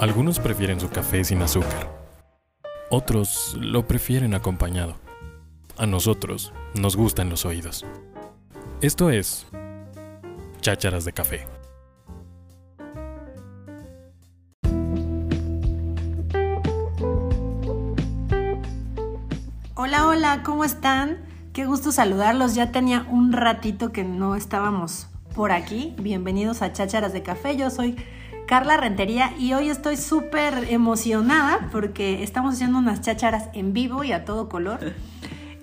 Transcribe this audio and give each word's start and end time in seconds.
Algunos 0.00 0.40
prefieren 0.40 0.80
su 0.80 0.88
café 0.88 1.22
sin 1.24 1.42
azúcar. 1.42 1.86
Otros 2.88 3.54
lo 3.60 3.86
prefieren 3.86 4.32
acompañado. 4.32 4.94
A 5.76 5.84
nosotros 5.84 6.54
nos 6.74 6.96
gustan 6.96 7.28
los 7.28 7.44
oídos. 7.44 7.84
Esto 8.80 9.10
es 9.10 9.46
Chácharas 10.62 11.04
de 11.04 11.12
Café. 11.12 11.46
Hola, 19.74 20.06
hola, 20.06 20.42
¿cómo 20.44 20.64
están? 20.64 21.18
Qué 21.52 21.66
gusto 21.66 21.92
saludarlos. 21.92 22.54
Ya 22.54 22.72
tenía 22.72 23.06
un 23.10 23.34
ratito 23.34 23.92
que 23.92 24.04
no 24.04 24.34
estábamos 24.34 25.08
por 25.34 25.52
aquí. 25.52 25.94
Bienvenidos 25.98 26.62
a 26.62 26.72
Chácharas 26.72 27.12
de 27.12 27.22
Café. 27.22 27.58
Yo 27.58 27.68
soy 27.68 27.96
Carla 28.50 28.76
Rentería 28.76 29.32
y 29.38 29.52
hoy 29.52 29.68
estoy 29.68 29.96
súper 29.96 30.66
emocionada 30.70 31.68
porque 31.70 32.24
estamos 32.24 32.54
haciendo 32.54 32.78
unas 32.78 33.00
chácharas 33.00 33.48
en 33.52 33.72
vivo 33.72 34.02
y 34.02 34.10
a 34.10 34.24
todo 34.24 34.48
color. 34.48 34.80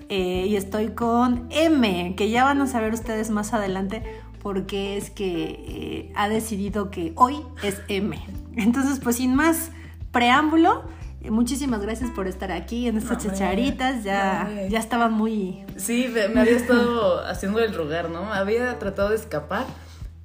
Eh, 0.09 0.45
y 0.47 0.55
estoy 0.55 0.91
con 0.91 1.49
M, 1.49 2.15
que 2.15 2.29
ya 2.29 2.45
van 2.45 2.61
a 2.61 2.67
saber 2.67 2.93
ustedes 2.93 3.29
más 3.29 3.53
adelante 3.53 4.03
porque 4.41 4.95
es 4.95 5.09
que 5.09 5.43
eh, 5.67 6.13
ha 6.15 6.29
decidido 6.29 6.89
que 6.91 7.11
hoy 7.17 7.41
es 7.61 7.81
M. 7.89 8.17
Entonces, 8.55 9.01
pues 9.03 9.17
sin 9.17 9.35
más 9.35 9.71
preámbulo, 10.13 10.85
eh, 11.19 11.29
muchísimas 11.29 11.81
gracias 11.81 12.09
por 12.11 12.25
estar 12.25 12.53
aquí 12.53 12.87
en 12.87 12.95
estas 12.95 13.21
chacharitas. 13.21 14.05
Ya, 14.05 14.49
ya 14.69 14.79
estaban 14.79 15.11
muy... 15.11 15.65
Sí, 15.75 16.07
me, 16.09 16.29
me 16.29 16.39
había 16.39 16.55
estado 16.55 17.27
haciendo 17.27 17.59
el 17.59 17.75
rogar, 17.75 18.09
¿no? 18.09 18.31
Había 18.31 18.79
tratado 18.79 19.09
de 19.09 19.17
escapar 19.17 19.65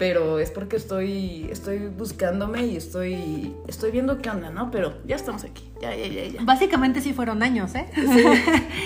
pero 0.02 0.40
es 0.40 0.50
porque 0.50 0.74
estoy, 0.74 1.46
estoy 1.48 1.78
buscándome 1.86 2.66
y 2.66 2.76
estoy, 2.76 3.54
estoy 3.68 3.92
viendo 3.92 4.18
qué 4.18 4.30
onda, 4.30 4.50
¿no? 4.50 4.68
Pero 4.72 4.94
ya 5.06 5.14
estamos 5.14 5.44
aquí, 5.44 5.62
ya, 5.80 5.94
ya, 5.94 6.08
ya, 6.08 6.26
ya. 6.26 6.42
Básicamente 6.42 7.00
sí 7.00 7.12
fueron 7.12 7.40
años, 7.40 7.72
¿eh? 7.76 7.86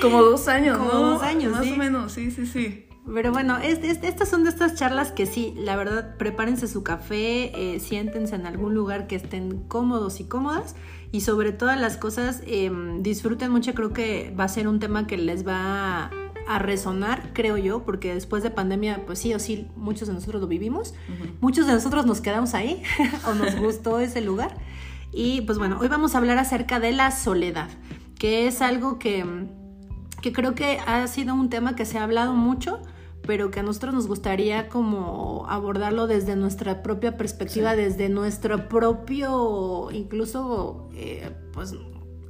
como 0.02 0.20
dos 0.22 0.46
años, 0.56 0.76
como 0.76 0.92
¿no? 0.92 1.00
dos 1.12 1.22
años, 1.22 1.52
Más 1.52 1.64
sí. 1.64 1.72
o 1.72 1.76
menos, 1.78 2.12
sí, 2.12 2.30
sí, 2.30 2.44
sí. 2.46 2.84
Pero 3.14 3.32
bueno, 3.32 3.56
es- 3.56 3.78
es- 3.82 4.02
estas 4.02 4.28
son 4.28 4.44
de 4.44 4.50
estas 4.50 4.74
charlas 4.74 5.10
que 5.10 5.24
sí, 5.24 5.54
la 5.56 5.74
verdad, 5.76 6.18
prepárense 6.18 6.68
su 6.68 6.82
café, 6.82 7.50
eh, 7.76 7.80
siéntense 7.80 8.34
en 8.34 8.44
algún 8.44 8.74
lugar 8.74 9.06
que 9.06 9.16
estén 9.16 9.62
cómodos 9.68 10.20
y 10.20 10.24
cómodas 10.24 10.76
y 11.12 11.22
sobre 11.22 11.52
todas 11.52 11.80
las 11.80 11.96
cosas 11.96 12.42
eh, 12.46 12.70
disfruten 13.00 13.50
mucho, 13.52 13.72
creo 13.72 13.94
que 13.94 14.34
va 14.38 14.44
a 14.44 14.48
ser 14.48 14.68
un 14.68 14.80
tema 14.80 15.06
que 15.06 15.16
les 15.16 15.46
va 15.46 15.54
a, 16.08 16.10
a 16.48 16.58
resonar, 16.58 17.30
creo 17.32 17.56
yo, 17.56 17.82
porque 17.84 18.14
después 18.14 18.42
de 18.42 18.50
pandemia, 18.50 19.04
pues 19.06 19.18
sí 19.18 19.34
o 19.34 19.38
sí, 19.38 19.68
muchos 19.76 20.08
de 20.08 20.14
nosotros 20.14 20.40
lo 20.40 20.46
vivimos, 20.48 20.94
muchos 21.40 21.66
de 21.66 21.72
nosotros 21.72 22.06
nos 22.06 22.20
quedamos 22.20 22.54
ahí 22.54 22.82
o 23.26 23.34
nos 23.34 23.56
gustó 23.56 23.98
ese 24.00 24.20
lugar. 24.20 24.56
Y 25.12 25.40
pues 25.42 25.58
bueno, 25.58 25.78
hoy 25.80 25.88
vamos 25.88 26.14
a 26.14 26.18
hablar 26.18 26.38
acerca 26.38 26.78
de 26.80 26.92
la 26.92 27.10
soledad, 27.10 27.68
que 28.18 28.46
es 28.46 28.62
algo 28.62 28.98
que 28.98 29.24
que 30.22 30.32
creo 30.32 30.54
que 30.54 30.78
ha 30.86 31.06
sido 31.06 31.34
un 31.34 31.50
tema 31.50 31.76
que 31.76 31.84
se 31.84 31.98
ha 31.98 32.02
hablado 32.02 32.32
mucho, 32.34 32.80
pero 33.26 33.50
que 33.50 33.60
a 33.60 33.62
nosotros 33.62 33.94
nos 33.94 34.08
gustaría 34.08 34.68
como 34.68 35.46
abordarlo 35.48 36.06
desde 36.06 36.34
nuestra 36.36 36.82
propia 36.82 37.16
perspectiva, 37.16 37.72
Sí. 37.74 37.76
desde 37.82 38.08
nuestro 38.08 38.68
propio, 38.68 39.88
incluso, 39.92 40.88
eh, 40.94 41.30
pues, 41.52 41.74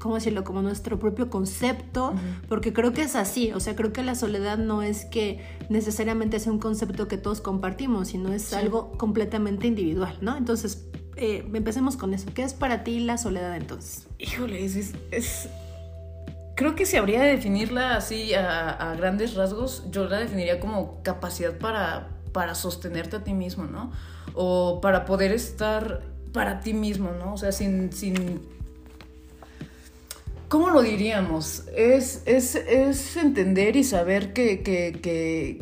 ¿cómo 0.06 0.14
decirlo? 0.16 0.44
Como 0.44 0.62
nuestro 0.62 0.98
propio 0.98 1.28
concepto, 1.28 2.14
porque 2.48 2.72
creo 2.72 2.92
que 2.92 3.02
es 3.02 3.16
así, 3.16 3.52
o 3.52 3.60
sea, 3.60 3.76
creo 3.76 3.92
que 3.92 4.02
la 4.02 4.14
soledad 4.14 4.56
no 4.58 4.82
es 4.82 5.04
que 5.04 5.40
necesariamente 5.68 6.38
sea 6.40 6.52
un 6.52 6.58
concepto 6.58 7.08
que 7.08 7.18
todos 7.18 7.40
compartimos, 7.40 8.08
sino 8.08 8.32
es 8.32 8.42
Sí. 8.42 8.54
algo 8.54 8.92
completamente 8.92 9.66
individual, 9.66 10.16
¿no? 10.20 10.36
Entonces, 10.36 10.86
eh, 11.16 11.44
empecemos 11.54 11.96
con 11.96 12.14
eso. 12.14 12.28
¿Qué 12.34 12.42
es 12.42 12.54
para 12.54 12.84
ti 12.84 13.00
la 13.00 13.18
soledad 13.18 13.56
entonces? 13.56 14.06
Híjole, 14.18 14.64
es, 14.64 14.76
es- 14.76 14.94
es- 15.10 15.48
Creo 16.54 16.74
que 16.74 16.86
si 16.86 16.96
habría 16.96 17.20
de 17.20 17.28
definirla 17.28 17.96
así 17.96 18.32
a, 18.32 18.70
a 18.70 18.94
grandes 18.94 19.34
rasgos, 19.34 19.84
yo 19.90 20.08
la 20.08 20.18
definiría 20.18 20.58
como 20.58 21.02
capacidad 21.02 21.58
para, 21.58 22.08
para 22.32 22.54
sostenerte 22.54 23.16
a 23.16 23.24
ti 23.24 23.34
mismo, 23.34 23.64
¿no? 23.64 23.92
O 24.34 24.80
para 24.80 25.04
poder 25.04 25.32
estar 25.32 26.02
para 26.32 26.60
ti 26.60 26.72
mismo, 26.72 27.10
¿no? 27.18 27.34
O 27.34 27.36
sea, 27.36 27.52
sin... 27.52 27.92
sin 27.92 28.55
¿Cómo 30.56 30.70
lo 30.70 30.80
diríamos? 30.80 31.64
Es, 31.76 32.22
es, 32.24 32.54
es 32.54 33.14
entender 33.18 33.76
y 33.76 33.84
saber 33.84 34.32
que, 34.32 34.62
que, 34.62 35.60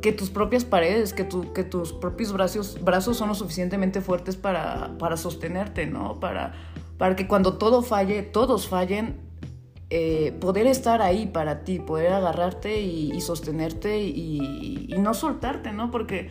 que, 0.00 0.12
tus 0.12 0.30
propias 0.30 0.64
paredes, 0.64 1.12
que, 1.12 1.24
tu, 1.24 1.52
que 1.52 1.64
tus 1.64 1.92
propios 1.92 2.32
brazos, 2.32 2.78
brazos 2.80 3.16
son 3.16 3.30
lo 3.30 3.34
suficientemente 3.34 4.00
fuertes 4.00 4.36
para, 4.36 4.96
para 4.96 5.16
sostenerte, 5.16 5.86
¿no? 5.86 6.20
Para, 6.20 6.54
para 6.98 7.16
que 7.16 7.26
cuando 7.26 7.54
todo 7.54 7.82
falle, 7.82 8.22
todos 8.22 8.68
fallen, 8.68 9.16
eh, 9.90 10.32
poder 10.40 10.68
estar 10.68 11.02
ahí 11.02 11.26
para 11.26 11.64
ti, 11.64 11.80
poder 11.80 12.12
agarrarte 12.12 12.80
y, 12.80 13.20
sostenerte 13.20 13.98
y, 13.98 14.86
y 14.88 14.98
no 14.98 15.14
soltarte, 15.14 15.72
¿no? 15.72 15.90
Porque 15.90 16.30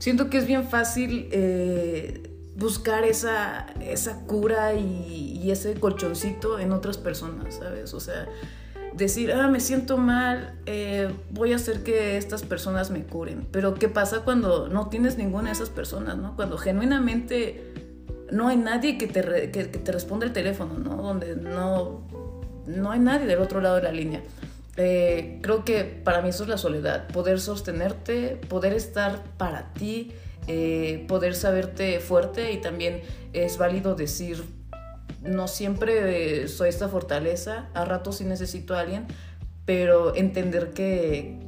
siento 0.00 0.28
que 0.28 0.38
es 0.38 0.46
bien 0.48 0.64
fácil 0.64 1.28
eh, 1.30 2.27
buscar 2.58 3.04
esa, 3.04 3.66
esa 3.80 4.20
cura 4.26 4.74
y, 4.74 5.50
ese 5.50 5.74
colchoncito 5.80 6.58
en 6.58 6.72
otras 6.72 6.98
personas, 6.98 7.54
¿sabes? 7.54 7.94
O 7.94 8.00
sea, 8.00 8.28
decir, 8.92 9.32
ah, 9.32 9.48
me 9.48 9.60
siento 9.60 9.96
mal, 9.96 10.58
eh, 10.66 11.10
voy 11.30 11.54
a 11.54 11.56
hacer 11.56 11.82
que 11.82 12.18
estas 12.18 12.42
personas 12.42 12.90
me 12.90 13.04
curen. 13.04 13.46
Pero 13.50 13.72
¿qué 13.72 13.88
pasa 13.88 14.20
cuando 14.24 14.68
no 14.68 14.88
tienes 14.90 15.16
ninguna 15.16 15.44
de 15.44 15.52
esas 15.52 15.70
personas, 15.70 16.18
¿no? 16.18 16.36
Cuando 16.36 16.58
genuinamente 16.58 17.72
no 18.30 18.48
hay 18.48 18.58
nadie 18.58 18.98
que 18.98 19.06
te, 19.06 19.22
re- 19.22 19.50
que, 19.50 19.70
que 19.70 19.78
te 19.78 19.90
responda 19.90 20.26
el 20.26 20.34
teléfono, 20.34 20.74
¿no? 20.74 21.00
Donde 21.02 21.34
no, 21.34 22.02
no 22.66 22.90
hay 22.90 22.98
nadie 23.00 23.26
del 23.26 23.38
otro 23.38 23.62
lado 23.62 23.76
de 23.76 23.82
la 23.84 23.92
línea. 23.92 24.22
Eh, 24.76 25.38
creo 25.42 25.64
que 25.64 25.84
para 25.84 26.20
mí 26.20 26.28
eso 26.28 26.42
es 26.42 26.50
la 26.50 26.58
soledad, 26.58 27.08
poder 27.08 27.40
sostenerte, 27.40 28.38
poder 28.48 28.74
estar 28.74 29.24
para 29.38 29.72
ti, 29.72 30.12
eh, 30.48 31.04
poder 31.08 31.34
saberte 31.34 32.00
fuerte 32.00 32.52
y 32.52 32.58
también 32.58 33.02
es 33.32 33.58
válido 33.58 33.94
decir, 33.94 34.42
no 35.22 35.46
siempre 35.46 36.42
eh, 36.42 36.48
soy 36.48 36.70
esta 36.70 36.88
fortaleza, 36.88 37.68
a 37.74 37.84
ratos 37.84 38.16
sí 38.16 38.24
necesito 38.24 38.74
a 38.74 38.80
alguien, 38.80 39.06
pero 39.64 40.16
entender 40.16 40.72
que, 40.72 41.38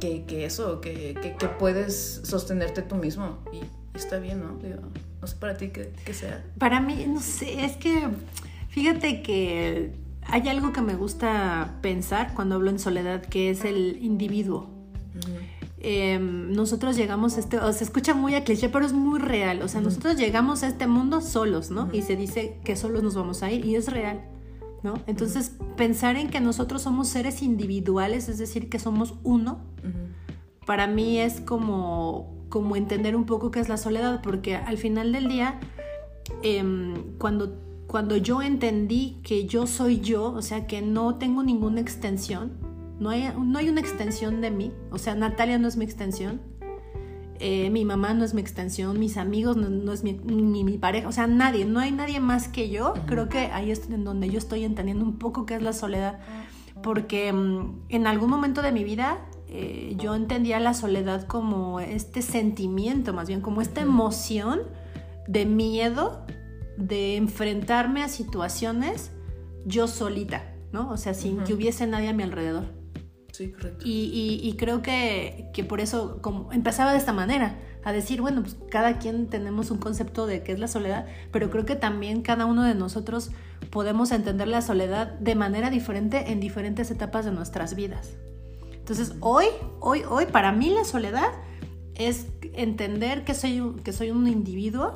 que, 0.00 0.24
que 0.24 0.44
eso, 0.44 0.80
que, 0.80 1.14
que, 1.22 1.36
que 1.36 1.46
puedes 1.46 2.22
sostenerte 2.24 2.82
tú 2.82 2.96
mismo 2.96 3.38
y 3.52 3.60
está 3.96 4.18
bien, 4.18 4.40
¿no? 4.40 4.58
Digo, 4.58 4.80
no 5.20 5.26
sé 5.26 5.36
para 5.36 5.56
ti 5.56 5.68
qué, 5.68 5.92
qué 6.04 6.12
sea. 6.12 6.44
Para 6.58 6.80
mí, 6.80 7.06
no 7.06 7.20
sé, 7.20 7.64
es 7.64 7.76
que 7.76 8.08
fíjate 8.68 9.22
que 9.22 9.92
hay 10.26 10.48
algo 10.48 10.72
que 10.72 10.80
me 10.80 10.96
gusta 10.96 11.78
pensar 11.82 12.34
cuando 12.34 12.56
hablo 12.56 12.70
en 12.70 12.78
soledad, 12.78 13.22
que 13.22 13.50
es 13.50 13.64
el 13.64 13.98
individuo. 14.02 14.70
Eh, 15.86 16.18
nosotros 16.18 16.96
llegamos 16.96 17.36
a 17.36 17.40
este, 17.40 17.58
o 17.58 17.70
se 17.74 17.84
escucha 17.84 18.14
muy 18.14 18.34
a 18.34 18.42
cliché, 18.42 18.70
pero 18.70 18.86
es 18.86 18.94
muy 18.94 19.20
real. 19.20 19.60
O 19.60 19.68
sea, 19.68 19.82
nosotros 19.82 20.16
llegamos 20.16 20.62
a 20.62 20.68
este 20.68 20.86
mundo 20.86 21.20
solos, 21.20 21.70
¿no? 21.70 21.90
Y 21.92 22.00
se 22.00 22.16
dice 22.16 22.58
que 22.64 22.74
solos 22.74 23.02
nos 23.02 23.14
vamos 23.14 23.42
a 23.42 23.52
ir, 23.52 23.66
y 23.66 23.76
es 23.76 23.92
real, 23.92 24.24
¿no? 24.82 24.94
Entonces, 25.06 25.52
pensar 25.76 26.16
en 26.16 26.30
que 26.30 26.40
nosotros 26.40 26.80
somos 26.80 27.08
seres 27.08 27.42
individuales, 27.42 28.30
es 28.30 28.38
decir, 28.38 28.70
que 28.70 28.78
somos 28.78 29.16
uno, 29.24 29.58
para 30.64 30.86
mí 30.86 31.18
es 31.18 31.42
como, 31.42 32.34
como 32.48 32.76
entender 32.76 33.14
un 33.14 33.26
poco 33.26 33.50
qué 33.50 33.60
es 33.60 33.68
la 33.68 33.76
soledad, 33.76 34.22
porque 34.22 34.56
al 34.56 34.78
final 34.78 35.12
del 35.12 35.28
día, 35.28 35.60
em, 36.42 36.94
cuando, 37.18 37.58
cuando 37.88 38.16
yo 38.16 38.40
entendí 38.40 39.18
que 39.22 39.44
yo 39.44 39.66
soy 39.66 40.00
yo, 40.00 40.32
o 40.32 40.40
sea, 40.40 40.66
que 40.66 40.80
no 40.80 41.16
tengo 41.16 41.42
ninguna 41.42 41.82
extensión, 41.82 42.52
no 42.98 43.10
hay, 43.10 43.32
no 43.36 43.58
hay 43.58 43.68
una 43.68 43.80
extensión 43.80 44.40
de 44.40 44.50
mí, 44.50 44.72
o 44.90 44.98
sea, 44.98 45.14
Natalia 45.14 45.58
no 45.58 45.68
es 45.68 45.76
mi 45.76 45.84
extensión, 45.84 46.40
eh, 47.40 47.68
mi 47.70 47.84
mamá 47.84 48.14
no 48.14 48.24
es 48.24 48.34
mi 48.34 48.40
extensión, 48.40 48.98
mis 48.98 49.16
amigos 49.16 49.56
no, 49.56 49.68
no 49.68 49.92
es 49.92 50.04
mi, 50.04 50.12
ni 50.12 50.64
mi 50.64 50.78
pareja, 50.78 51.08
o 51.08 51.12
sea, 51.12 51.26
nadie, 51.26 51.64
no 51.64 51.80
hay 51.80 51.90
nadie 51.90 52.20
más 52.20 52.48
que 52.48 52.70
yo, 52.70 52.94
creo 53.06 53.28
que 53.28 53.46
ahí 53.52 53.70
es 53.70 53.90
en 53.90 54.04
donde 54.04 54.30
yo 54.30 54.38
estoy 54.38 54.64
entendiendo 54.64 55.04
un 55.04 55.18
poco 55.18 55.44
qué 55.46 55.56
es 55.56 55.62
la 55.62 55.72
soledad, 55.72 56.20
porque 56.82 57.32
mm, 57.32 57.82
en 57.88 58.06
algún 58.06 58.30
momento 58.30 58.62
de 58.62 58.72
mi 58.72 58.84
vida 58.84 59.18
eh, 59.48 59.94
yo 59.98 60.14
entendía 60.14 60.58
la 60.60 60.74
soledad 60.74 61.26
como 61.26 61.80
este 61.80 62.22
sentimiento, 62.22 63.12
más 63.12 63.28
bien 63.28 63.40
como 63.40 63.60
esta 63.60 63.80
emoción 63.80 64.62
de 65.28 65.46
miedo 65.46 66.24
de 66.76 67.16
enfrentarme 67.16 68.02
a 68.02 68.08
situaciones 68.08 69.12
yo 69.64 69.86
solita, 69.86 70.52
¿no? 70.72 70.90
O 70.90 70.96
sea, 70.96 71.14
sin 71.14 71.44
que 71.44 71.54
hubiese 71.54 71.86
nadie 71.86 72.08
a 72.08 72.12
mi 72.12 72.22
alrededor. 72.22 72.64
Sí, 73.34 73.50
correcto. 73.50 73.84
Y, 73.84 73.90
y- 74.44 74.48
y 74.48 74.52
creo 74.56 74.80
que, 74.80 75.50
que 75.52 75.64
por 75.64 75.80
eso 75.80 76.18
como 76.22 76.52
empezaba 76.52 76.92
de 76.92 76.98
esta 76.98 77.12
manera, 77.12 77.58
a 77.82 77.92
decir, 77.92 78.20
bueno, 78.20 78.42
pues 78.42 78.56
cada 78.70 78.98
quien 78.98 79.26
tenemos 79.26 79.72
un 79.72 79.78
concepto 79.78 80.26
de 80.26 80.44
qué 80.44 80.52
es 80.52 80.60
la 80.60 80.68
soledad, 80.68 81.06
pero 81.32 81.50
creo 81.50 81.66
que 81.66 81.74
también 81.74 82.22
cada 82.22 82.46
uno 82.46 82.62
de 82.62 82.76
nosotros 82.76 83.32
podemos 83.70 84.12
entender 84.12 84.46
la 84.46 84.62
soledad 84.62 85.18
de 85.18 85.34
manera 85.34 85.68
diferente 85.68 86.30
en 86.30 86.38
diferentes 86.38 86.92
etapas 86.92 87.24
de 87.24 87.32
nuestras 87.32 87.74
vidas. 87.74 88.16
Entonces, 88.72 89.14
hoy, 89.18 89.46
hoy, 89.80 90.02
hoy, 90.08 90.26
para 90.26 90.52
mí 90.52 90.70
la 90.70 90.84
soledad 90.84 91.26
es 91.96 92.28
entender 92.52 93.24
que 93.24 93.34
soy, 93.34 93.60
un- 93.60 93.80
que 93.80 93.92
soy 93.92 94.12
un 94.12 94.28
individuo. 94.28 94.92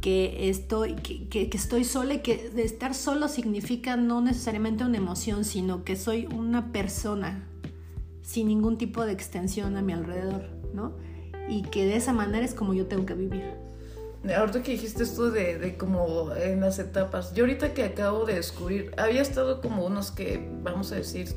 Que 0.00 0.48
estoy, 0.48 0.94
que, 0.94 1.28
que, 1.28 1.48
que 1.48 1.56
estoy 1.56 1.84
sola 1.84 2.14
y 2.14 2.18
que 2.18 2.50
de 2.50 2.62
estar 2.62 2.94
solo 2.94 3.28
significa 3.28 3.96
no 3.96 4.20
necesariamente 4.20 4.84
una 4.84 4.98
emoción, 4.98 5.44
sino 5.44 5.84
que 5.84 5.96
soy 5.96 6.26
una 6.26 6.72
persona 6.72 7.48
sin 8.22 8.48
ningún 8.48 8.76
tipo 8.76 9.04
de 9.04 9.12
extensión 9.12 9.76
a 9.76 9.82
mi 9.82 9.92
alrededor, 9.92 10.42
¿no? 10.74 10.92
Y 11.48 11.62
que 11.62 11.86
de 11.86 11.96
esa 11.96 12.12
manera 12.12 12.44
es 12.44 12.54
como 12.54 12.74
yo 12.74 12.86
tengo 12.86 13.06
que 13.06 13.14
vivir. 13.14 13.44
Ahorita 14.36 14.62
que 14.62 14.72
dijiste 14.72 15.04
esto 15.04 15.30
de, 15.30 15.58
de 15.58 15.76
como 15.76 16.34
en 16.34 16.60
las 16.60 16.80
etapas, 16.80 17.32
yo 17.34 17.44
ahorita 17.44 17.72
que 17.72 17.84
acabo 17.84 18.24
de 18.24 18.34
descubrir, 18.34 18.90
había 18.96 19.22
estado 19.22 19.60
como 19.60 19.86
unos 19.86 20.10
que, 20.10 20.50
vamos 20.62 20.90
a 20.90 20.96
decir, 20.96 21.28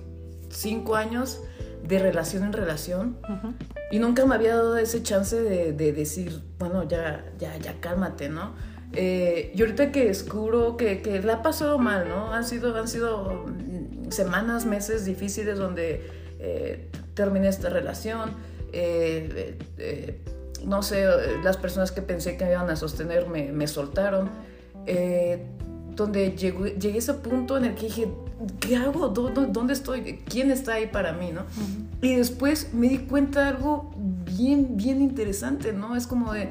cinco 0.50 0.95
años 0.95 1.39
de 1.88 2.00
relación 2.00 2.44
en 2.44 2.54
relación 2.54 3.18
Ujú. 3.24 3.54
y 3.92 4.00
nunca 4.00 4.26
me 4.26 4.36
había 4.36 4.56
dado 4.56 4.78
ese 4.78 5.02
chance 5.04 5.40
de, 5.42 5.74
de 5.74 5.94
decir, 5.94 6.42
bueno, 6.60 6.88
ya, 6.88 7.26
ya, 7.40 7.58
ya 7.58 7.76
cálmate, 7.80 8.30
¿no? 8.30 8.54
Eh, 8.94 9.52
y 9.56 9.62
ahorita 9.62 9.92
que 9.92 10.06
descubro 10.06 10.76
que, 10.78 11.02
que 11.02 11.22
la 11.22 11.34
ha 11.36 11.42
pasado 11.44 11.78
mal, 11.78 12.08
¿no? 12.10 12.34
Han 12.34 12.44
sido, 12.44 12.76
han 12.76 12.88
sido 12.88 13.46
mm, 13.48 14.12
semanas, 14.12 14.66
meses 14.66 15.06
difíciles 15.06 15.58
donde 15.58 16.08
eh, 16.40 16.90
terminé 17.14 17.48
esta 17.50 17.70
relación. 17.70 18.31
eh, 18.74 19.58
eh, 19.78 20.22
no 20.66 20.81
sé, 20.84 21.06
las 21.44 21.56
personas 21.58 21.92
que 21.94 22.02
pensé 22.02 22.36
que 22.36 22.44
me 22.46 22.52
iban 22.52 22.70
a 22.70 22.76
sostener 22.76 23.28
me, 23.28 23.52
me 23.52 23.68
soltaron. 23.68 24.30
eh, 24.86 25.46
donde 25.96 26.31
llegó, 26.36 26.66
llegué 26.66 26.96
a 26.96 27.00
ese 27.00 27.14
punto 27.16 27.58
en 27.58 27.66
el 27.66 27.76
que 27.76 27.88
dije, 27.88 28.08
¿qué 28.59 28.75
hago? 28.77 29.09
¿Dó- 29.09 29.30
dó- 29.30 29.47
¿Dónde 29.47 29.74
estoy? 29.74 30.19
¿Quién 30.30 30.51
está 30.51 30.74
ahí 30.74 30.88
para 30.88 31.13
mí? 31.13 31.31
¿no? 31.31 31.41
Y 32.01 32.15
después 32.15 32.74
me 32.74 32.88
di 32.89 33.00
cuenta 33.00 33.44
de 33.44 33.50
algo 33.50 33.91
bien, 34.25 34.77
bien 34.77 35.01
interesante, 35.01 35.74
¿no? 35.74 35.95
Es 35.95 36.07
como 36.07 36.33
de, 36.33 36.50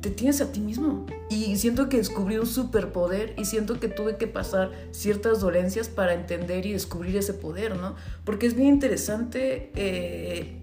te 0.00 0.10
tienes 0.10 0.40
a 0.40 0.50
ti 0.52 0.60
mismo. 0.60 1.06
Y 1.28 1.56
siento 1.56 1.88
que 1.88 1.98
descubrí 1.98 2.38
un 2.38 2.46
superpoder 2.46 3.34
y 3.36 3.44
siento 3.44 3.78
que 3.78 3.88
tuve 3.88 4.16
que 4.16 4.26
pasar 4.26 4.70
ciertas 4.92 5.40
dolencias 5.40 5.88
para 5.88 6.14
entender 6.14 6.64
y 6.66 6.72
descubrir 6.72 7.16
ese 7.16 7.34
poder, 7.34 7.76
¿no? 7.76 7.94
Porque 8.24 8.46
es 8.46 8.54
bien 8.54 8.68
interesante 8.68 9.70
eh, 9.76 10.56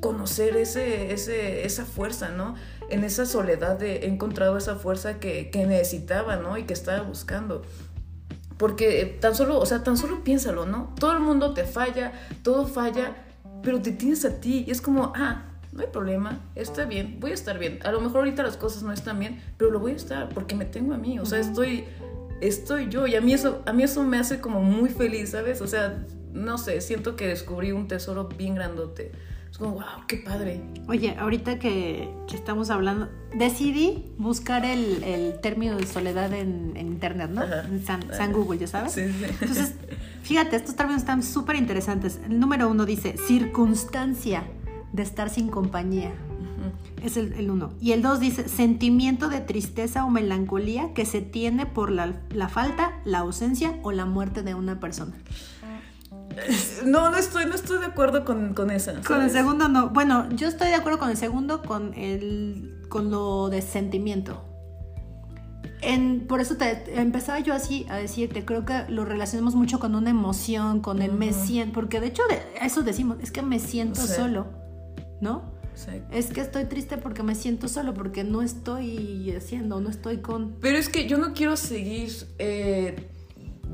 conocer 0.00 0.56
ese, 0.56 1.12
ese, 1.12 1.64
esa 1.66 1.84
fuerza, 1.84 2.28
¿no? 2.30 2.54
En 2.88 3.02
esa 3.04 3.26
soledad 3.26 3.78
de, 3.78 3.96
he 3.96 4.06
encontrado 4.06 4.56
esa 4.56 4.76
fuerza 4.76 5.18
que, 5.18 5.50
que 5.50 5.66
necesitaba, 5.66 6.36
¿no? 6.36 6.56
Y 6.56 6.64
que 6.64 6.72
estaba 6.72 7.02
buscando. 7.02 7.62
Porque 8.58 9.02
eh, 9.02 9.06
tan 9.06 9.34
solo, 9.34 9.58
o 9.58 9.66
sea, 9.66 9.82
tan 9.82 9.96
solo 9.96 10.24
piénsalo, 10.24 10.66
¿no? 10.66 10.94
Todo 10.98 11.12
el 11.12 11.20
mundo 11.20 11.52
te 11.52 11.64
falla, 11.64 12.12
todo 12.42 12.66
falla, 12.66 13.14
pero 13.62 13.82
te 13.82 13.92
tienes 13.92 14.24
a 14.24 14.40
ti. 14.40 14.64
Y 14.66 14.70
es 14.70 14.80
como, 14.80 15.12
ah, 15.14 15.44
no 15.72 15.82
hay 15.82 15.88
problema, 15.88 16.40
está 16.54 16.84
bien, 16.86 17.18
voy 17.20 17.32
a 17.32 17.34
estar 17.34 17.58
bien. 17.58 17.80
A 17.84 17.92
lo 17.92 18.00
mejor 18.00 18.18
ahorita 18.18 18.42
las 18.42 18.56
cosas 18.56 18.82
no 18.82 18.92
están 18.92 19.18
bien, 19.18 19.42
pero 19.58 19.70
lo 19.70 19.78
voy 19.78 19.92
a 19.92 19.96
estar 19.96 20.28
porque 20.30 20.54
me 20.54 20.64
tengo 20.64 20.94
a 20.94 20.98
mí. 20.98 21.18
O 21.18 21.26
sea, 21.26 21.38
estoy, 21.38 21.84
estoy 22.40 22.88
yo. 22.88 23.06
Y 23.06 23.14
a 23.14 23.20
mí 23.20 23.34
eso, 23.34 23.62
a 23.66 23.72
mí 23.72 23.82
eso 23.82 24.02
me 24.02 24.18
hace 24.18 24.40
como 24.40 24.62
muy 24.62 24.88
feliz, 24.88 25.30
¿sabes? 25.30 25.60
O 25.60 25.66
sea, 25.66 26.02
no 26.32 26.56
sé, 26.58 26.80
siento 26.80 27.16
que 27.16 27.28
descubrí 27.28 27.72
un 27.72 27.88
tesoro 27.88 28.28
bien 28.28 28.54
grandote. 28.54 29.12
Es 29.56 29.60
como, 29.60 29.76
wow, 29.76 30.04
qué 30.06 30.18
padre. 30.18 30.60
Oye, 30.86 31.16
ahorita 31.18 31.58
que, 31.58 32.10
que 32.28 32.36
estamos 32.36 32.68
hablando, 32.68 33.08
decidí 33.34 34.04
buscar 34.18 34.66
el, 34.66 35.02
el 35.02 35.40
término 35.40 35.78
de 35.78 35.86
soledad 35.86 36.30
en, 36.34 36.76
en 36.76 36.88
internet, 36.88 37.30
¿no? 37.30 37.40
Ajá. 37.40 37.62
En 37.66 37.82
San, 37.82 38.02
San 38.12 38.34
Google, 38.34 38.58
ya 38.58 38.66
sabes. 38.66 38.92
Sí, 38.92 39.08
sí. 39.08 39.24
Entonces, 39.40 39.72
fíjate, 40.24 40.56
estos 40.56 40.76
términos 40.76 41.00
están 41.00 41.22
súper 41.22 41.56
interesantes. 41.56 42.20
El 42.28 42.38
número 42.38 42.68
uno 42.68 42.84
dice 42.84 43.16
circunstancia 43.16 44.44
de 44.92 45.02
estar 45.02 45.30
sin 45.30 45.48
compañía. 45.48 46.12
Es 47.02 47.16
el, 47.16 47.32
el 47.34 47.50
uno. 47.50 47.70
Y 47.80 47.92
el 47.92 48.02
dos 48.02 48.20
dice 48.20 48.48
sentimiento 48.48 49.28
de 49.28 49.40
tristeza 49.40 50.04
o 50.04 50.10
melancolía 50.10 50.92
que 50.92 51.06
se 51.06 51.22
tiene 51.22 51.64
por 51.64 51.90
la, 51.90 52.20
la 52.30 52.50
falta, 52.50 53.00
la 53.06 53.20
ausencia 53.20 53.78
o 53.82 53.92
la 53.92 54.04
muerte 54.04 54.42
de 54.42 54.54
una 54.54 54.80
persona. 54.80 55.14
No, 56.84 57.10
no 57.10 57.16
estoy, 57.16 57.46
no 57.46 57.54
estoy 57.54 57.78
de 57.78 57.86
acuerdo 57.86 58.24
con, 58.24 58.54
con 58.54 58.70
esa. 58.70 58.92
Con 58.92 59.00
el 59.00 59.04
¿sabes? 59.28 59.32
segundo 59.32 59.68
no. 59.68 59.90
Bueno, 59.90 60.28
yo 60.30 60.48
estoy 60.48 60.68
de 60.68 60.74
acuerdo 60.74 60.98
con 60.98 61.10
el 61.10 61.16
segundo, 61.16 61.62
con 61.62 61.94
el 61.94 62.84
con 62.88 63.10
lo 63.10 63.48
de 63.48 63.62
sentimiento. 63.62 64.42
En, 65.82 66.26
por 66.26 66.40
eso 66.40 66.56
te 66.56 66.98
empezaba 67.00 67.38
yo 67.40 67.52
así 67.54 67.86
a 67.88 67.96
decirte, 67.96 68.44
creo 68.44 68.64
que 68.64 68.84
lo 68.88 69.04
relacionamos 69.04 69.54
mucho 69.54 69.78
con 69.78 69.94
una 69.94 70.10
emoción, 70.10 70.80
con 70.80 71.02
el 71.02 71.12
me 71.12 71.32
siento, 71.32 71.74
porque 71.74 72.00
de 72.00 72.06
hecho 72.08 72.22
de 72.28 72.40
eso 72.64 72.82
decimos, 72.82 73.18
es 73.22 73.30
que 73.30 73.42
me 73.42 73.58
siento 73.58 74.00
Sí. 74.00 74.14
solo, 74.14 74.46
¿no? 75.20 75.54
Sí. 75.74 75.90
Es 76.10 76.28
que 76.28 76.40
estoy 76.40 76.64
triste 76.64 76.96
porque 76.96 77.22
me 77.22 77.34
siento 77.34 77.68
solo, 77.68 77.92
porque 77.92 78.24
no 78.24 78.40
estoy 78.40 79.30
haciendo, 79.36 79.78
no 79.80 79.90
estoy 79.90 80.18
con... 80.18 80.56
Pero 80.60 80.78
es 80.78 80.88
que 80.88 81.06
yo 81.06 81.18
no 81.18 81.34
quiero 81.34 81.56
seguir. 81.58 82.10
eh, 82.38 83.10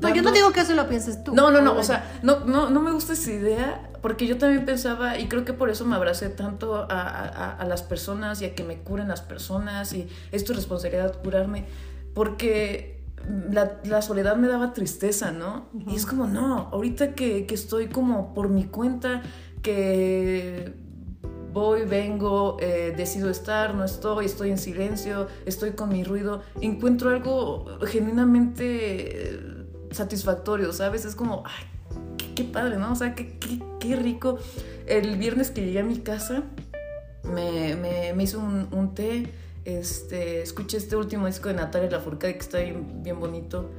No, 0.01 0.13
yo 0.13 0.21
no 0.21 0.31
digo 0.31 0.51
que 0.51 0.61
eso 0.61 0.73
lo 0.73 0.87
pienses 0.89 1.23
tú. 1.23 1.33
No, 1.33 1.49
no, 1.51 1.61
no, 1.61 1.77
o 1.77 1.83
sea, 1.83 2.19
no, 2.23 2.41
no, 2.41 2.69
no 2.69 2.81
me 2.81 2.91
gusta 2.91 3.13
esa 3.13 3.31
idea 3.31 3.89
porque 4.01 4.27
yo 4.27 4.37
también 4.37 4.65
pensaba 4.65 5.17
y 5.17 5.27
creo 5.29 5.45
que 5.45 5.53
por 5.53 5.69
eso 5.69 5.85
me 5.85 5.95
abracé 5.95 6.27
tanto 6.29 6.75
a, 6.75 6.85
a- 6.89 7.51
a 7.55 7.65
las 7.65 7.83
personas 7.83 8.41
y 8.41 8.45
a 8.45 8.53
que 8.55 8.63
me 8.63 8.79
curen 8.79 9.07
las 9.07 9.21
personas 9.21 9.93
y 9.93 10.07
es 10.31 10.43
tu 10.43 10.53
responsabilidad 10.53 11.21
curarme 11.23 11.65
porque 12.13 13.01
la, 13.49 13.79
la 13.85 14.01
soledad 14.01 14.35
me 14.35 14.49
daba 14.49 14.73
tristeza, 14.73 15.31
¿no? 15.31 15.67
Y 15.87 15.95
es 15.95 16.05
como, 16.05 16.27
no, 16.27 16.69
ahorita 16.73 17.13
que, 17.13 17.45
que 17.45 17.55
estoy 17.55 17.87
como 17.87 18.33
por 18.33 18.49
mi 18.49 18.65
cuenta, 18.65 19.21
que 19.61 20.73
voy, 21.53 21.83
vengo, 21.85 22.57
eh, 22.59 22.93
decido 22.97 23.29
estar, 23.29 23.73
no 23.75 23.85
estoy, 23.85 24.25
estoy 24.25 24.49
en 24.51 24.57
silencio, 24.57 25.27
estoy 25.45 25.71
con 25.71 25.89
mi 25.89 26.03
ruido, 26.03 26.41
encuentro 26.59 27.11
algo 27.11 27.65
genuinamente 27.85 29.39
satisfactorio, 29.93 30.73
¿sabes? 30.73 31.05
Es 31.05 31.15
como, 31.15 31.43
ay, 31.45 32.33
qué, 32.35 32.43
padre, 32.43 32.77
¿no? 32.77 32.91
O 32.91 32.95
sea, 32.95 33.15
qué, 33.15 33.37
qué, 33.37 33.59
qué 33.79 33.95
rico. 33.95 34.39
El 34.85 35.17
viernes 35.17 35.51
que 35.51 35.65
llegué 35.65 35.79
a 35.79 35.83
mi 35.83 35.99
casa, 35.99 36.43
me, 37.23 37.75
me, 37.75 38.23
hice 38.23 38.37
un, 38.37 38.67
un 38.71 38.93
té, 38.93 39.31
este, 39.65 40.41
escuché 40.41 40.77
este 40.77 40.95
último 40.95 41.27
disco 41.27 41.49
de 41.49 41.55
Natalia 41.55 41.89
Lafourcade 41.89 42.33
que 42.33 42.39
está 42.39 42.59
bien, 42.59 43.03
bien 43.03 43.19
bonito. 43.19 43.69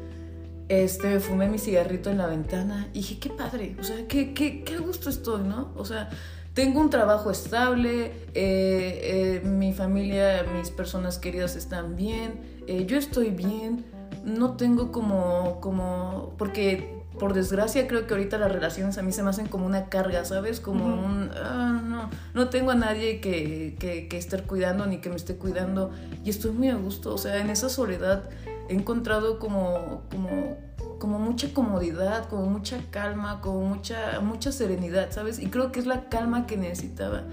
Este, 0.69 1.21
fumé 1.21 1.49
mi 1.49 1.59
cigarrito 1.59 2.11
en 2.11 2.19
la 2.19 2.27
ventana 2.27 2.89
y 2.95 3.01
dije, 3.01 3.19
qué 3.19 3.29
padre, 3.29 3.77
o 3.79 3.85
sea, 3.85 4.09
qué, 4.09 4.33
qué, 4.33 4.65
qué 4.65 4.79
gusto 4.79 5.11
estoy, 5.11 5.43
¿no? 5.43 5.73
O 5.77 5.85
sea, 5.85 6.09
tengo 6.55 6.81
un 6.81 6.89
trabajo 6.89 7.31
estable, 7.31 8.13
eh, 8.33 9.43
eh, 9.43 9.43
mi 9.45 9.75
familia, 9.75 10.47
mis 10.57 10.71
personas 10.71 11.19
queridas 11.19 11.57
están 11.57 11.97
bien, 11.97 12.41
eh, 12.67 12.87
yo 12.87 12.97
estoy 12.97 13.31
bien, 13.31 13.85
no 14.25 14.57
tengo 14.57 14.91
como, 14.93 15.61
como, 15.61 16.35
porque 16.39 17.03
por 17.19 17.33
desgracia 17.33 17.87
creo 17.87 18.07
que 18.07 18.15
ahorita 18.15 18.39
las 18.39 18.51
relaciones 18.51 18.99
a 18.99 19.03
mí 19.03 19.13
se 19.13 19.23
me 19.23 19.31
hacen 19.31 19.47
como 19.47 19.67
una 19.67 19.89
carga, 19.89 20.25
¿sabes? 20.25 20.61
Como 20.61 20.85
un, 20.85 21.31
ah, 21.37 21.81
no, 21.85 22.11
no 22.35 22.49
tengo 22.49 22.73
a 22.73 22.75
nadie 22.75 23.21
que, 23.21 23.77
que, 23.79 24.09
que 24.09 24.19
estar 24.19 24.45
cuidando 24.45 24.87
ni 24.87 24.99
que 24.99 25.11
me 25.11 25.17
esté 25.17 25.37
cuidando 25.37 25.91
y 26.25 26.31
estoy 26.31 26.51
muy 26.53 26.69
a 26.69 26.75
gusto, 26.75 27.15
o 27.15 27.19
sea, 27.19 27.41
en 27.41 27.51
esa 27.51 27.69
soledad 27.69 28.29
he 28.69 28.75
encontrado 28.75 29.39
como, 29.39 30.03
como, 30.11 30.57
como 30.99 31.19
mucha 31.19 31.53
comodidad, 31.53 32.29
como 32.29 32.47
mucha 32.47 32.79
calma, 32.91 33.41
como 33.41 33.61
mucha, 33.61 34.21
mucha 34.21 34.53
serenidad, 34.53 35.13
¿sabes? 35.13 35.39
Y 35.39 35.47
creo 35.47 35.71
que 35.71 35.81
es 35.81 35.87
la 35.87 36.09
calma 36.09 36.47
que 36.47 36.57
necesitaba. 36.57 37.25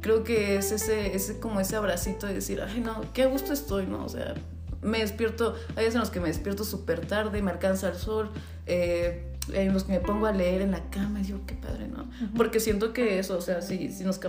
Creo 0.00 0.24
que 0.24 0.56
es 0.56 0.72
ese, 0.72 1.14
ese 1.14 1.38
como 1.38 1.60
ese 1.60 1.76
abracito 1.76 2.26
de 2.26 2.34
decir, 2.34 2.60
ay 2.62 2.80
no, 2.80 3.02
qué 3.12 3.24
a 3.24 3.26
gusto 3.26 3.52
estoy, 3.52 3.86
¿no? 3.86 4.04
O 4.04 4.08
sea, 4.08 4.34
me 4.82 4.98
despierto, 4.98 5.54
hay 5.76 5.84
días 5.84 5.94
en 5.94 6.00
los 6.00 6.10
que 6.10 6.20
me 6.20 6.28
despierto 6.28 6.64
súper 6.64 7.06
tarde, 7.06 7.42
me 7.42 7.50
alcanza 7.50 7.88
el 7.88 7.96
sol, 7.96 8.30
eh, 8.66 9.24
en 9.54 9.72
los 9.72 9.84
que 9.84 9.92
me 9.92 10.00
pongo 10.00 10.26
a 10.26 10.32
leer 10.32 10.60
en 10.60 10.72
la 10.72 10.90
cama 10.90 11.20
y 11.20 11.22
digo, 11.22 11.40
qué 11.46 11.54
padre, 11.54 11.88
¿no? 11.88 12.10
Porque 12.36 12.60
siento 12.60 12.92
que 12.92 13.18
eso, 13.18 13.38
o 13.38 13.40
sea, 13.40 13.62
si, 13.62 13.90
si 13.90 14.04
nos 14.04 14.20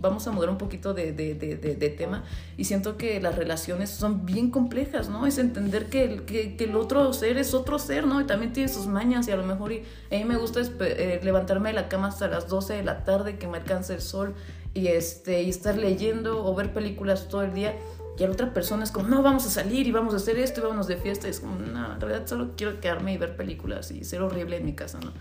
vamos 0.00 0.28
a 0.28 0.30
mudar 0.30 0.50
un 0.50 0.56
poquito 0.58 0.94
de, 0.94 1.12
de, 1.12 1.34
de, 1.34 1.56
de- 1.56 1.74
de 1.74 1.88
tema 1.90 2.22
y 2.56 2.62
siento 2.64 2.96
que 2.96 3.20
las 3.20 3.34
relaciones 3.34 3.90
son 3.90 4.24
bien 4.24 4.52
complejas, 4.52 5.08
¿no? 5.08 5.26
Es 5.26 5.38
entender 5.38 5.86
que 5.86 6.04
el, 6.04 6.22
que, 6.26 6.54
que 6.56 6.64
el 6.64 6.76
otro 6.76 7.12
ser 7.12 7.38
es 7.38 7.54
otro 7.54 7.80
ser, 7.80 8.06
¿no? 8.06 8.20
Y 8.20 8.24
también 8.24 8.52
tiene 8.52 8.68
sus 8.68 8.86
mañas 8.86 9.26
y 9.26 9.32
a 9.32 9.36
lo 9.36 9.44
mejor 9.44 9.72
y, 9.72 9.82
a 10.12 10.14
mí 10.14 10.24
me 10.24 10.36
gusta 10.36 10.60
eh, 10.80 11.20
levantarme 11.24 11.70
de 11.70 11.74
la 11.74 11.88
cama 11.88 12.06
hasta 12.06 12.28
las 12.28 12.46
12 12.46 12.74
de 12.74 12.84
la 12.84 13.02
tarde, 13.04 13.36
que 13.36 13.48
me 13.48 13.58
alcance 13.58 13.94
el 13.94 14.00
sol 14.00 14.34
y, 14.74 14.86
este, 14.86 15.42
y 15.42 15.50
estar 15.50 15.76
leyendo 15.76 16.44
o 16.44 16.54
ver 16.54 16.72
películas 16.72 17.26
todo 17.26 17.42
el 17.42 17.52
día. 17.52 17.74
Y 18.18 18.24
a 18.24 18.26
la 18.26 18.32
otra 18.32 18.52
persona 18.52 18.84
es 18.84 18.90
como, 18.90 19.08
no, 19.08 19.22
vamos 19.22 19.46
a 19.46 19.50
salir 19.50 19.86
y 19.86 19.92
vamos 19.92 20.12
a 20.12 20.16
hacer 20.16 20.38
esto 20.38 20.60
y 20.60 20.64
vámonos 20.64 20.88
de 20.88 20.96
fiesta. 20.96 21.28
Y 21.28 21.30
es 21.30 21.40
como, 21.40 21.56
no, 21.56 21.94
en 21.94 22.00
realidad 22.00 22.26
solo 22.26 22.54
quiero 22.56 22.80
quedarme 22.80 23.14
y 23.14 23.18
ver 23.18 23.36
películas 23.36 23.90
y 23.90 24.04
ser 24.04 24.22
horrible 24.22 24.56
en 24.56 24.64
mi 24.64 24.74
casa, 24.74 24.98
¿no? 25.00 25.12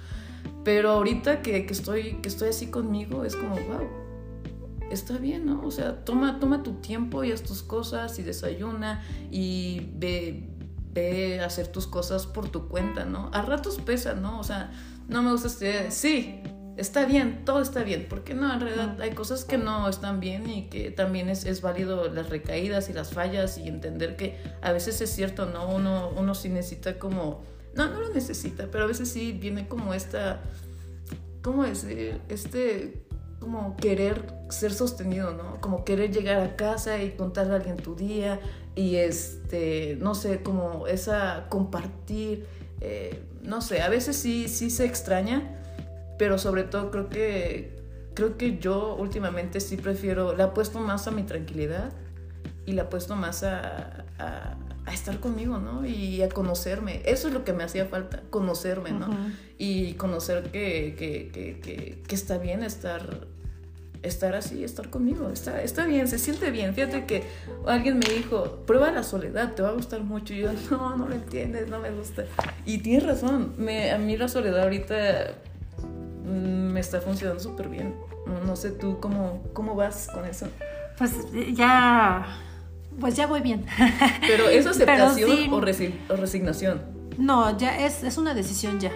Pero 0.63 0.91
ahorita 0.91 1.41
que, 1.41 1.65
que 1.65 1.73
estoy, 1.73 2.15
que 2.21 2.27
estoy 2.27 2.49
así 2.49 2.67
conmigo, 2.67 3.23
es 3.23 3.35
como, 3.35 3.55
wow, 3.55 3.87
está 4.91 5.17
bien, 5.17 5.45
¿no? 5.45 5.61
O 5.63 5.71
sea, 5.71 6.03
toma, 6.03 6.39
toma 6.39 6.63
tu 6.63 6.73
tiempo 6.75 7.23
y 7.23 7.31
haz 7.31 7.43
tus 7.43 7.61
cosas 7.61 8.17
y 8.19 8.23
desayuna 8.23 9.03
y 9.31 9.91
ve, 9.95 10.49
ve 10.93 11.39
a 11.39 11.45
hacer 11.45 11.67
tus 11.67 11.87
cosas 11.87 12.25
por 12.25 12.49
tu 12.49 12.67
cuenta, 12.67 13.05
¿no? 13.05 13.29
A 13.33 13.41
ratos 13.41 13.79
pesa, 13.79 14.15
¿no? 14.15 14.39
O 14.39 14.43
sea, 14.43 14.71
no 15.07 15.21
me 15.21 15.31
gusta 15.31 15.47
este 15.47 15.91
sí, 15.91 16.41
está 16.77 17.05
bien, 17.05 17.43
todo 17.43 17.61
está 17.61 17.83
bien, 17.83 18.05
porque 18.07 18.33
no, 18.33 18.53
en 18.53 18.61
realidad 18.61 19.01
hay 19.01 19.11
cosas 19.11 19.43
que 19.43 19.57
no 19.57 19.89
están 19.89 20.19
bien 20.19 20.49
y 20.49 20.69
que 20.69 20.91
también 20.91 21.27
es, 21.27 21.45
es 21.45 21.61
válido 21.61 22.07
las 22.09 22.29
recaídas 22.29 22.89
y 22.89 22.93
las 22.93 23.11
fallas 23.11 23.57
y 23.57 23.67
entender 23.67 24.15
que 24.15 24.37
a 24.61 24.71
veces 24.71 25.01
es 25.01 25.09
cierto, 25.09 25.47
¿no? 25.47 25.67
Uno, 25.69 26.11
uno 26.15 26.35
sí 26.35 26.49
necesita 26.49 26.99
como, 26.99 27.43
no, 27.73 27.89
no 27.89 27.99
lo 27.99 28.13
necesita, 28.13 28.67
pero 28.71 28.83
a 28.83 28.87
veces 28.87 29.09
sí 29.09 29.31
viene 29.33 29.67
como 29.67 29.93
esta, 29.93 30.41
¿cómo 31.41 31.63
decir? 31.63 32.21
Este, 32.29 33.03
como 33.39 33.75
querer 33.75 34.33
ser 34.49 34.71
sostenido, 34.71 35.31
¿no? 35.31 35.59
Como 35.59 35.83
querer 35.83 36.11
llegar 36.11 36.39
a 36.41 36.55
casa 36.55 37.01
y 37.01 37.11
contarle 37.11 37.53
a 37.53 37.55
alguien 37.57 37.77
tu 37.77 37.95
día 37.95 38.39
y 38.75 38.97
este, 38.97 39.97
no 39.99 40.13
sé, 40.13 40.43
como 40.43 40.85
esa 40.85 41.47
compartir, 41.49 42.45
eh, 42.81 43.19
no 43.41 43.61
sé, 43.61 43.81
a 43.81 43.89
veces 43.89 44.15
sí, 44.15 44.47
sí 44.47 44.69
se 44.69 44.85
extraña 44.85 45.56
pero 46.17 46.37
sobre 46.37 46.63
todo 46.63 46.91
creo 46.91 47.09
que 47.09 47.77
creo 48.17 48.35
que 48.35 48.57
yo 48.57 48.95
últimamente 48.95 49.59
sí 49.59 49.77
prefiero, 49.77 50.35
la 50.35 50.45
apuesto 50.45 50.79
más 50.79 51.07
a 51.07 51.11
mi 51.11 51.21
tranquilidad 51.21 51.91
y 52.65 52.71
la 52.71 52.83
apuesto 52.83 53.15
más 53.15 53.43
a, 53.43 54.05
a, 54.17 54.57
estar 54.91 55.19
conmigo, 55.19 55.59
¿no? 55.59 55.85
Y 55.85 56.23
a 56.23 56.29
conocerme. 56.29 57.03
Eso 57.05 57.27
es 57.27 57.33
lo 57.35 57.43
que 57.43 57.53
me 57.53 57.63
hacía 57.63 57.85
falta, 57.85 58.23
conocerme, 58.31 58.91
¿no? 58.91 59.07
Y 59.59 59.93
conocer 59.93 60.49
que, 60.51 60.95
que, 60.97 61.29
que, 61.31 62.01
que, 62.07 62.15
está 62.15 62.39
bien 62.39 62.63
estar 62.63 63.27
estar 64.01 64.33
así, 64.33 64.63
estar 64.63 64.89
conmigo, 64.89 65.29
está, 65.29 65.61
está 65.61 65.85
bien, 65.85 66.07
se 66.07 66.17
siente 66.17 66.49
bien. 66.49 66.73
Fíjate 66.73 67.05
que 67.05 67.23
alguien 67.67 67.99
me 67.99 68.07
dijo, 68.07 68.63
prueba 68.65 68.91
la 68.91 69.03
soledad, 69.03 69.53
te 69.53 69.61
va 69.61 69.69
a 69.69 69.73
gustar 69.73 70.01
mucho. 70.01 70.33
Y 70.33 70.39
yo, 70.39 70.51
no, 70.71 70.97
no 70.97 71.07
lo 71.07 71.13
entiendes, 71.13 71.69
no 71.69 71.79
me 71.79 71.91
gusta. 71.91 72.25
Y 72.65 72.79
tienes 72.79 73.05
razón, 73.05 73.53
me, 73.57 73.91
a 73.91 73.99
mí 73.99 74.17
la 74.17 74.27
soledad 74.27 74.63
ahorita 74.63 75.35
me 76.27 76.79
está 76.79 77.01
funcionando 77.01 77.41
súper 77.41 77.69
bien. 77.69 77.95
No, 78.45 78.55
sé 78.55 78.71
tú 78.71 78.99
cómo, 78.99 79.41
cómo 79.53 79.75
vas 79.75 80.09
con 80.13 80.25
eso. 80.25 80.47
Pues 80.97 81.13
ya, 81.53 82.25
pues 82.99 83.15
ya 83.15 83.27
voy 83.27 83.41
bien. 83.41 83.65
Pero 84.21 84.49
es 84.49 84.65
aceptación 84.65 85.53
o, 85.53 85.61
resignación. 86.15 86.81
No, 87.17 87.57
ya 87.57 87.85
es, 87.85 88.03
es 88.03 88.17
una 88.17 88.33
decisión 88.33 88.79
ya. 88.79 88.91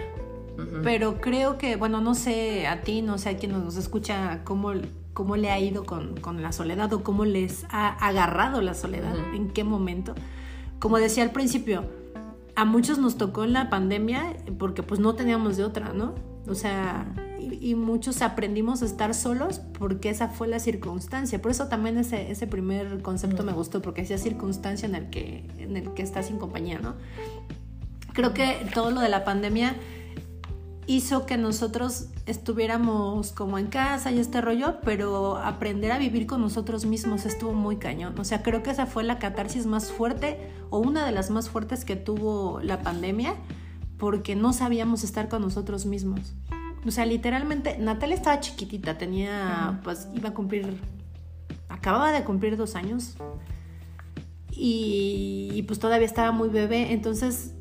Pero 0.84 1.20
creo 1.20 1.58
que, 1.58 1.76
bueno, 1.76 2.00
no 2.00 2.14
sé 2.14 2.66
a 2.66 2.82
ti, 2.82 3.02
no 3.02 3.18
sé 3.18 3.30
a 3.30 3.36
quien 3.36 3.52
nos 3.52 3.76
escucha 3.76 4.42
cómo, 4.44 4.72
cómo 5.12 5.36
le 5.36 5.50
ha 5.50 5.58
ido 5.58 5.84
con, 5.84 6.20
con 6.20 6.40
la 6.40 6.52
soledad 6.52 6.92
o 6.92 7.02
cómo 7.02 7.24
les 7.24 7.64
ha 7.70 7.88
agarrado 7.88 8.60
la 8.60 8.74
soledad, 8.74 9.14
en 9.34 9.48
qué 9.48 9.64
momento. 9.64 10.14
Como 10.78 10.98
decía 10.98 11.24
al 11.24 11.30
principio, 11.30 11.84
a 12.54 12.64
muchos 12.64 12.98
nos 12.98 13.16
tocó 13.16 13.44
en 13.44 13.54
la 13.54 13.70
pandemia 13.70 14.36
porque 14.58 14.82
pues 14.82 15.00
no 15.00 15.14
teníamos 15.14 15.56
de 15.56 15.64
otra, 15.64 15.92
¿no? 15.92 16.14
O 16.48 16.54
sea, 16.54 17.06
y, 17.38 17.74
muchos 17.74 18.20
aprendimos 18.20 18.82
a 18.82 18.86
estar 18.86 19.14
solos 19.14 19.60
porque 19.78 20.10
esa 20.10 20.28
fue 20.28 20.48
la 20.48 20.58
circunstancia. 20.58 21.40
Por 21.40 21.50
eso 21.50 21.68
también 21.68 21.98
ese, 21.98 22.30
ese 22.30 22.46
primer 22.46 23.00
concepto 23.02 23.44
me 23.44 23.52
gustó, 23.52 23.80
porque 23.80 24.02
decía 24.02 24.18
circunstancia 24.18 24.86
en 24.88 24.94
el, 24.94 25.10
que, 25.10 25.44
en 25.58 25.76
el 25.76 25.94
que 25.94 26.02
estás 26.02 26.26
sin 26.26 26.38
compañía, 26.38 26.78
¿no? 26.80 26.94
Creo 28.12 28.34
que 28.34 28.66
todo 28.74 28.90
lo 28.90 29.00
de 29.00 29.08
la 29.08 29.24
pandemia 29.24 29.76
hizo 30.86 31.26
que 31.26 31.36
nosotros 31.36 32.08
estuviéramos 32.26 33.32
como 33.32 33.58
en 33.58 33.68
casa 33.68 34.10
y 34.10 34.18
este 34.18 34.40
rollo, 34.40 34.80
pero 34.84 35.36
aprender 35.36 35.92
a 35.92 35.98
vivir 35.98 36.26
con 36.26 36.40
nosotros 36.40 36.84
mismos 36.84 37.24
estuvo 37.24 37.52
muy 37.52 37.76
cañón. 37.76 38.18
O 38.18 38.24
sea, 38.24 38.42
creo 38.42 38.62
que 38.62 38.70
esa 38.70 38.86
fue 38.86 39.04
la 39.04 39.18
catarsis 39.18 39.66
más 39.66 39.92
fuerte 39.92 40.38
o 40.70 40.78
una 40.78 41.06
de 41.06 41.12
las 41.12 41.30
más 41.30 41.48
fuertes 41.48 41.84
que 41.84 41.96
tuvo 41.96 42.60
la 42.62 42.80
pandemia 42.82 43.36
porque 44.02 44.34
no 44.34 44.52
sabíamos 44.52 45.04
estar 45.04 45.28
con 45.28 45.42
nosotros 45.42 45.86
mismos. 45.86 46.34
O 46.84 46.90
sea, 46.90 47.06
literalmente, 47.06 47.78
Natalia 47.78 48.16
estaba 48.16 48.40
chiquitita, 48.40 48.98
tenía, 48.98 49.78
pues 49.84 50.08
iba 50.12 50.30
a 50.30 50.34
cumplir, 50.34 50.76
acababa 51.68 52.10
de 52.10 52.24
cumplir 52.24 52.56
dos 52.56 52.74
años 52.74 53.14
y, 54.50 55.64
pues 55.68 55.78
todavía 55.78 56.04
estaba 56.04 56.32
muy 56.32 56.48
bebé, 56.48 56.92
entonces 56.92 57.54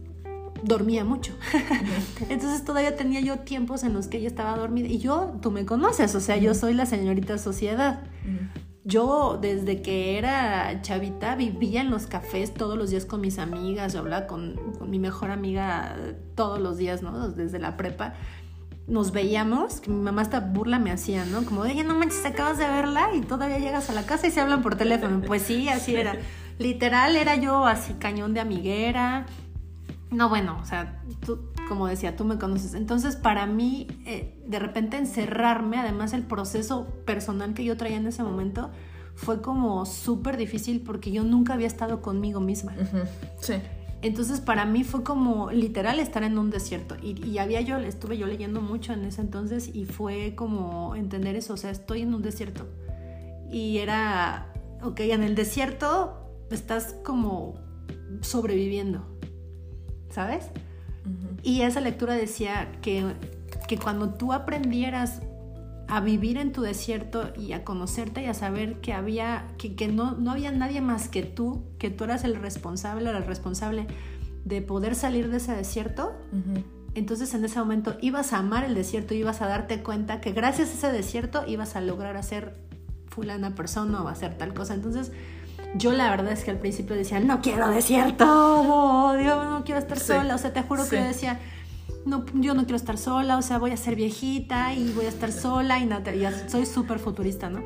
dormía 0.63 1.05
mucho. 1.05 1.31
entonces 2.29 2.65
todavía 2.65 2.95
tenía 2.95 3.21
yo 3.21 3.37
tiempos 3.41 3.83
en 3.83 3.93
los 3.93 4.07
que 4.07 4.17
ella 4.17 4.27
estaba 4.27 4.57
dormida 4.57 4.87
y 4.87 4.97
yo, 4.97 5.37
tú 5.43 5.51
me 5.51 5.67
conoces, 5.67 6.15
o 6.15 6.19
sea, 6.19 6.37
yo 6.37 6.55
soy 6.55 6.73
la 6.73 6.87
señorita 6.87 7.37
sociedad. 7.37 8.01
Yo 8.83 9.37
desde 9.39 9.83
que 9.83 10.17
era 10.17 10.81
chavita 10.81 11.35
vivía 11.35 11.81
en 11.81 11.91
los 11.91 12.07
cafés 12.07 12.53
todos 12.53 12.77
los 12.77 12.89
días 12.89 13.05
con 13.05 13.21
mis 13.21 13.37
amigas, 13.37 13.93
yo 13.93 13.99
hablaba 13.99 14.25
con, 14.25 14.59
mi 14.89 14.97
mejor 14.97 15.29
amiga 15.29 15.95
todos 16.35 16.59
los 16.59 16.77
días, 16.77 17.03
¿no? 17.03 17.29
Desde 17.29 17.59
la 17.59 17.77
prepa. 17.77 18.15
Nos 18.87 19.11
veíamos, 19.11 19.81
que 19.81 19.91
mi 19.91 20.01
mamá 20.01 20.23
hasta 20.23 20.39
burla 20.39 20.79
me 20.79 20.91
hacía, 20.91 21.25
¿no? 21.25 21.45
Como, 21.45 21.61
oye, 21.61 21.83
no 21.83 21.95
manches, 21.95 22.25
acabas 22.25 22.57
de 22.57 22.67
verla 22.67 23.13
y 23.13 23.21
todavía 23.21 23.59
llegas 23.59 23.89
a 23.91 23.93
la 23.93 24.05
casa 24.05 24.25
y 24.27 24.31
se 24.31 24.41
hablan 24.41 24.63
por 24.63 24.75
teléfono. 24.75 25.21
Pues 25.21 25.43
sí, 25.43 25.69
así 25.69 25.95
era. 25.95 26.17
Literal 26.57 27.15
era 27.15 27.35
yo 27.35 27.65
así 27.65 27.93
cañón 27.93 28.33
de 28.33 28.39
amiguera. 28.39 29.27
No, 30.11 30.29
bueno, 30.29 30.59
o 30.61 30.65
sea, 30.65 31.01
tú, 31.25 31.39
como 31.67 31.87
decía, 31.87 32.15
tú 32.15 32.25
me 32.25 32.37
conoces. 32.37 32.73
Entonces, 32.73 33.15
para 33.15 33.45
mí, 33.45 33.87
eh, 34.05 34.37
de 34.45 34.59
repente 34.59 34.97
encerrarme, 34.97 35.77
además 35.77 36.13
el 36.13 36.23
proceso 36.23 36.87
personal 37.05 37.53
que 37.53 37.63
yo 37.63 37.77
traía 37.77 37.97
en 37.97 38.07
ese 38.07 38.21
momento, 38.21 38.71
fue 39.15 39.41
como 39.41 39.85
súper 39.85 40.37
difícil 40.37 40.81
porque 40.81 41.11
yo 41.11 41.23
nunca 41.23 41.53
había 41.53 41.67
estado 41.67 42.01
conmigo 42.01 42.39
misma. 42.39 42.73
Sí. 43.39 43.55
Entonces 44.01 44.41
para 44.41 44.65
mí 44.65 44.83
fue 44.83 45.03
como 45.03 45.51
literal 45.51 45.99
estar 45.99 46.23
en 46.23 46.39
un 46.39 46.49
desierto 46.49 46.95
y, 47.01 47.23
y, 47.23 47.37
había 47.37 47.61
yo, 47.61 47.77
estuve 47.77 48.17
yo 48.17 48.25
leyendo 48.25 48.59
mucho 48.59 48.93
en 48.93 49.05
ese 49.05 49.21
entonces 49.21 49.69
y 49.75 49.85
fue 49.85 50.33
como 50.33 50.95
entender 50.95 51.35
eso, 51.35 51.53
o 51.53 51.57
sea, 51.57 51.69
estoy 51.69 52.01
en 52.01 52.15
un 52.15 52.23
desierto 52.23 52.67
y 53.51 53.77
era, 53.77 54.51
ok, 54.81 55.01
en 55.01 55.23
el 55.23 55.35
desierto 55.35 56.17
estás 56.49 56.95
como 57.03 57.55
sobreviviendo, 58.21 59.05
¿sabes? 60.11 60.49
Y 61.41 61.61
esa 61.61 61.81
lectura 61.81 62.13
decía 62.13 62.71
que, 62.81 63.05
que 63.67 63.77
cuando 63.77 64.13
tú 64.13 64.33
aprendieras 64.33 65.21
a 65.87 65.99
vivir 65.99 66.37
en 66.37 66.53
tu 66.53 66.61
desierto 66.61 67.33
y 67.35 67.53
a 67.53 67.65
conocerte 67.65 68.21
y 68.21 68.25
a 68.27 68.33
saber 68.33 68.79
que 68.79 68.93
había 68.93 69.47
que, 69.57 69.75
que 69.75 69.87
no, 69.87 70.11
no, 70.13 70.31
había 70.31 70.51
nadie 70.51 70.79
más 70.79 71.09
que 71.09 71.23
tú, 71.23 71.63
que 71.79 71.89
tú 71.89 72.05
eras 72.05 72.23
el 72.23 72.35
responsable 72.35 73.09
o 73.09 73.17
el 73.17 73.25
responsable 73.25 73.87
de 74.45 74.61
poder 74.61 74.95
salir 74.95 75.29
de 75.29 75.37
ese 75.37 75.53
desierto. 75.53 76.13
Entonces 76.93 77.33
en 77.33 77.43
ese 77.43 77.59
momento 77.59 77.97
ibas 78.01 78.31
a 78.33 78.37
amar 78.37 78.63
el 78.63 78.75
desierto, 78.75 79.13
ibas 79.13 79.41
a 79.41 79.47
darte 79.47 79.83
cuenta 79.83 80.21
que 80.21 80.31
gracias 80.31 80.69
a 80.69 80.73
ese 80.73 80.91
desierto 80.91 81.43
ibas 81.47 81.75
a 81.75 81.81
lograr 81.81 82.15
hacer 82.15 82.55
fulana 83.07 83.55
persona 83.55 84.01
o 84.01 84.07
hacer 84.07 84.37
tal 84.37 84.53
cosa. 84.53 84.73
Entonces 84.73 85.11
yo 85.75 85.93
la 85.93 86.09
verdad 86.09 86.31
es 86.31 86.43
que 86.43 86.51
al 86.51 86.57
principio 86.57 86.95
decía, 86.95 87.19
no 87.19 87.41
quiero 87.41 87.69
desierto, 87.69 88.25
no, 88.25 89.13
Dios, 89.17 89.45
no 89.45 89.63
quiero 89.63 89.79
estar 89.79 89.99
sola. 89.99 90.35
O 90.35 90.37
sea, 90.37 90.53
te 90.53 90.61
juro 90.63 90.87
que 90.87 90.97
yo 90.97 91.03
decía, 91.03 91.39
no, 92.05 92.25
yo 92.33 92.53
no 92.53 92.63
quiero 92.63 92.75
estar 92.75 92.97
sola, 92.97 93.37
o 93.37 93.41
sea, 93.41 93.57
voy 93.57 93.71
a 93.71 93.77
ser 93.77 93.95
viejita 93.95 94.73
y 94.73 94.91
voy 94.91 95.05
a 95.05 95.09
estar 95.09 95.31
sola 95.31 95.79
y 95.79 95.85
nada, 95.85 96.13
ya 96.13 96.49
soy 96.49 96.65
súper 96.65 96.99
futurista, 96.99 97.49
¿no? 97.49 97.63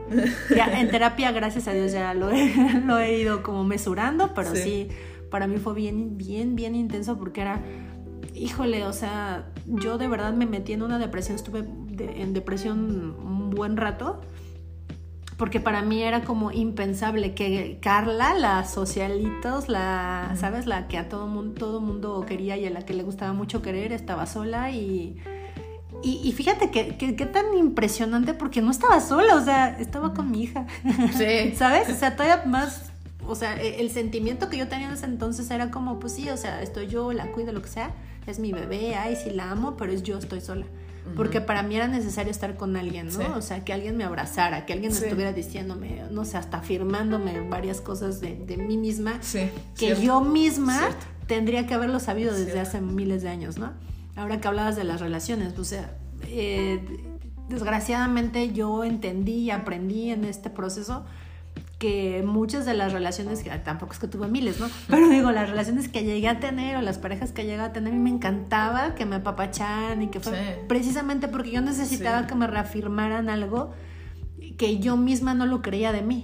Ya 0.55 0.79
en 0.79 0.89
terapia, 0.89 1.31
gracias 1.31 1.67
a 1.67 1.73
Dios, 1.73 1.91
ya 1.91 2.13
lo 2.13 2.31
he, 2.31 2.53
lo 2.85 2.99
he 2.99 3.19
ido 3.19 3.43
como 3.43 3.63
mesurando, 3.63 4.33
pero 4.33 4.53
sí. 4.55 4.89
para 5.31 5.47
mí 5.47 5.57
fue 5.57 5.73
bien, 5.73 6.17
bien, 6.17 6.55
bien 6.55 6.75
intenso 6.75 7.17
porque 7.17 7.41
era, 7.41 7.61
híjole, 8.33 8.85
o 8.85 8.93
sea, 8.93 9.47
yo 9.65 9.97
de 9.97 10.07
verdad 10.07 10.33
me 10.33 10.45
metí 10.45 10.73
en 10.73 10.83
una 10.83 10.99
depresión, 10.99 11.37
estuve 11.37 11.59
en 11.59 12.33
depresión 12.33 13.15
un 13.23 13.49
buen 13.49 13.77
rato 13.77 14.21
porque 15.37 15.59
para 15.59 15.81
mí 15.81 16.01
era 16.01 16.23
como 16.23 16.51
impensable 16.51 17.33
que 17.33 17.77
Carla, 17.81 18.33
la 18.33 18.63
socialitos, 18.65 19.67
la, 19.67 20.33
¿sabes? 20.37 20.65
La 20.65 20.87
que 20.87 20.97
a 20.97 21.09
todo 21.09 21.27
mundo, 21.27 21.55
todo 21.59 21.81
mundo 21.81 22.25
quería 22.25 22.55
y 22.57 22.65
a 22.65 22.69
la 22.69 22.83
que 22.83 22.93
le 22.93 23.03
gustaba 23.03 23.33
mucho 23.33 23.61
querer, 23.61 23.91
estaba 23.91 24.25
sola 24.25 24.71
y... 24.71 25.17
Y, 26.03 26.31
fíjate 26.33 26.69
que, 26.69 26.97
que, 26.97 27.25
tan 27.25 27.57
impresionante 27.57 28.35
porque 28.35 28.61
no 28.61 28.69
estaba 28.69 28.99
sola, 28.99 29.35
o 29.37 29.43
sea, 29.43 29.79
estaba 29.79 30.13
con 30.13 30.29
mi 30.29 30.43
hija. 30.43 30.67
Sí. 31.17 31.55
¿Sabes? 31.55 31.89
O 31.89 31.95
sea, 31.95 32.15
todavía 32.15 32.43
más, 32.45 32.91
o 33.25 33.33
sea, 33.33 33.59
e, 33.59 33.81
el 33.81 33.89
sentimiento 33.89 34.47
que 34.49 34.57
yo 34.57 34.67
tenía 34.67 34.87
en 34.87 34.93
ese 34.93 35.05
entonces 35.05 35.49
era 35.49 35.71
como, 35.71 35.97
pues 35.97 36.13
sí, 36.13 36.29
o 36.29 36.37
sea, 36.37 36.61
estoy 36.61 36.87
yo, 36.87 37.11
la 37.11 37.31
cuido, 37.31 37.53
lo 37.53 37.61
que 37.63 37.69
sea, 37.69 37.91
es 38.27 38.37
mi 38.37 38.51
bebé, 38.51 38.93
ay, 38.95 39.15
sí 39.15 39.31
la 39.31 39.49
amo, 39.49 39.77
pero 39.77 39.93
es 39.93 40.03
yo, 40.03 40.19
estoy 40.19 40.41
sola 40.41 40.67
porque 41.15 41.41
para 41.41 41.63
mí 41.63 41.75
era 41.75 41.87
necesario 41.87 42.31
estar 42.31 42.57
con 42.57 42.75
alguien, 42.75 43.07
¿no? 43.07 43.37
O 43.37 43.41
sea, 43.41 43.63
que 43.63 43.73
alguien 43.73 43.95
me 43.95 44.03
abrazara, 44.03 44.65
que 44.65 44.73
alguien 44.73 44.91
me 44.91 44.97
estuviera 44.97 45.33
diciéndome, 45.33 46.03
no 46.11 46.25
sé, 46.25 46.37
hasta 46.37 46.57
afirmándome 46.57 47.47
varias 47.47 47.81
cosas 47.81 48.21
de, 48.21 48.57
mí 48.57 48.77
misma, 48.77 49.19
que 49.77 49.95
yo 50.01 50.21
misma 50.21 50.89
tendría 51.27 51.67
que 51.67 51.73
haberlo 51.73 51.99
sabido 51.99 52.33
desde 52.33 52.59
hace 52.59 52.81
miles 52.81 53.21
de 53.21 53.29
años, 53.29 53.57
¿no? 53.57 53.73
Ahora 54.15 54.39
que 54.39 54.47
hablabas 54.47 54.75
de 54.75 54.83
las 54.83 55.01
relaciones, 55.01 55.57
o 55.59 55.63
sea, 55.63 55.97
eh, 56.23 56.83
desgraciadamente 57.49 58.53
yo 58.53 58.83
entendí 58.83 59.43
y 59.43 59.51
aprendí 59.51 60.09
en 60.11 60.23
este 60.23 60.49
proceso 60.49 61.05
que 61.79 62.23
muchas 62.25 62.65
de 62.65 62.73
las 62.73 62.93
relaciones, 62.93 63.43
que 63.43 63.49
tampoco 63.49 63.93
es 63.93 63.99
que 63.99 64.07
tuve 64.07 64.27
miles, 64.27 64.59
¿no? 64.59 64.67
Pero 64.87 65.09
digo, 65.09 65.31
las 65.31 65.49
relaciones 65.49 65.89
que 65.89 66.03
llegué 66.03 66.29
a 66.29 66.39
tener 66.39 66.77
o 66.77 66.81
las 66.81 66.97
parejas 66.97 67.31
que 67.31 67.43
llegué 67.43 67.61
a 67.61 67.73
tener, 67.73 67.91
a 67.91 67.95
mí 67.95 68.01
me 68.01 68.09
encantaba 68.09 68.95
que 68.95 69.05
me 69.05 69.17
apapacharan 69.17 70.01
y 70.01 70.07
que 70.07 70.19
fue 70.19 70.63
precisamente 70.67 71.27
porque 71.27 71.51
yo 71.51 71.61
necesitaba 71.61 72.27
que 72.27 72.35
me 72.35 72.47
reafirmaran 72.47 73.29
algo 73.29 73.73
que 74.57 74.79
yo 74.79 74.95
misma 74.95 75.33
no 75.33 75.45
lo 75.45 75.61
creía 75.61 75.91
de 75.91 76.01
mí. 76.01 76.23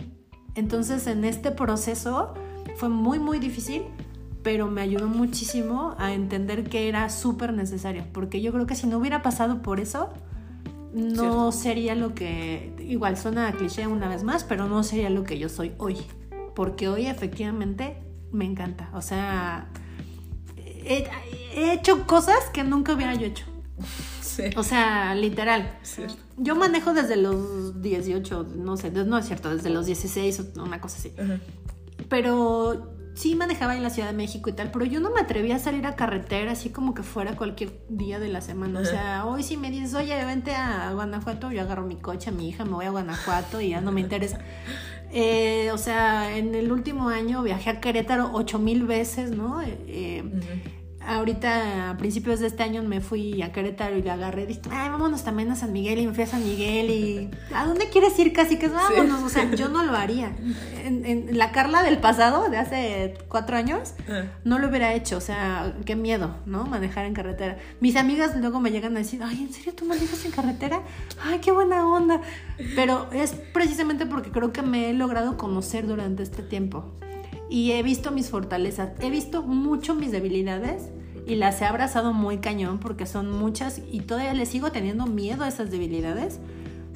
Entonces 0.56 1.08
en 1.08 1.26
este 1.26 1.52
proceso 1.52 2.34
fue 2.78 2.90
muy, 2.90 3.20
muy 3.20 3.40
difícil, 3.40 3.84
pero 4.44 4.68
me 4.68 4.82
ayudó 4.82 5.08
muchísimo 5.08 5.96
a 6.00 6.14
entender 6.14 6.64
que 6.70 6.88
era 6.88 7.10
súper 7.10 7.54
necesario, 7.54 8.06
porque 8.14 8.42
yo 8.42 8.52
creo 8.52 8.66
que 8.66 8.76
si 8.76 8.88
no 8.88 8.98
hubiera 8.98 9.22
pasado 9.22 9.62
por 9.62 9.80
eso, 9.80 10.14
no 10.94 11.52
sería 11.52 11.96
lo 11.96 12.14
que, 12.14 12.74
igual 12.80 13.18
suena 13.18 13.52
cliché 13.54 13.88
una 13.88 14.10
vez 14.10 14.24
más, 14.24 14.44
pero 14.44 14.68
no 14.68 14.84
sería 14.84 15.10
lo 15.10 15.24
que 15.24 15.40
yo 15.40 15.50
soy 15.50 15.74
hoy, 15.78 15.98
porque 16.56 16.88
hoy 16.88 17.08
efectivamente 17.08 17.98
me 18.32 18.46
encanta, 18.46 18.90
o 18.94 19.02
sea, 19.02 19.70
he, 20.58 21.08
hecho 21.74 22.06
cosas 22.06 22.50
que 22.54 22.64
nunca 22.64 22.94
hubiera 22.94 23.16
yo 23.16 23.28
hecho. 23.28 23.46
O 24.56 24.64
sea, 24.64 25.14
literal. 25.14 25.78
Yo 26.38 26.56
manejo 26.56 26.94
desde 26.94 27.16
los 27.16 27.80
18, 27.80 28.48
no 28.56 28.76
sé, 28.76 28.90
no 28.90 29.18
es 29.18 29.28
cierto, 29.28 29.54
desde 29.56 29.70
los 29.70 29.86
16 29.86 30.40
o 30.40 30.64
una 30.64 30.82
cosa 30.82 30.98
así. 30.98 31.14
Pero 32.10 32.96
sí 33.14 33.36
manejaba 33.36 33.76
en 33.76 33.84
la 33.84 33.90
Ciudad 33.90 34.10
de 34.10 34.16
México 34.16 34.50
y 34.50 34.54
tal, 34.54 34.72
pero 34.72 34.86
yo 34.86 35.00
no 35.00 35.12
me 35.12 35.20
atrevía 35.20 35.58
a 35.58 35.60
salir 35.60 35.86
a 35.86 35.96
carretera 35.96 36.54
así 36.54 36.70
como 36.70 36.94
que 36.94 37.04
fuera 37.04 37.36
cualquier 37.36 37.82
día 37.90 38.20
de 38.20 38.30
la 38.30 38.42
semana. 38.42 38.80
O 38.80 38.86
sea, 38.86 39.26
hoy 39.26 39.44
si 39.44 39.58
me 39.58 39.70
dices, 39.70 39.94
oye, 39.94 40.24
vente 40.26 40.56
a 40.56 40.92
Guanajuato, 40.94 41.52
yo 41.52 41.62
agarro 41.62 41.86
mi 41.86 41.98
coche, 41.98 42.30
a 42.30 42.34
mi 42.34 42.50
hija, 42.50 42.66
me 42.66 42.72
voy 42.72 42.86
a 42.86 42.90
Guanajuato 42.90 43.62
y 43.62 43.70
ya 43.70 43.82
no 43.82 43.92
me 43.92 44.02
interesa. 44.02 44.40
Eh, 45.12 45.72
o 45.74 45.78
sea, 45.78 46.38
en 46.38 46.56
el 46.56 46.72
último 46.72 47.10
año 47.10 47.44
viajé 47.44 47.70
a 47.70 47.82
Querétaro 47.82 48.32
ocho 48.34 48.60
mil 48.60 48.86
veces, 48.86 49.32
¿no? 49.32 49.62
Eh, 49.62 50.24
ahorita 51.08 51.92
a 51.92 51.98
principios 51.98 52.40
de 52.40 52.48
este 52.48 52.64
año 52.64 52.84
me 52.84 53.02
fui 53.02 53.42
a 53.42 53.52
Querétaro 53.52 53.98
y 53.98 54.02
le 54.02 54.12
agarré 54.12 54.44
y 54.44 54.46
dije, 54.48 54.62
ay, 54.72 54.90
vámonos 54.90 55.24
también 55.24 55.52
a 55.52 55.56
San 55.56 55.72
Miguel 55.74 56.00
y 56.00 56.08
me 56.08 56.14
fui 56.14 56.24
a 56.24 56.28
San 56.28 56.44
Miguel 56.44 56.90
y 56.90 57.30
¿a 57.54 57.66
dónde 57.66 57.90
quieres 57.90 58.18
ir? 58.20 58.34
Casi 58.34 58.58
que 58.58 58.68
vámonos, 58.68 59.24
o 59.24 59.30
sea, 59.30 59.50
yo 59.52 59.70
no 59.70 59.84
lo 59.84 59.96
haría. 59.96 60.36
En, 60.84 61.38
la 61.38 61.52
Carla 61.52 61.84
del 61.84 62.00
pasado, 62.00 62.50
de 62.50 62.58
hace 62.58 63.14
cuatro 63.28 63.56
años, 63.56 63.94
ah. 64.10 64.24
no 64.44 64.58
lo 64.58 64.68
hubiera 64.68 64.94
hecho, 64.94 65.18
o 65.18 65.22
sea, 65.22 65.76
qué 65.86 65.96
miedo, 65.96 66.36
¿no? 66.46 66.66
Manejar 66.66 67.06
en 67.06 67.14
carretera. 67.14 67.58
Mis 67.80 67.96
amigas 67.96 68.36
luego 68.36 68.60
me 68.60 68.72
llegan 68.72 68.96
a 68.96 69.00
decir, 69.00 69.22
ay, 69.24 69.44
¿en 69.44 69.54
serio 69.54 69.74
tú 69.76 69.86
manejas 69.86 70.26
en 70.26 70.32
carretera? 70.32 70.82
Ay, 71.24 71.40
qué 71.40 71.52
buena 71.52 71.88
onda. 71.88 72.22
Pero 72.76 73.08
es 73.12 73.34
precisamente 73.54 74.08
porque 74.08 74.32
creo 74.32 74.52
que 74.52 74.64
me 74.64 74.90
he 74.90 74.94
logrado 74.94 75.38
conocer 75.38 75.86
durante 75.86 76.24
este 76.24 76.42
tiempo 76.42 76.92
y 77.52 77.74
he 77.74 77.84
visto 77.84 78.12
mis 78.12 78.30
fortalezas, 78.30 78.92
he 79.02 79.10
visto 79.10 79.44
mucho 79.44 79.94
mis 79.94 80.14
debilidades 80.14 80.90
y 81.28 81.36
las 81.36 81.62
he 81.62 81.66
abrazado 81.66 82.14
muy 82.14 82.38
cañón 82.38 82.80
porque 82.80 83.06
son 83.06 83.30
muchas 83.30 83.82
y 83.92 84.00
todavía 84.00 84.34
le 84.34 84.46
sigo 84.46 84.72
teniendo 84.72 85.06
miedo 85.06 85.44
a 85.44 85.50
esas 85.50 85.70
debilidades, 85.70 86.40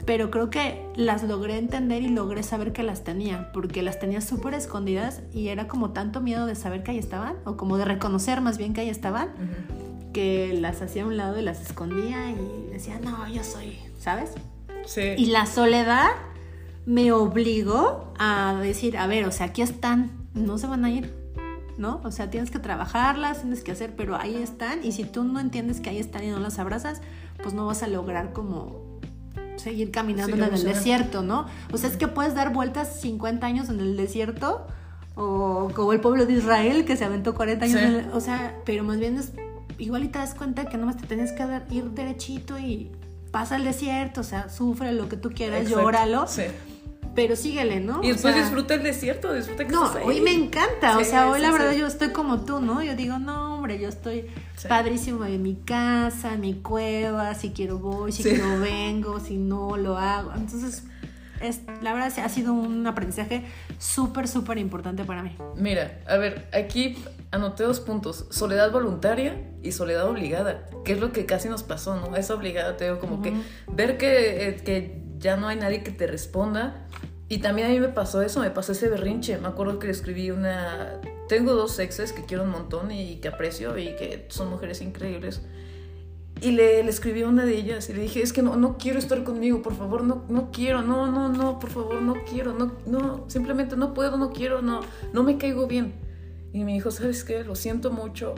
pero 0.05 0.31
creo 0.31 0.49
que 0.49 0.81
las 0.95 1.23
logré 1.23 1.57
entender 1.57 2.03
y 2.03 2.07
logré 2.07 2.41
saber 2.41 2.71
que 2.71 2.83
las 2.83 3.03
tenía, 3.03 3.51
porque 3.51 3.81
las 3.81 3.99
tenía 3.99 4.21
súper 4.21 4.53
escondidas 4.53 5.23
y 5.33 5.49
era 5.49 5.67
como 5.67 5.91
tanto 5.91 6.21
miedo 6.21 6.45
de 6.45 6.55
saber 6.55 6.83
que 6.83 6.91
ahí 6.91 6.99
estaban, 6.99 7.35
o 7.43 7.57
como 7.57 7.77
de 7.77 7.83
reconocer 7.83 8.39
más 8.39 8.57
bien 8.57 8.73
que 8.73 8.79
ahí 8.79 8.89
estaban, 8.89 9.33
que 10.13 10.57
las 10.57 10.81
hacía 10.81 11.03
a 11.03 11.07
un 11.07 11.17
lado 11.17 11.37
y 11.37 11.41
las 11.41 11.59
escondía 11.59 12.31
y 12.31 12.71
decía, 12.71 12.97
no, 13.03 13.27
yo 13.27 13.43
soy, 13.43 13.77
¿sabes? 13.99 14.31
Sí. 14.85 15.01
Y 15.17 15.25
la 15.25 15.47
soledad 15.47 16.11
me 16.85 17.11
obligó 17.11 18.13
a 18.17 18.57
decir, 18.61 18.97
a 18.97 19.05
ver, 19.05 19.25
o 19.25 19.31
sea, 19.33 19.47
aquí 19.47 19.61
están, 19.61 20.24
no 20.35 20.57
se 20.57 20.67
van 20.67 20.85
a 20.85 20.91
ir, 20.91 21.13
¿no? 21.77 22.01
O 22.03 22.11
sea, 22.11 22.29
tienes 22.29 22.51
que 22.51 22.59
trabajarlas, 22.59 23.41
tienes 23.41 23.63
que 23.63 23.71
hacer, 23.71 23.95
pero 23.95 24.15
ahí 24.15 24.35
están 24.35 24.83
y 24.83 24.91
si 24.91 25.05
tú 25.05 25.23
no 25.23 25.39
entiendes 25.39 25.79
que 25.79 25.89
ahí 25.89 25.97
están 25.97 26.23
y 26.23 26.29
no 26.29 26.39
las 26.39 26.59
abrazas, 26.59 27.01
pues 27.41 27.53
no 27.53 27.65
vas 27.65 27.81
a 27.81 27.87
lograr 27.87 28.33
como 28.33 28.99
seguir 29.55 29.89
caminando 29.91 30.35
en 30.35 30.53
el 30.53 30.63
desierto, 30.63 31.23
¿no? 31.23 31.47
O 31.71 31.77
sea, 31.77 31.89
es 31.89 31.97
que 31.97 32.07
puedes 32.07 32.35
dar 32.35 32.53
vueltas 32.53 32.99
50 33.01 33.47
años 33.47 33.69
en 33.69 33.79
el 33.79 33.97
desierto 33.97 34.67
o 35.15 35.71
como 35.73 35.93
el 35.93 36.01
pueblo 36.01 36.25
de 36.25 36.33
Israel 36.33 36.83
que 36.83 36.97
se 36.97 37.05
aventó 37.05 37.33
40 37.33 37.65
años, 37.65 37.81
en 37.81 37.95
el, 37.95 38.09
o 38.11 38.19
sea, 38.19 38.55
pero 38.65 38.83
más 38.83 38.99
bien 38.99 39.17
es 39.17 39.31
igual 39.77 40.03
y 40.03 40.09
te 40.09 40.19
das 40.19 40.35
cuenta 40.35 40.65
que 40.65 40.77
nomás 40.77 40.97
te 40.97 41.07
tienes 41.07 41.31
que 41.31 41.43
ir 41.71 41.85
derechito 41.91 42.59
y 42.59 42.91
pasa 43.31 43.55
el 43.55 43.63
desierto, 43.63 44.21
o 44.21 44.25
sea, 44.25 44.49
sufre 44.49 44.91
lo 44.91 45.07
que 45.07 45.15
tú 45.15 45.31
quieras, 45.31 45.69
llóralo. 45.69 46.27
Sí 46.27 46.43
pero 47.15 47.35
síguele, 47.35 47.79
¿no? 47.79 48.03
Y 48.03 48.11
después 48.11 48.35
disfruta 48.35 48.73
el 48.75 48.83
desierto, 48.83 49.33
disfruta 49.33 49.65
que 49.65 49.71
No, 49.71 49.91
hoy 50.03 50.19
me 50.19 50.33
encanta, 50.33 50.97
o 50.97 51.03
sea, 51.03 51.29
hoy 51.29 51.39
la 51.39 51.51
verdad 51.51 51.71
yo 51.71 51.87
estoy 51.87 52.09
como 52.09 52.41
tú, 52.41 52.59
¿no? 52.59 52.83
Yo 52.83 52.95
digo, 52.95 53.17
no, 53.17 53.55
hombre, 53.55 53.79
yo 53.79 53.87
estoy 53.87 54.27
padrísimo 54.67 55.23
en 55.25 55.41
mi 55.41 55.55
casa, 55.55 56.33
en 56.33 56.41
mi 56.41 56.55
cueva, 56.55 57.33
si 57.33 57.51
quiero 57.51 57.79
voy, 57.79 58.11
si 58.11 58.23
quiero 58.23 58.59
vengo, 58.59 59.19
si 59.21 59.37
no 59.37 59.77
lo 59.77 59.97
hago. 59.97 60.33
Entonces, 60.35 60.83
es, 61.39 61.61
la 61.81 61.93
verdad 61.93 62.11
ha 62.19 62.29
sido 62.29 62.53
un 62.53 62.85
aprendizaje 62.85 63.45
súper, 63.79 64.27
súper 64.27 64.57
importante 64.57 65.05
para 65.05 65.23
mí. 65.23 65.35
Mira, 65.55 65.99
a 66.07 66.17
ver, 66.17 66.49
aquí 66.53 66.97
anoté 67.31 67.63
dos 67.63 67.79
puntos, 67.79 68.25
soledad 68.29 68.71
voluntaria 68.71 69.41
y 69.63 69.71
soledad 69.71 70.09
obligada, 70.09 70.67
que 70.83 70.93
es 70.93 70.99
lo 70.99 71.13
que 71.13 71.25
casi 71.25 71.47
nos 71.47 71.63
pasó, 71.63 71.95
¿no? 71.95 72.15
Es 72.17 72.29
obligada, 72.29 72.75
te 72.75 72.85
digo, 72.85 72.99
como 72.99 73.21
que 73.21 73.33
ver 73.71 73.97
que, 73.97 74.49
eh, 74.49 74.55
que 74.57 75.04
ya 75.19 75.37
no 75.37 75.47
hay 75.47 75.57
nadie 75.57 75.83
que 75.83 75.91
te 75.91 76.07
responda. 76.07 76.87
Y 77.27 77.39
también 77.39 77.67
a 77.67 77.71
mí 77.71 77.79
me 77.79 77.89
pasó 77.89 78.21
eso, 78.21 78.39
me 78.39 78.51
pasó 78.51 78.73
ese 78.73 78.89
berrinche. 78.89 79.37
Me 79.37 79.47
acuerdo 79.47 79.79
que 79.79 79.87
le 79.87 79.93
escribí 79.93 80.31
una... 80.31 81.01
Tengo 81.27 81.53
dos 81.53 81.79
exes 81.79 82.13
que 82.13 82.23
quiero 82.23 82.43
un 82.43 82.51
montón 82.51 82.91
y 82.91 83.15
que 83.17 83.29
aprecio 83.29 83.77
y 83.77 83.95
que 83.95 84.27
son 84.29 84.49
mujeres 84.49 84.81
increíbles. 84.81 85.41
Y 86.41 86.51
le, 86.51 86.83
le 86.83 86.89
escribí 86.89 87.23
a 87.23 87.27
una 87.27 87.45
de 87.45 87.55
ellas 87.55 87.89
y 87.89 87.93
le 87.93 88.01
dije, 88.01 88.21
es 88.21 88.33
que 88.33 88.41
no, 88.41 88.57
no 88.57 88.77
quiero 88.77 88.99
estar 88.99 89.23
conmigo, 89.23 89.61
por 89.61 89.75
favor, 89.75 90.03
no, 90.03 90.25
no 90.27 90.51
quiero, 90.51 90.81
no, 90.81 91.09
no, 91.09 91.29
no, 91.29 91.59
por 91.59 91.69
favor, 91.69 92.01
no 92.01 92.13
quiero, 92.29 92.53
no, 92.53 92.73
no, 92.85 93.23
simplemente 93.29 93.77
no 93.77 93.93
puedo, 93.93 94.17
no 94.17 94.31
quiero, 94.31 94.61
no, 94.61 94.81
no 95.13 95.23
me 95.23 95.37
caigo 95.37 95.65
bien. 95.65 95.93
Y 96.51 96.63
me 96.65 96.73
dijo, 96.73 96.91
¿sabes 96.91 97.23
qué? 97.23 97.43
Lo 97.43 97.55
siento 97.55 97.89
mucho, 97.89 98.35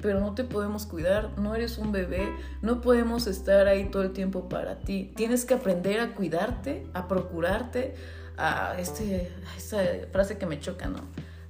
pero 0.00 0.20
no 0.20 0.34
te 0.34 0.44
podemos 0.44 0.86
cuidar, 0.86 1.30
no 1.38 1.54
eres 1.54 1.78
un 1.78 1.92
bebé, 1.92 2.28
no 2.62 2.80
podemos 2.80 3.26
estar 3.26 3.66
ahí 3.66 3.88
todo 3.90 4.02
el 4.02 4.12
tiempo 4.12 4.48
para 4.48 4.78
ti. 4.80 5.12
Tienes 5.16 5.44
que 5.44 5.54
aprender 5.54 6.00
a 6.00 6.14
cuidarte, 6.14 6.86
a 6.92 7.08
procurarte, 7.08 7.94
a 8.36 8.76
este, 8.78 9.32
esta 9.56 9.78
frase 10.12 10.36
que 10.38 10.46
me 10.46 10.60
choca, 10.60 10.88
¿no? 10.88 11.00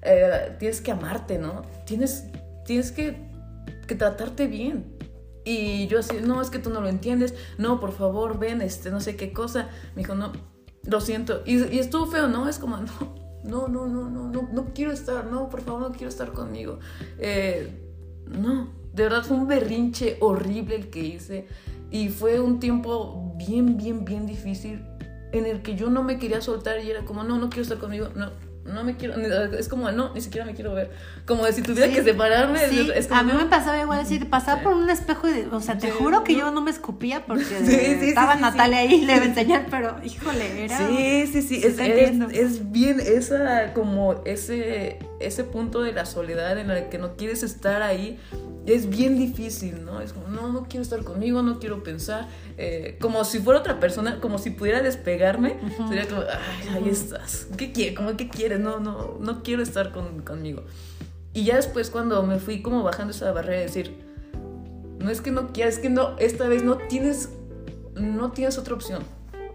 Eh, 0.03 0.57
tienes 0.59 0.81
que 0.81 0.93
amarte, 0.93 1.39
¿no? 1.39 1.63
Tienes, 1.85 2.25
tienes 2.65 2.93
que, 2.93 3.29
que 3.87 3.95
tratarte 3.95 4.47
bien. 4.47 4.97
Y 5.45 5.87
yo 5.89 6.01
así, 6.01 6.19
no, 6.23 6.41
es 6.41 6.51
que 6.51 6.59
tú 6.59 6.71
no 6.71 6.81
lo 6.81 6.89
entiendes, 6.89 7.35
no, 7.59 7.81
por 7.81 7.93
favor, 7.93 8.39
ven, 8.39 8.63
este, 8.63 8.91
no 8.91 9.01
sé 9.01 9.17
qué 9.17 9.33
cosa. 9.33 9.69
Me 9.95 10.03
dijo, 10.03 10.15
no, 10.15 10.33
lo 10.85 11.01
siento. 11.01 11.43
Y, 11.45 11.65
y 11.73 11.79
estuvo 11.79 12.07
feo, 12.07 12.29
¿no? 12.29 12.49
Es 12.49 12.59
como, 12.59 12.77
no, 13.45 13.69
no, 13.69 13.69
no, 13.69 13.87
no, 13.87 14.29
no, 14.29 14.49
no, 14.53 14.65
quiero 14.75 14.93
estar, 14.93 15.27
no, 15.27 15.49
por 15.49 15.61
favor, 15.63 15.81
no 15.81 15.93
quiero 15.93 16.09
estar 16.09 16.33
conmigo. 16.33 16.79
Eh, 17.19 17.86
no, 18.27 18.69
de 18.93 19.03
verdad 19.03 19.23
fue 19.25 19.37
un 19.37 19.47
berrinche 19.47 20.17
horrible 20.21 20.77
el 20.77 20.91
que 20.91 21.01
hice 21.01 21.47
y 21.91 22.09
fue 22.09 22.41
un 22.41 22.61
tiempo 22.61 23.35
bien, 23.37 23.77
bien, 23.77 24.05
bien 24.05 24.27
difícil 24.27 24.83
en 25.33 25.47
el 25.47 25.63
que 25.63 25.75
yo 25.75 25.91
no 25.91 26.03
me 26.03 26.19
quería 26.19 26.41
soltar 26.41 26.83
y 26.83 26.91
era 26.91 27.05
como, 27.05 27.25
no, 27.25 27.39
no 27.39 27.49
quiero 27.49 27.63
estar 27.63 27.79
conmigo, 27.79 28.09
no, 28.15 28.31
no 28.73 28.85
me 28.85 28.97
quiero, 28.97 29.15
es 29.55 29.69
como, 29.69 29.91
no, 29.93 30.13
ni 30.15 30.21
siquiera 30.21 30.45
me 30.45 30.55
quiero 30.55 30.75
ver. 30.75 30.91
Como 31.25 31.47
si 31.47 31.63
tuviera 31.63 31.93
que 31.93 32.03
separarme. 32.03 32.61
a 33.11 33.23
mí 33.23 33.33
me 33.33 33.47
pasaba 33.47 33.81
igual 33.81 34.01
decir, 34.01 34.29
pasaba 34.29 34.63
por 34.63 34.75
un 34.75 34.91
espejo 34.91 35.29
y, 35.29 35.47
o 35.51 35.61
sea, 35.61 35.79
te 35.79 35.91
juro 35.91 36.25
que 36.25 36.35
yo 36.35 36.51
no 36.51 36.61
me 36.61 36.71
escupía 36.71 37.25
porque 37.27 37.45
estaba 38.09 38.37
Natalia 38.37 38.79
ahí 38.79 39.05
le 39.05 39.15
iba 39.15 39.23
a 39.23 39.27
enseñar, 39.27 39.67
pero 39.71 39.97
híjole, 40.03 40.65
era... 40.65 40.79
Sí, 40.79 41.27
sí, 41.27 41.43
sí, 41.43 41.61
es, 41.65 41.79
es, 41.79 42.73
bien 42.73 43.01
esa, 43.01 43.73
como 43.73 44.23
ese, 44.25 44.99
ese 45.21 45.45
punto 45.45 45.83
de 45.83 45.93
la 45.93 46.07
soledad 46.07 46.59
en 46.59 46.71
el 46.71 46.89
que 46.89 46.99
no 46.99 47.17
quieres 47.17 47.43
estar 47.43 47.83
ahí, 47.83 48.19
es 48.67 48.89
bien 48.89 49.17
difícil, 49.17 49.85
¿no? 49.85 50.01
Es 50.01 50.13
como, 50.13 50.29
no, 50.29 50.53
no 50.53 50.65
quiero 50.69 50.83
estar 50.83 51.05
conmigo, 51.05 51.43
no 51.43 51.59
quiero 51.59 51.83
pensar. 51.83 52.29
Eh, 52.59 52.97
como 53.01 53.25
si 53.25 53.39
fuera 53.39 53.61
otra 53.61 53.79
persona, 53.79 54.21
como 54.21 54.39
si 54.39 54.51
pudiera 54.51 54.83
despegarme, 54.83 55.57
sería 55.89 56.09
como, 56.09 56.23
ay, 56.23 56.69
ahí 56.75 56.89
estás. 56.89 57.47
¿Qué 57.57 57.73
quieres? 57.73 57.97
¿Cómo 57.97 58.17
que 58.17 58.29
quieres? 58.29 58.59
No, 58.59 58.81
no, 58.81 59.19
no 59.21 59.43
quiero 59.43 59.63
estar 59.63 59.93
conmigo. 59.93 60.65
Y 61.33 61.45
ya 61.45 61.57
después 61.57 61.91
cuando 61.91 62.23
me 62.23 62.39
fui 62.39 62.63
como 62.63 62.83
bajando 62.83 63.13
esa 63.13 63.31
barrera 63.31 63.59
de 63.59 63.67
decir, 63.67 64.07
no 64.99 65.11
es 65.11 65.21
que 65.21 65.31
no 65.31 65.53
quieras, 65.53 65.75
es 65.75 65.81
que 65.81 65.91
no, 65.91 66.17
esta 66.19 66.49
vez 66.49 66.65
no 66.65 66.79
tienes, 66.79 67.31
no 67.95 68.33
tienes 68.33 68.59
otra 68.59 68.75
opción. 68.75 69.03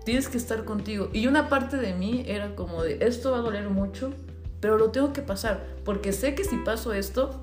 Tienes 0.05 0.29
que 0.29 0.37
estar 0.37 0.63
contigo. 0.63 1.09
Y 1.11 1.27
una 1.27 1.49
parte 1.49 1.77
de 1.77 1.93
mí 1.93 2.23
era 2.27 2.55
como 2.55 2.83
de, 2.83 2.99
esto 3.01 3.31
va 3.31 3.37
a 3.37 3.41
doler 3.41 3.69
mucho, 3.69 4.13
pero 4.61 4.77
lo 4.77 4.91
tengo 4.91 5.11
que 5.11 5.21
pasar, 5.21 5.65
porque 5.83 6.13
sé 6.13 6.35
que 6.35 6.45
si 6.45 6.55
paso 6.57 6.93
esto, 6.93 7.41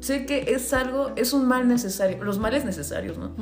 sé 0.00 0.26
que 0.26 0.54
es 0.54 0.72
algo, 0.72 1.12
es 1.16 1.32
un 1.32 1.46
mal 1.46 1.68
necesario, 1.68 2.22
los 2.24 2.38
males 2.38 2.64
necesarios, 2.64 3.16
¿no? 3.18 3.32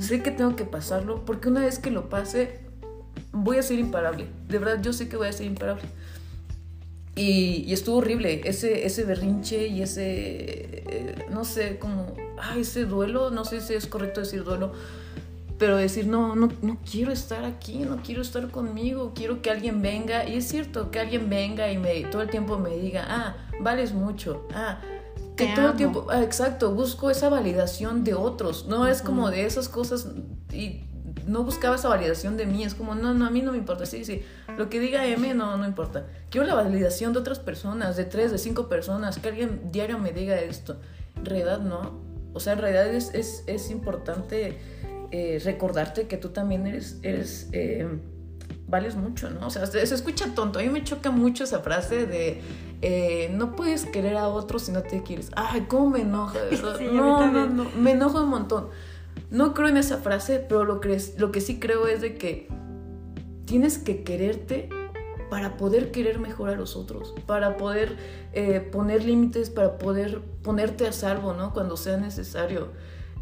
Sé 0.00 0.22
que 0.22 0.30
tengo 0.30 0.56
que 0.56 0.64
pasarlo 0.64 1.24
porque 1.24 1.48
una 1.48 1.60
vez 1.60 1.78
que 1.78 1.90
lo 1.90 2.08
pase, 2.08 2.60
voy 3.32 3.58
a 3.58 3.62
ser 3.62 3.78
imparable. 3.78 4.26
De 4.48 4.58
verdad, 4.58 4.82
yo 4.82 4.92
sé 4.92 5.08
que 5.08 5.16
voy 5.16 5.28
a 5.28 5.32
ser 5.32 5.46
imparable. 5.46 5.84
Y, 7.14 7.64
y 7.66 7.72
estuvo 7.74 7.98
horrible 7.98 8.40
ese, 8.44 8.86
ese 8.86 9.04
berrinche 9.04 9.66
y 9.66 9.82
ese, 9.82 10.02
eh, 10.04 11.26
no 11.30 11.44
sé, 11.44 11.78
como, 11.78 12.14
ah, 12.40 12.56
ese 12.58 12.86
duelo, 12.86 13.30
no 13.30 13.44
sé 13.44 13.60
si 13.60 13.74
es 13.74 13.86
correcto 13.86 14.20
decir 14.20 14.44
duelo, 14.44 14.72
pero 15.62 15.76
decir, 15.76 16.08
no, 16.08 16.34
no, 16.34 16.48
no 16.60 16.76
quiero 16.90 17.12
estar 17.12 17.44
aquí, 17.44 17.84
no 17.88 17.98
quiero 18.02 18.20
estar 18.20 18.50
conmigo, 18.50 19.12
quiero 19.14 19.42
que 19.42 19.48
alguien 19.48 19.80
venga. 19.80 20.28
Y 20.28 20.34
es 20.34 20.48
cierto, 20.48 20.90
que 20.90 20.98
alguien 20.98 21.30
venga 21.30 21.70
y 21.70 21.78
me, 21.78 22.02
todo 22.06 22.20
el 22.20 22.30
tiempo 22.30 22.58
me 22.58 22.70
diga, 22.70 23.04
ah, 23.08 23.36
vales 23.60 23.92
mucho, 23.92 24.48
ah, 24.52 24.80
que 25.36 25.46
Te 25.46 25.54
todo 25.54 25.68
el 25.70 25.76
tiempo, 25.76 26.08
ah, 26.10 26.20
exacto, 26.20 26.74
busco 26.74 27.10
esa 27.10 27.28
validación 27.28 28.02
de 28.02 28.14
otros, 28.14 28.66
no 28.66 28.88
es 28.88 29.02
como 29.02 29.30
de 29.30 29.46
esas 29.46 29.68
cosas 29.68 30.08
y 30.52 30.80
no 31.28 31.44
buscaba 31.44 31.76
esa 31.76 31.88
validación 31.88 32.36
de 32.36 32.46
mí, 32.46 32.64
es 32.64 32.74
como, 32.74 32.96
no, 32.96 33.14
no, 33.14 33.24
a 33.24 33.30
mí 33.30 33.40
no 33.40 33.52
me 33.52 33.58
importa, 33.58 33.86
sí, 33.86 34.04
sí, 34.04 34.24
lo 34.58 34.68
que 34.68 34.80
diga 34.80 35.06
M 35.06 35.32
no, 35.32 35.56
no 35.56 35.64
importa. 35.64 36.08
Quiero 36.28 36.44
la 36.44 36.56
validación 36.56 37.12
de 37.12 37.20
otras 37.20 37.38
personas, 37.38 37.96
de 37.96 38.04
tres, 38.04 38.32
de 38.32 38.38
cinco 38.38 38.68
personas, 38.68 39.20
que 39.20 39.28
alguien 39.28 39.70
diario 39.70 40.00
me 40.00 40.10
diga 40.10 40.40
esto. 40.40 40.80
En 41.14 41.24
realidad 41.24 41.60
no, 41.60 42.00
o 42.32 42.40
sea, 42.40 42.54
en 42.54 42.58
realidad 42.58 42.88
es, 42.88 43.14
es, 43.14 43.44
es 43.46 43.70
importante 43.70 44.58
eh, 45.12 45.40
recordarte 45.44 46.08
que 46.08 46.16
tú 46.16 46.30
también 46.30 46.66
eres, 46.66 46.98
eres 47.02 47.48
eh, 47.52 47.86
vales 48.66 48.96
mucho, 48.96 49.30
¿no? 49.30 49.46
O 49.46 49.50
sea, 49.50 49.66
se, 49.66 49.86
se 49.86 49.94
escucha 49.94 50.34
tonto, 50.34 50.58
a 50.58 50.62
mí 50.62 50.68
me 50.68 50.82
choca 50.82 51.12
mucho 51.12 51.44
esa 51.44 51.60
frase 51.60 52.06
de 52.06 52.40
eh, 52.84 53.30
no 53.32 53.54
puedes 53.54 53.86
querer 53.86 54.16
a 54.16 54.26
otro 54.26 54.58
si 54.58 54.72
no 54.72 54.82
te 54.82 55.04
quieres. 55.04 55.30
Ay, 55.36 55.66
cómo 55.68 55.90
me 55.90 56.00
enoja. 56.00 56.38
Sí, 56.78 56.88
no, 56.92 57.30
no, 57.30 57.46
no, 57.46 57.70
me 57.76 57.92
enoja 57.92 58.20
un 58.22 58.28
montón. 58.28 58.68
No 59.30 59.54
creo 59.54 59.68
en 59.68 59.76
esa 59.76 59.98
frase, 59.98 60.40
pero 60.40 60.64
lo 60.64 60.80
que, 60.80 61.00
lo 61.16 61.30
que 61.30 61.40
sí 61.40 61.60
creo 61.60 61.86
es 61.86 62.00
de 62.00 62.16
que 62.16 62.48
tienes 63.44 63.78
que 63.78 64.02
quererte 64.02 64.68
para 65.30 65.56
poder 65.56 65.92
querer 65.92 66.18
mejor 66.18 66.50
a 66.50 66.56
los 66.56 66.76
otros, 66.76 67.14
para 67.26 67.56
poder 67.56 67.96
eh, 68.32 68.60
poner 68.60 69.04
límites, 69.04 69.48
para 69.48 69.78
poder 69.78 70.20
ponerte 70.42 70.86
a 70.86 70.92
salvo, 70.92 71.34
¿no? 71.34 71.52
Cuando 71.52 71.76
sea 71.76 71.96
necesario. 71.96 72.72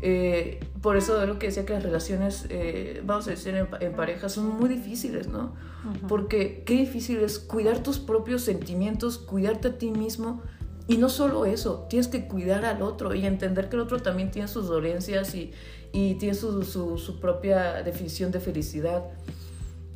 Eh, 0.02 0.60
por 0.80 0.96
eso 0.96 1.20
es 1.22 1.28
lo 1.28 1.38
que 1.38 1.48
decía 1.48 1.66
que 1.66 1.74
las 1.74 1.82
relaciones, 1.82 2.46
eh, 2.48 3.02
vamos 3.04 3.26
a 3.26 3.30
decir, 3.30 3.54
en, 3.54 3.68
en 3.80 3.92
pareja 3.92 4.28
son 4.28 4.46
muy 4.58 4.68
difíciles, 4.68 5.28
¿no? 5.28 5.54
Porque 6.08 6.62
qué 6.64 6.74
difícil 6.74 7.18
es 7.20 7.38
cuidar 7.38 7.82
tus 7.82 7.98
propios 7.98 8.42
sentimientos, 8.42 9.18
cuidarte 9.18 9.68
a 9.68 9.78
ti 9.78 9.90
mismo. 9.90 10.42
Y 10.88 10.96
no 10.96 11.08
solo 11.08 11.44
eso, 11.44 11.86
tienes 11.88 12.08
que 12.08 12.26
cuidar 12.26 12.64
al 12.64 12.82
otro 12.82 13.14
y 13.14 13.24
entender 13.24 13.68
que 13.68 13.76
el 13.76 13.82
otro 13.82 14.00
también 14.00 14.30
tiene 14.30 14.48
sus 14.48 14.66
dolencias 14.66 15.34
y, 15.34 15.52
y 15.92 16.14
tiene 16.14 16.34
su, 16.34 16.64
su, 16.64 16.98
su 16.98 17.20
propia 17.20 17.82
definición 17.82 18.32
de 18.32 18.40
felicidad. 18.40 19.04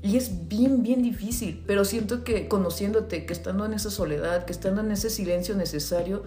Y 0.02 0.16
es 0.16 0.48
bien, 0.48 0.82
bien 0.82 1.02
difícil, 1.02 1.64
pero 1.66 1.84
siento 1.84 2.24
que 2.24 2.46
conociéndote, 2.46 3.26
que 3.26 3.32
estando 3.32 3.64
en 3.64 3.72
esa 3.72 3.90
soledad, 3.90 4.44
que 4.44 4.52
estando 4.52 4.82
en 4.82 4.90
ese 4.90 5.10
silencio 5.10 5.56
necesario, 5.56 6.24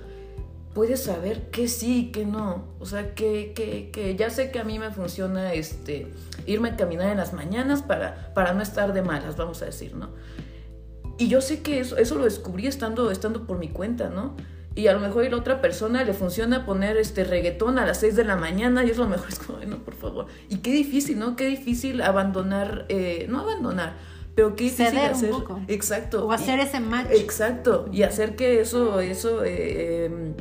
puedes 0.77 1.03
saber 1.03 1.49
que 1.49 1.67
sí 1.67 1.97
y 2.01 2.11
que 2.11 2.23
no. 2.23 2.65
O 2.79 2.85
sea, 2.85 3.15
que, 3.15 3.51
que, 3.55 3.89
que 3.91 4.15
ya 4.15 4.29
sé 4.29 4.51
que 4.51 4.59
a 4.59 4.63
mí 4.63 4.77
me 4.77 4.91
funciona 4.91 5.53
este, 5.53 6.05
irme 6.45 6.69
a 6.69 6.75
caminar 6.77 7.09
en 7.09 7.17
las 7.17 7.33
mañanas 7.33 7.81
para, 7.81 8.31
para 8.35 8.53
no 8.53 8.61
estar 8.61 8.93
de 8.93 9.01
malas, 9.01 9.35
vamos 9.37 9.63
a 9.63 9.65
decir, 9.65 9.95
¿no? 9.95 10.09
Y 11.17 11.29
yo 11.29 11.41
sé 11.41 11.63
que 11.63 11.79
eso, 11.79 11.97
eso 11.97 12.13
lo 12.13 12.25
descubrí 12.25 12.67
estando, 12.67 13.09
estando 13.09 13.47
por 13.47 13.57
mi 13.57 13.69
cuenta, 13.69 14.09
¿no? 14.09 14.35
Y 14.75 14.85
a 14.85 14.93
lo 14.93 14.99
mejor 14.99 15.25
a 15.25 15.29
la 15.31 15.37
otra 15.37 15.61
persona 15.61 16.03
le 16.03 16.13
funciona 16.13 16.63
poner 16.63 16.95
este 16.97 17.23
reggaetón 17.23 17.79
a 17.79 17.85
las 17.87 17.97
6 18.01 18.15
de 18.15 18.23
la 18.23 18.35
mañana 18.35 18.85
y 18.85 18.91
es 18.91 18.97
lo 18.99 19.07
mejor, 19.07 19.27
es 19.31 19.39
como, 19.39 19.57
"Ay, 19.57 19.65
no, 19.65 19.79
por 19.79 19.95
favor. 19.95 20.27
Y 20.47 20.57
qué 20.57 20.71
difícil, 20.71 21.17
¿no? 21.17 21.35
Qué 21.35 21.47
difícil 21.47 22.03
abandonar, 22.03 22.85
eh, 22.89 23.25
no 23.29 23.39
abandonar, 23.39 23.95
pero 24.35 24.55
qué 24.55 24.65
difícil 24.65 24.89
Ceder 24.89 25.09
un 25.09 25.17
hacer. 25.17 25.29
poco. 25.31 25.59
Exacto. 25.67 26.27
O 26.27 26.31
hacer 26.31 26.59
Y- 26.59 26.61
ese 26.61 26.79
match. 26.79 27.07
Exacto. 27.09 27.89
Y 27.91 28.03
hacer 28.03 28.35
que 28.35 28.61
eso, 28.61 28.99
eso 28.99 29.43
eh, 29.43 29.55
eh, 30.05 30.33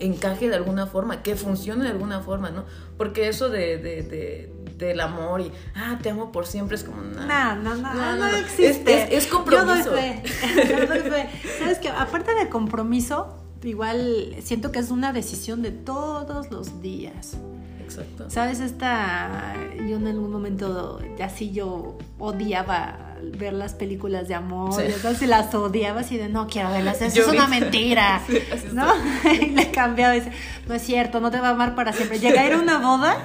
encaje 0.00 0.48
de 0.48 0.56
alguna 0.56 0.86
forma, 0.86 1.22
que 1.22 1.36
funcione 1.36 1.84
de 1.84 1.90
alguna 1.90 2.20
forma, 2.20 2.50
¿no? 2.50 2.64
Porque 2.96 3.28
eso 3.28 3.48
de, 3.48 3.78
de- 3.78 4.02
de- 4.02 4.52
del 4.78 5.00
amor 5.00 5.40
y, 5.40 5.52
ah, 5.76 5.98
te 6.02 6.10
amo 6.10 6.32
por 6.32 6.46
siempre 6.46 6.76
es 6.76 6.82
como, 6.84 7.02
nah. 7.02 7.54
No, 7.54 7.74
no, 7.76 7.94
no, 7.94 8.16
No, 8.16 8.26
existe. 8.36 9.02
Es- 9.04 9.08
es- 9.12 9.24
es 9.24 9.26
compromiso. 9.28 9.84
Yo 9.84 9.90
doy 9.92 10.00
fe. 10.00 10.22
Yo 10.80 10.86
doy 10.86 11.00
fe. 11.00 11.28
Sabes 11.58 11.78
que 11.78 11.88
aparte 11.88 12.34
de 12.34 12.48
compromiso, 12.48 13.36
igual 13.62 14.34
siento 14.42 14.72
que 14.72 14.80
es 14.80 14.90
una 14.90 15.12
decisión 15.12 15.62
de 15.62 15.70
todos 15.70 16.50
los 16.50 16.80
días. 16.82 17.36
Exacto. 17.80 18.28
Sabes, 18.30 18.60
esta, 18.60 19.54
yo 19.76 19.96
en 19.96 20.06
algún 20.06 20.32
momento, 20.32 20.98
ya 21.18 21.28
sí 21.28 21.52
yo 21.52 21.98
odiaba 22.18 23.11
ver 23.38 23.52
las 23.52 23.74
películas 23.74 24.28
de 24.28 24.34
amor, 24.34 24.74
Sí. 24.74 24.82
y 24.88 24.92
entonces 24.92 25.28
las 25.28 25.54
odiaba 25.54 26.00
así 26.00 26.16
de 26.16 26.28
no 26.28 26.46
quiero 26.48 26.70
verlas, 26.70 27.00
eso 27.02 27.14
Yo 27.16 27.22
es 27.26 27.30
vi- 27.32 27.36
una 27.38 27.46
mentira, 27.60 28.20
Sí, 28.26 28.38
¿no? 28.72 28.86
y 29.40 29.50
le 29.50 29.70
cambiaba, 29.70 30.12
dice, 30.14 30.30
no 30.68 30.74
es 30.74 30.82
cierto, 30.82 31.20
no 31.20 31.30
te 31.30 31.38
va 31.40 31.48
a 31.48 31.50
amar 31.52 31.74
para 31.74 31.92
siempre. 31.92 32.18
Llegué 32.18 32.38
a 32.38 32.46
ir 32.46 32.52
a 32.54 32.58
una 32.58 32.78
boda, 32.78 33.16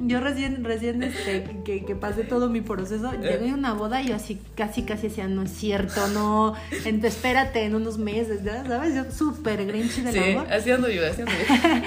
yo 0.00 0.20
recién, 0.20 0.64
recién 0.64 1.02
este, 1.02 1.44
que, 1.64 1.84
que 1.84 1.94
pasé 1.94 2.24
todo 2.24 2.48
mi 2.50 2.60
proceso, 2.60 3.12
llegué 3.20 3.50
a 3.50 3.54
una 3.54 3.72
boda 3.74 4.02
y 4.02 4.08
yo 4.08 4.16
así 4.16 4.40
casi 4.56 4.82
casi 4.82 5.08
decía, 5.08 5.28
no 5.28 5.42
es 5.42 5.50
cierto, 5.52 6.08
no, 6.08 6.54
en- 6.84 7.04
espérate 7.04 7.64
en 7.64 7.74
unos 7.74 7.96
meses, 7.98 8.42
¿ya? 8.44 8.64
¿sabes? 8.66 8.94
Yo 8.94 9.04
súper 9.10 9.64
grinchy 9.66 10.02
del 10.02 10.12
Sí, 10.14 10.32
amor. 10.32 10.52
así 10.52 10.70
ando 10.70 10.88
yo, 10.90 11.06
así 11.06 11.22
ando 11.22 11.32
yo. 11.32 11.80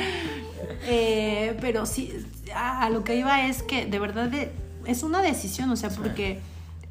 Eh, 0.89 1.57
pero 1.61 1.85
sí, 1.85 2.13
a, 2.55 2.83
a 2.85 2.89
lo 2.89 3.03
que 3.03 3.15
iba 3.15 3.45
es 3.47 3.61
que 3.63 3.85
de 3.85 3.99
verdad 3.99 4.27
de- 4.29 4.51
es 4.85 5.03
una 5.03 5.21
decisión, 5.21 5.69
o 5.69 5.75
sea, 5.75 5.89
porque 5.89 6.39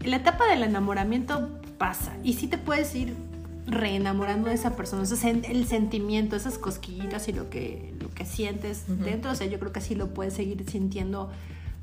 la 0.06 0.16
etapa 0.16 0.46
del 0.46 0.62
enamoramiento 0.62 1.50
pasa 1.78 2.16
y 2.22 2.34
sí 2.34 2.48
te 2.48 2.58
puedes 2.58 2.94
ir 2.94 3.14
reenamorando 3.66 4.48
de 4.48 4.54
esa 4.54 4.76
persona, 4.76 5.02
o 5.02 5.06
sea, 5.06 5.30
el 5.30 5.66
sentimiento, 5.66 6.36
esas 6.36 6.56
cosquillitas 6.56 7.28
y 7.28 7.32
lo 7.32 7.50
que, 7.50 7.94
lo 8.00 8.10
que 8.10 8.24
sientes 8.24 8.84
dentro, 8.86 9.32
o 9.32 9.34
sea, 9.34 9.46
yo 9.48 9.58
creo 9.58 9.72
que 9.72 9.80
sí 9.80 9.94
lo 9.96 10.14
puedes 10.14 10.34
seguir 10.34 10.64
sintiendo 10.70 11.30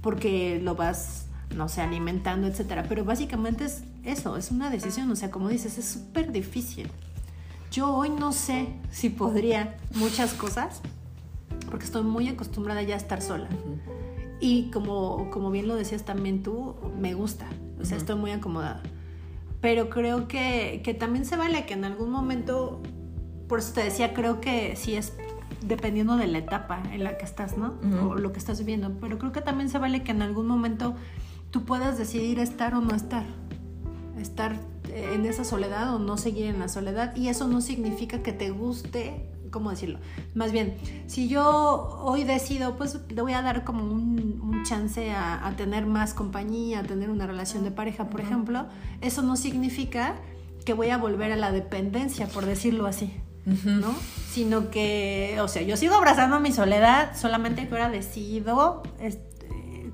porque 0.02 0.62
lo 0.64 0.76
vas, 0.76 1.26
no 1.56 1.68
sé, 1.68 1.82
alimentando, 1.82 2.48
etcétera, 2.48 2.86
pero 2.88 3.04
básicamente 3.04 3.66
es 3.66 3.84
eso, 4.06 4.38
es 4.38 4.52
una 4.52 4.70
decisión, 4.70 5.12
o 5.12 5.16
sea, 5.16 5.30
como 5.30 5.50
dices, 5.50 5.78
es 5.78 5.86
súper 5.86 6.32
difícil. 6.32 6.90
Yo 7.72 7.94
hoy 7.94 8.10
no 8.10 8.32
sé 8.32 8.68
si 8.92 9.10
podría 9.10 9.78
muchas 9.96 10.34
cosas, 10.34 10.82
porque 11.70 11.86
estoy 11.86 12.04
muy 12.04 12.28
acostumbrada 12.28 12.82
ya 12.84 12.94
a 12.94 12.98
estar 12.98 13.22
sola. 13.22 13.48
Y 14.40 14.70
como, 14.72 15.30
como 15.32 15.52
bien 15.52 15.68
lo 15.68 15.76
decías 15.76 16.04
también 16.04 16.44
tú, 16.44 16.76
me 17.00 17.14
gusta, 17.14 17.48
o 17.84 17.86
sea, 17.86 17.98
Ujú. 17.98 18.02
estoy 18.04 18.16
muy 18.16 18.32
acomodada. 18.32 18.82
Pero 19.62 19.90
creo 19.90 20.28
que, 20.28 20.82
que 20.84 20.94
también 20.94 21.26
se 21.26 21.38
vale 21.38 21.66
que 21.66 21.74
en 21.74 21.86
algún 21.86 22.10
momento, 22.10 22.82
por 23.48 23.60
eso 23.60 23.74
te 23.74 23.84
decía, 23.84 24.14
creo 24.14 24.42
que 24.42 24.76
sí 24.76 24.96
es 24.96 25.14
dependiendo 25.62 26.18
de 26.18 26.28
la 26.28 26.40
etapa 26.40 26.82
en 26.92 27.04
la 27.04 27.18
que 27.18 27.26
estás, 27.26 27.58
¿no? 27.58 27.76
Ujú. 27.84 28.10
O 28.10 28.16
lo 28.16 28.34
que 28.34 28.40
estás 28.40 28.60
viviendo. 28.60 28.98
Pero 29.00 29.20
creo 29.20 29.32
que 29.32 29.42
también 29.42 29.70
se 29.70 29.78
vale 29.78 30.04
que 30.04 30.12
en 30.12 30.22
algún 30.22 30.48
momento 30.48 30.96
tú 31.52 31.64
puedas 31.64 31.98
decidir 31.98 32.40
estar 32.40 32.74
o 32.76 32.82
no 32.82 32.96
estar. 32.96 33.24
Estar 34.20 34.56
eh, 34.90 35.12
en 35.16 35.26
esa 35.26 35.44
soledad 35.46 35.96
o 35.96 36.00
no 36.00 36.18
seguir 36.18 36.48
en 36.48 36.60
la 36.60 36.68
soledad. 36.68 37.16
Y 37.16 37.30
eso 37.30 37.48
no 37.48 37.62
significa 37.62 38.22
que 38.22 38.34
te 38.34 38.50
guste, 38.50 39.30
¿cómo 39.54 39.70
decirlo? 39.70 40.00
Más 40.34 40.52
bien, 40.52 40.76
si 41.08 41.30
yo 41.30 42.02
hoy 42.04 42.26
decido, 42.26 42.76
pues 42.76 43.00
le 43.08 43.22
voy 43.22 43.32
a 43.32 43.42
dar 43.42 43.64
como 43.64 43.86
un, 43.86 44.42
un 44.44 44.64
chance 44.64 45.12
a, 45.12 45.48
a 45.48 45.56
tener 45.56 45.86
más 45.86 46.14
compañía, 46.14 46.80
a 46.80 46.84
tener 46.84 47.10
una 47.10 47.26
relación 47.26 47.64
de 47.64 47.72
pareja, 47.72 48.10
por 48.10 48.20
ejemplo, 48.20 48.66
eso 49.00 49.22
no 49.22 49.38
significa 49.38 50.16
que 50.66 50.74
voy 50.74 50.90
a 50.90 50.98
volver 50.98 51.32
a 51.32 51.38
la 51.38 51.52
dependencia, 51.52 52.28
por 52.28 52.46
decirlo 52.46 52.88
así. 52.88 53.14
¿no? 53.46 53.94
Sino 54.32 54.70
que, 54.72 55.38
o 55.42 55.48
sea, 55.48 55.62
yo 55.64 55.76
sigo 55.76 55.96
abrazando 55.96 56.40
mi 56.40 56.52
soledad, 56.52 57.12
solamente 57.16 57.68
que 57.68 57.74
ahora 57.74 57.90
decido 57.90 58.84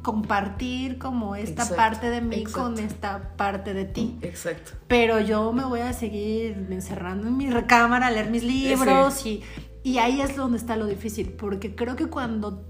compartir 0.01 0.97
como 0.97 1.35
esta 1.35 1.63
Exacto, 1.63 1.75
parte 1.75 2.09
de 2.09 2.21
mí 2.21 2.38
exacto. 2.38 2.62
con 2.62 2.79
esta 2.79 3.35
parte 3.35 3.73
de 3.73 3.85
ti. 3.85 4.17
Exacto. 4.21 4.71
Pero 4.88 5.19
yo 5.19 5.51
me 5.51 5.65
voy 5.65 5.81
a 5.81 5.93
seguir 5.93 6.67
encerrando 6.69 7.27
en 7.27 7.38
mi 7.38 7.49
recámara, 7.49 8.07
a 8.07 8.12
leer 8.12 8.29
mis 8.29 8.43
libros 8.43 9.25
y, 9.25 9.43
y 9.83 9.97
ahí 9.97 10.21
es 10.21 10.35
donde 10.35 10.57
está 10.57 10.75
lo 10.75 10.85
difícil, 10.85 11.31
porque 11.33 11.75
creo 11.75 11.95
que 11.95 12.07
cuando, 12.07 12.65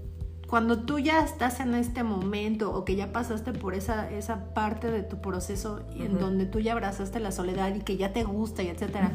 cuando 0.48 0.84
tú 0.84 0.98
ya 0.98 1.24
estás 1.24 1.60
en 1.60 1.74
este 1.74 2.02
momento 2.02 2.72
o 2.72 2.84
que 2.84 2.96
ya 2.96 3.12
pasaste 3.12 3.52
por 3.52 3.74
esa, 3.74 4.10
esa 4.10 4.52
parte 4.52 4.90
de 4.90 5.02
tu 5.02 5.20
proceso 5.20 5.86
en 5.94 6.18
donde 6.18 6.46
tú 6.46 6.60
ya 6.60 6.72
abrazaste 6.72 7.20
la 7.20 7.30
soledad 7.30 7.74
y 7.74 7.80
que 7.80 7.96
ya 7.96 8.12
te 8.12 8.24
gusta 8.24 8.62
y 8.62 8.68
etcétera, 8.68 9.12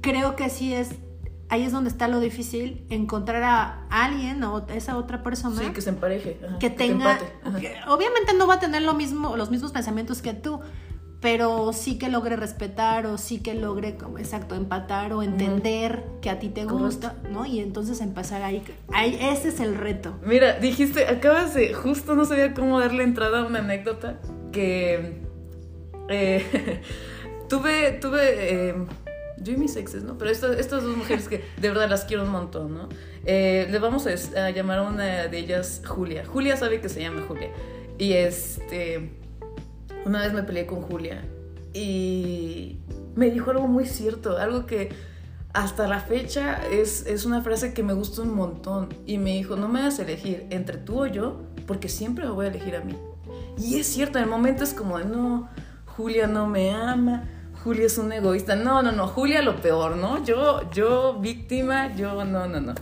creo 0.00 0.36
que 0.36 0.50
sí 0.50 0.74
es, 0.74 0.96
ahí 1.48 1.62
es 1.62 1.72
donde 1.72 1.90
está 1.90 2.08
lo 2.08 2.20
difícil, 2.20 2.86
encontrar 2.90 3.42
a 3.42 3.86
alguien 3.90 4.42
o 4.44 4.66
a 4.68 4.74
esa 4.74 4.96
otra 4.96 5.22
persona 5.22 5.60
Sí, 5.60 5.68
que 5.72 5.80
se 5.80 5.90
empareje. 5.90 6.38
ajá, 6.46 6.58
que 6.58 6.70
te 6.70 6.76
tenga, 6.76 7.18
que 7.60 7.74
obviamente 7.88 8.34
no 8.34 8.46
va 8.46 8.54
a 8.54 8.60
tener 8.60 8.82
lo 8.82 8.94
mismo, 8.94 9.36
los 9.36 9.50
mismos 9.50 9.72
pensamientos 9.72 10.22
que 10.22 10.34
tú, 10.34 10.60
pero 11.20 11.72
sí 11.72 11.98
que 11.98 12.08
logre 12.10 12.36
respetar 12.36 13.06
o 13.06 13.16
sí 13.16 13.40
que 13.40 13.54
logre, 13.54 13.96
como 13.96 14.18
exacto, 14.18 14.54
empatar 14.54 15.12
o 15.14 15.22
entender 15.22 16.04
que 16.20 16.28
a 16.30 16.38
ti 16.38 16.48
te 16.50 16.64
Correcto. 16.64 16.84
gusta, 16.84 17.16
¿no? 17.30 17.46
Y 17.46 17.60
entonces 17.60 18.00
empezar 18.00 18.42
ahí, 18.42 18.62
ahí, 18.92 19.16
ese 19.20 19.48
es 19.48 19.60
el 19.60 19.76
reto. 19.76 20.18
Mira, 20.24 20.58
dijiste, 20.60 21.06
acabas 21.08 21.54
de, 21.54 21.72
justo 21.74 22.14
no 22.14 22.24
sabía 22.26 22.52
cómo 22.54 22.78
darle 22.80 23.02
entrada 23.02 23.40
a 23.40 23.46
una 23.46 23.60
anécdota 23.60 24.20
que 24.52 25.22
eh, 26.08 26.82
tuve, 27.48 27.92
tuve, 27.92 28.68
eh, 28.68 28.74
yo 29.46 29.52
y 29.52 29.56
mis 29.56 29.76
exes, 29.76 30.02
¿no? 30.02 30.18
Pero 30.18 30.30
estas, 30.30 30.58
estas 30.58 30.82
dos 30.82 30.96
mujeres 30.96 31.28
que 31.28 31.44
de 31.60 31.68
verdad 31.68 31.88
las 31.88 32.04
quiero 32.04 32.24
un 32.24 32.30
montón, 32.30 32.74
¿no? 32.74 32.88
Eh, 33.24 33.66
le 33.70 33.78
vamos 33.78 34.06
a, 34.06 34.10
a, 34.46 34.50
llamar 34.50 34.78
a 34.78 34.82
una 34.82 35.28
de 35.28 35.38
ellas 35.38 35.82
Julia. 35.86 36.24
Julia 36.26 36.56
sabe 36.56 36.80
que 36.80 36.88
se 36.88 37.00
llama 37.00 37.22
Julia. 37.26 37.50
Y 37.98 38.12
este, 38.12 39.12
una 40.04 40.20
vez 40.20 40.32
me 40.32 40.42
peleé 40.42 40.66
con 40.66 40.82
Julia 40.82 41.24
y 41.72 42.78
me 43.14 43.30
dijo 43.30 43.50
algo 43.50 43.66
muy 43.66 43.86
cierto, 43.86 44.36
algo 44.36 44.66
que 44.66 44.90
hasta 45.52 45.88
la 45.88 46.00
fecha 46.00 46.60
es, 46.70 47.06
es 47.06 47.24
una 47.24 47.40
frase 47.40 47.72
que 47.72 47.82
me 47.82 47.94
gusta 47.94 48.22
un 48.22 48.34
montón. 48.34 48.88
Y 49.06 49.18
me 49.18 49.30
dijo, 49.30 49.56
no 49.56 49.68
me 49.68 49.80
vas 49.80 49.98
a 49.98 50.02
elegir 50.02 50.46
entre 50.50 50.76
tú 50.76 51.02
o 51.02 51.06
yo, 51.06 51.40
porque 51.66 51.88
siempre 51.88 52.26
me 52.26 52.32
voy 52.32 52.46
a 52.46 52.48
elegir 52.50 52.76
a 52.76 52.80
mí. 52.80 52.94
Y 53.58 53.78
es 53.78 53.86
cierto, 53.86 54.18
en 54.18 54.24
el 54.24 54.30
momento 54.30 54.64
es 54.64 54.74
como, 54.74 54.98
no, 54.98 55.48
Julia 55.86 56.26
no 56.26 56.46
me 56.46 56.72
ama, 56.72 57.24
Julia 57.66 57.86
es 57.86 57.98
un 57.98 58.12
egoísta. 58.12 58.54
No, 58.54 58.80
no, 58.80 58.92
no, 58.92 59.08
Julia 59.08 59.42
lo 59.42 59.60
peor, 59.60 59.96
¿no? 59.96 60.24
Yo, 60.24 60.70
yo 60.70 61.14
víctima, 61.14 61.92
yo, 61.96 62.24
no, 62.24 62.46
no, 62.46 62.60
no. 62.60 62.74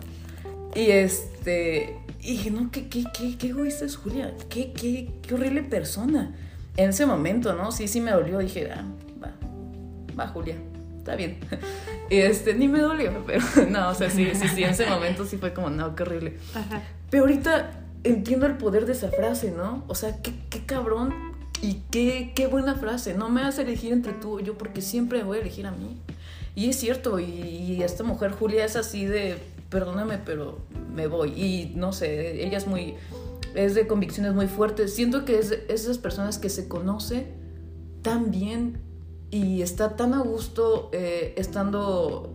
Y 0.74 0.90
este, 0.90 1.96
y 2.20 2.32
dije, 2.32 2.50
no, 2.50 2.70
¿qué, 2.70 2.90
qué, 2.90 3.04
qué, 3.16 3.38
qué 3.38 3.46
egoísta 3.46 3.86
es 3.86 3.96
Julia? 3.96 4.34
¿Qué, 4.50 4.74
qué, 4.74 5.10
qué 5.22 5.34
horrible 5.34 5.62
persona. 5.62 6.34
En 6.76 6.90
ese 6.90 7.06
momento, 7.06 7.54
¿no? 7.54 7.72
Sí, 7.72 7.88
sí 7.88 7.98
me 8.02 8.10
dolió. 8.10 8.40
Dije, 8.40 8.70
ah, 8.72 8.84
va, 9.22 9.32
va, 10.20 10.26
Julia, 10.28 10.56
está 10.98 11.16
bien. 11.16 11.38
Y 12.10 12.16
este, 12.18 12.52
ni 12.52 12.68
me 12.68 12.80
dolió, 12.80 13.24
pero 13.26 13.42
no, 13.70 13.88
o 13.88 13.94
sea, 13.94 14.10
sí, 14.10 14.32
sí, 14.34 14.48
sí, 14.48 14.64
en 14.64 14.70
ese 14.72 14.84
momento 14.84 15.24
sí 15.24 15.38
fue 15.38 15.54
como, 15.54 15.70
no, 15.70 15.96
qué 15.96 16.02
horrible. 16.02 16.36
Ajá. 16.54 16.82
Pero 17.08 17.22
ahorita 17.22 17.70
entiendo 18.02 18.44
el 18.44 18.58
poder 18.58 18.84
de 18.84 18.92
esa 18.92 19.08
frase, 19.08 19.50
¿no? 19.50 19.82
O 19.88 19.94
sea, 19.94 20.20
qué, 20.20 20.34
qué 20.50 20.66
cabrón 20.66 21.33
y 21.62 21.82
qué, 21.90 22.32
qué 22.34 22.46
buena 22.46 22.74
frase. 22.74 23.14
No 23.14 23.30
me 23.30 23.42
vas 23.42 23.58
a 23.58 23.62
elegir 23.62 23.92
entre 23.92 24.12
tú 24.12 24.38
o 24.38 24.40
yo 24.40 24.56
porque 24.58 24.80
siempre 24.80 25.22
voy 25.22 25.38
a 25.38 25.40
elegir 25.40 25.66
a 25.66 25.70
mí. 25.70 25.96
Y 26.54 26.68
es 26.68 26.76
cierto, 26.76 27.18
y, 27.18 27.24
y 27.24 27.82
esta 27.82 28.04
mujer, 28.04 28.32
Julia, 28.32 28.64
es 28.64 28.76
así 28.76 29.06
de, 29.06 29.38
perdóname, 29.70 30.18
pero 30.18 30.58
me 30.94 31.06
voy. 31.06 31.30
Y 31.30 31.72
no 31.76 31.92
sé, 31.92 32.44
ella 32.44 32.58
es 32.58 32.66
muy, 32.66 32.94
es 33.54 33.74
de 33.74 33.86
convicciones 33.86 34.34
muy 34.34 34.46
fuertes. 34.46 34.94
Siento 34.94 35.24
que 35.24 35.38
es, 35.38 35.50
es 35.50 35.82
esas 35.82 35.98
personas 35.98 36.38
que 36.38 36.48
se 36.48 36.68
conoce 36.68 37.26
tan 38.02 38.30
bien 38.30 38.80
y 39.30 39.62
está 39.62 39.96
tan 39.96 40.14
a 40.14 40.20
gusto 40.20 40.90
eh, 40.92 41.34
estando 41.36 42.34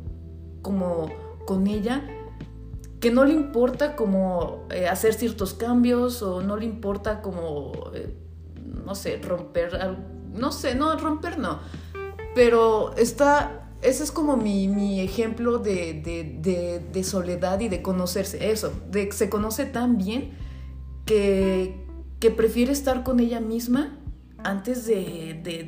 como 0.61 1.09
con 1.45 1.67
ella 1.67 2.03
que 2.99 3.11
no 3.11 3.23
le 3.23 3.33
importa 3.33 3.95
como 3.95 4.65
eh, 4.69 4.87
hacer 4.87 5.13
ciertos 5.13 5.53
cambios 5.53 6.21
o 6.21 6.41
no 6.41 6.57
le 6.57 6.65
importa 6.65 7.21
como, 7.21 7.71
eh, 7.93 8.13
no 8.85 8.95
sé, 8.95 9.17
romper, 9.21 9.77
no 10.33 10.51
sé, 10.51 10.75
no, 10.75 10.97
romper 10.97 11.37
no, 11.37 11.59
pero 12.35 12.95
está, 12.95 13.69
ese 13.81 14.03
es 14.03 14.11
como 14.11 14.37
mi, 14.37 14.67
mi 14.67 15.01
ejemplo 15.01 15.57
de, 15.57 15.93
de, 15.93 16.81
de, 16.91 17.03
soledad 17.03 17.59
y 17.59 17.69
de 17.69 17.81
conocerse, 17.81 18.51
eso, 18.51 18.73
de 18.89 19.11
se 19.11 19.29
conoce 19.29 19.65
tan 19.65 19.97
bien 19.97 20.31
que, 21.05 21.85
que 22.19 22.31
prefiere 22.31 22.71
estar 22.71 23.03
con 23.03 23.19
ella 23.19 23.39
misma 23.39 23.97
antes 24.43 24.85
de, 24.85 25.39
de, 25.43 25.63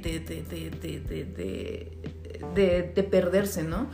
de, 2.56 2.94
de 2.96 3.04
perderse, 3.04 3.64
¿no? 3.64 3.88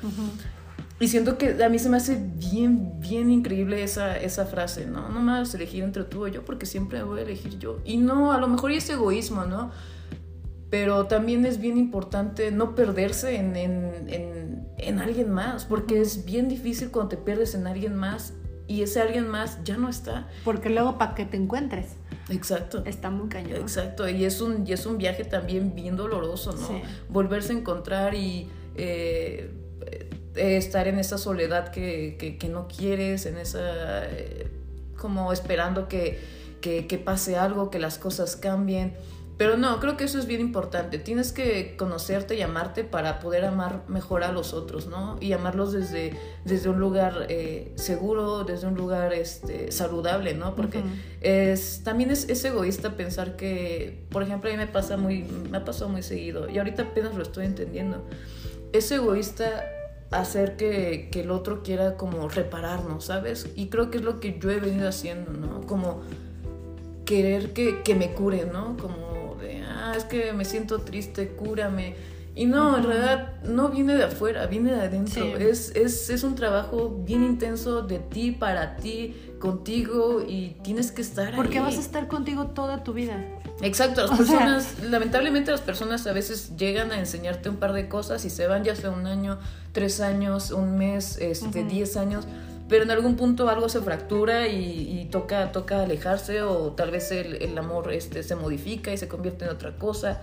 Y 1.00 1.08
siento 1.10 1.38
que 1.38 1.64
a 1.64 1.70
mí 1.70 1.78
se 1.78 1.90
me 1.90 1.98
hace 1.98 2.18
bien, 2.36 3.00
bien 3.00 3.30
increíble 3.30 3.84
esa, 3.84 4.18
esa 4.18 4.46
frase, 4.46 4.88
¿no? 4.88 5.10
No 5.10 5.22
me 5.22 5.34
vas 5.34 5.54
a 5.54 5.58
elegir 5.58 5.84
entre 5.84 6.04
tú 6.04 6.26
o 6.26 6.28
yo 6.28 6.44
porque 6.44 6.66
siempre 6.66 7.04
voy 7.04 7.20
a 7.20 7.24
elegir 7.24 7.60
yo. 7.60 7.80
Y 7.86 7.98
no, 7.98 8.32
a 8.32 8.40
lo 8.40 8.48
mejor 8.48 8.72
es 8.72 8.90
egoísmo, 8.90 9.46
¿no? 9.46 9.72
Pero 10.72 11.06
también 11.06 11.46
es 11.46 11.60
bien 11.60 11.78
importante 11.78 12.52
no 12.52 12.74
perderse 12.74 13.36
en, 13.36 13.56
en, 13.56 14.08
en, 14.08 14.68
en 14.78 15.00
alguien 15.00 15.32
más, 15.32 15.66
porque 15.66 16.02
es 16.02 16.26
bien 16.26 16.50
difícil 16.50 16.90
cuando 16.90 17.10
te 17.10 17.18
pierdes 17.18 17.54
en 17.54 17.68
alguien 17.68 17.96
más 17.96 18.34
y 18.68 18.82
ese 18.82 19.00
alguien 19.00 19.28
más 19.30 19.64
ya 19.64 19.78
no 19.78 19.90
está. 19.90 20.28
Porque 20.44 20.70
luego 20.70 20.98
para 20.98 21.16
que 21.16 21.26
te 21.26 21.38
encuentres. 21.38 21.96
Exacto. 22.30 22.84
Está 22.86 23.10
muy 23.10 23.30
cañón. 23.30 23.62
Exacto, 23.62 24.10
y 24.10 24.26
es 24.26 24.42
un, 24.42 24.68
y 24.68 24.74
es 24.74 24.86
un 24.86 24.98
viaje 24.98 25.24
también 25.24 25.74
bien 25.76 25.96
doloroso, 25.96 26.52
¿no? 26.52 26.68
Sí. 26.68 26.82
Volverse 27.08 27.54
a 27.54 27.58
encontrar 27.58 28.16
y 28.16 28.50
eh, 28.76 29.52
estar 30.38 30.88
en 30.88 31.00
esa 31.00 31.18
soledad 31.18 31.70
que, 31.70 32.16
que, 32.20 32.38
que, 32.38 32.50
no 32.50 32.68
quieres, 32.68 33.26
en 33.26 33.38
esa... 33.38 34.06
Eh, 34.06 34.52
como 34.98 35.32
esperando 35.32 35.88
que, 35.88 36.20
que 36.62 37.02
pase 37.04 37.38
algo, 37.38 37.70
que 37.70 37.80
las 37.80 38.00
cosas 38.00 38.36
cambien. 38.36 38.96
Pero 39.38 39.56
no, 39.56 39.80
creo 39.80 39.98
que 39.98 40.04
eso 40.04 40.18
es 40.18 40.26
bien 40.26 40.42
importante. 40.42 40.98
Tienes 40.98 41.32
que 41.32 41.76
conocerte 41.78 42.36
y 42.36 42.42
amarte 42.42 42.84
para 42.84 43.20
poder 43.20 43.46
amar 43.46 43.84
mejor 43.88 44.24
a 44.24 44.32
los 44.32 44.54
otros, 44.54 44.88
¿no? 44.88 45.18
Y 45.22 45.32
amarlos 45.34 45.72
desde, 45.72 46.14
desde 46.44 46.70
un 46.70 46.80
lugar 46.80 47.28
eh, 47.30 47.72
seguro, 47.76 48.44
desde 48.46 48.66
un 48.66 48.74
lugar 48.74 49.14
este, 49.14 49.72
saludable, 49.72 50.34
¿no? 50.34 50.56
Porque 50.56 50.80
uh 50.80 50.82
-huh. 50.82 51.22
es, 51.22 51.84
también 51.84 52.10
es, 52.10 52.28
es, 52.30 52.44
egoísta 52.46 52.98
pensar 52.98 53.36
que, 53.36 54.08
por 54.10 54.24
ejemplo, 54.24 54.50
a 54.50 54.54
mí 54.54 54.58
me 54.58 54.68
pasa 54.68 54.98
muy, 54.98 55.22
me 55.22 55.60
ha 55.60 55.66
pasado 55.66 55.90
muy 55.90 56.02
seguido 56.02 56.50
y 56.50 56.58
ahorita 56.58 56.84
apenas 56.84 57.14
lo 57.14 57.22
estoy 57.22 57.46
entendiendo. 57.46 58.04
Es 58.74 58.92
egoísta 58.92 59.64
hacer 60.12 60.56
que, 60.56 61.10
que 61.12 61.22
el 61.22 61.32
otro 61.32 61.64
quiera 61.64 61.98
como 61.98 62.30
repararnos, 62.30 63.06
¿sabes? 63.06 63.50
Y 63.56 63.68
creo 63.68 63.92
que 63.92 63.98
es 63.98 64.04
lo 64.04 64.20
que 64.20 64.40
yo 64.40 64.50
he 64.50 64.60
venido 64.60 64.88
haciendo, 64.88 65.34
¿no? 65.34 65.62
Como 65.62 66.02
querer 67.06 67.54
que, 67.54 67.82
que 67.84 67.96
me 67.96 68.14
cure, 68.14 68.46
¿no? 68.46 68.78
Como 68.78 69.38
ah, 69.68 69.94
es 69.96 70.04
que 70.06 70.34
me 70.34 70.46
siento 70.46 70.80
triste, 70.80 71.30
cúrame. 71.30 71.96
Y 72.36 72.46
no, 72.46 72.70
uh 72.70 72.74
-huh. 72.74 72.78
en 72.78 72.84
realidad 72.84 73.44
no 73.44 73.70
viene 73.70 73.96
de 73.96 74.04
afuera, 74.04 74.46
viene 74.46 74.74
de 74.74 74.82
adentro. 74.82 75.24
Sí. 75.24 75.34
Es, 75.40 75.76
es, 75.76 76.10
es, 76.10 76.24
un 76.24 76.36
trabajo 76.36 77.02
bien 77.04 77.24
intenso 77.24 77.82
de 77.82 77.98
ti, 77.98 78.32
para 78.32 78.76
ti, 78.76 79.16
contigo 79.40 80.24
y 80.28 80.56
tienes 80.64 80.92
que 80.92 81.02
estar 81.02 81.36
Porque 81.36 81.60
ahí. 81.60 81.64
vas 81.64 81.78
a 81.78 81.82
estar 81.82 82.08
contigo 82.08 82.48
toda 82.48 82.84
tu 82.84 82.94
vida. 82.94 83.24
Exacto, 83.62 84.06
las 84.06 84.18
personas, 84.18 84.64
sea... 84.64 84.90
lamentablemente 84.90 85.52
las 85.52 85.62
personas 85.62 86.06
a 86.08 86.14
veces 86.14 86.56
llegan 86.58 86.92
a 86.92 87.00
enseñarte 87.00 87.50
un 87.50 87.58
par 87.58 87.74
de 87.74 87.90
cosas 87.90 88.24
y 88.26 88.30
se 88.30 88.48
van 88.48 88.64
ya 88.64 88.76
sea 88.76 88.92
un 88.92 89.08
año, 89.08 89.40
tres 89.72 90.00
años, 90.00 90.52
un 90.52 90.78
mes, 90.78 91.18
este, 91.18 91.64
uh 91.64 91.66
-huh. 91.66 91.68
diez 91.68 91.98
años 91.98 92.28
pero 92.70 92.84
en 92.84 92.92
algún 92.92 93.16
punto 93.16 93.50
algo 93.50 93.70
se 93.70 93.82
fractura 93.82 94.48
y, 94.48 95.00
y 95.02 95.06
toca, 95.06 95.52
toca 95.52 95.84
alejarse 95.84 96.42
o 96.42 96.74
tal 96.74 96.92
vez 96.92 97.12
el, 97.12 97.42
el, 97.42 97.58
amor 97.58 97.94
este, 97.94 98.24
se 98.24 98.36
modifica 98.36 98.92
y 98.92 98.98
se 98.98 99.08
convierte 99.08 99.46
en 99.46 99.52
otra 99.52 99.78
cosa. 99.78 100.22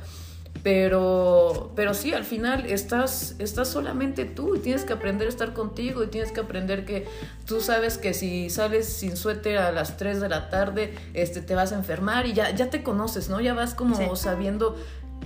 Pero, 0.65 1.73
pero 1.77 1.93
sí, 1.93 2.15
al 2.15 2.25
final 2.25 2.65
estás, 2.65 3.37
estás 3.39 3.69
solamente 3.69 4.25
tú 4.25 4.57
y 4.57 4.61
tienes 4.61 4.85
que 4.85 4.95
aprender 4.95 5.27
a 5.27 5.31
estar 5.31 5.53
contigo 5.53 6.03
y 6.03 6.07
tienes 6.07 6.33
que 6.33 6.41
aprender 6.41 6.87
que 6.87 7.07
tú 7.45 7.61
sabes 7.61 7.99
que 7.99 8.15
si 8.15 8.49
sales 8.49 8.89
sin 8.89 9.19
suéter 9.19 9.59
a 9.59 9.73
las 9.73 9.99
3 9.99 10.23
de 10.23 10.31
la 10.31 10.49
tarde 10.49 10.95
este, 11.13 11.43
te 11.43 11.55
vas 11.55 11.73
a 11.73 11.75
enfermar 11.75 12.25
y 12.27 12.33
ya, 12.33 12.51
ya 12.53 12.71
te 12.71 12.83
conoces, 12.83 13.29
¿no? 13.29 13.43
Ya 13.43 13.53
vas 13.53 13.75
como 13.75 13.95
sí. 13.95 14.05
sabiendo 14.15 14.75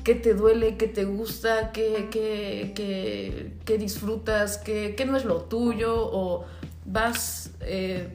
qué 0.03 0.17
te 0.17 0.35
duele, 0.35 0.77
qué 0.77 0.89
te 0.89 1.05
gusta, 1.05 1.71
qué, 1.71 2.09
qué, 2.11 2.73
qué, 2.75 3.53
qué 3.65 3.79
disfrutas, 3.79 4.59
qué, 4.59 4.95
qué 4.97 5.07
no 5.07 5.17
es 5.17 5.25
lo 5.25 5.43
tuyo 5.43 5.95
o 5.97 6.47
vas, 6.85 7.53
eh, 7.61 8.09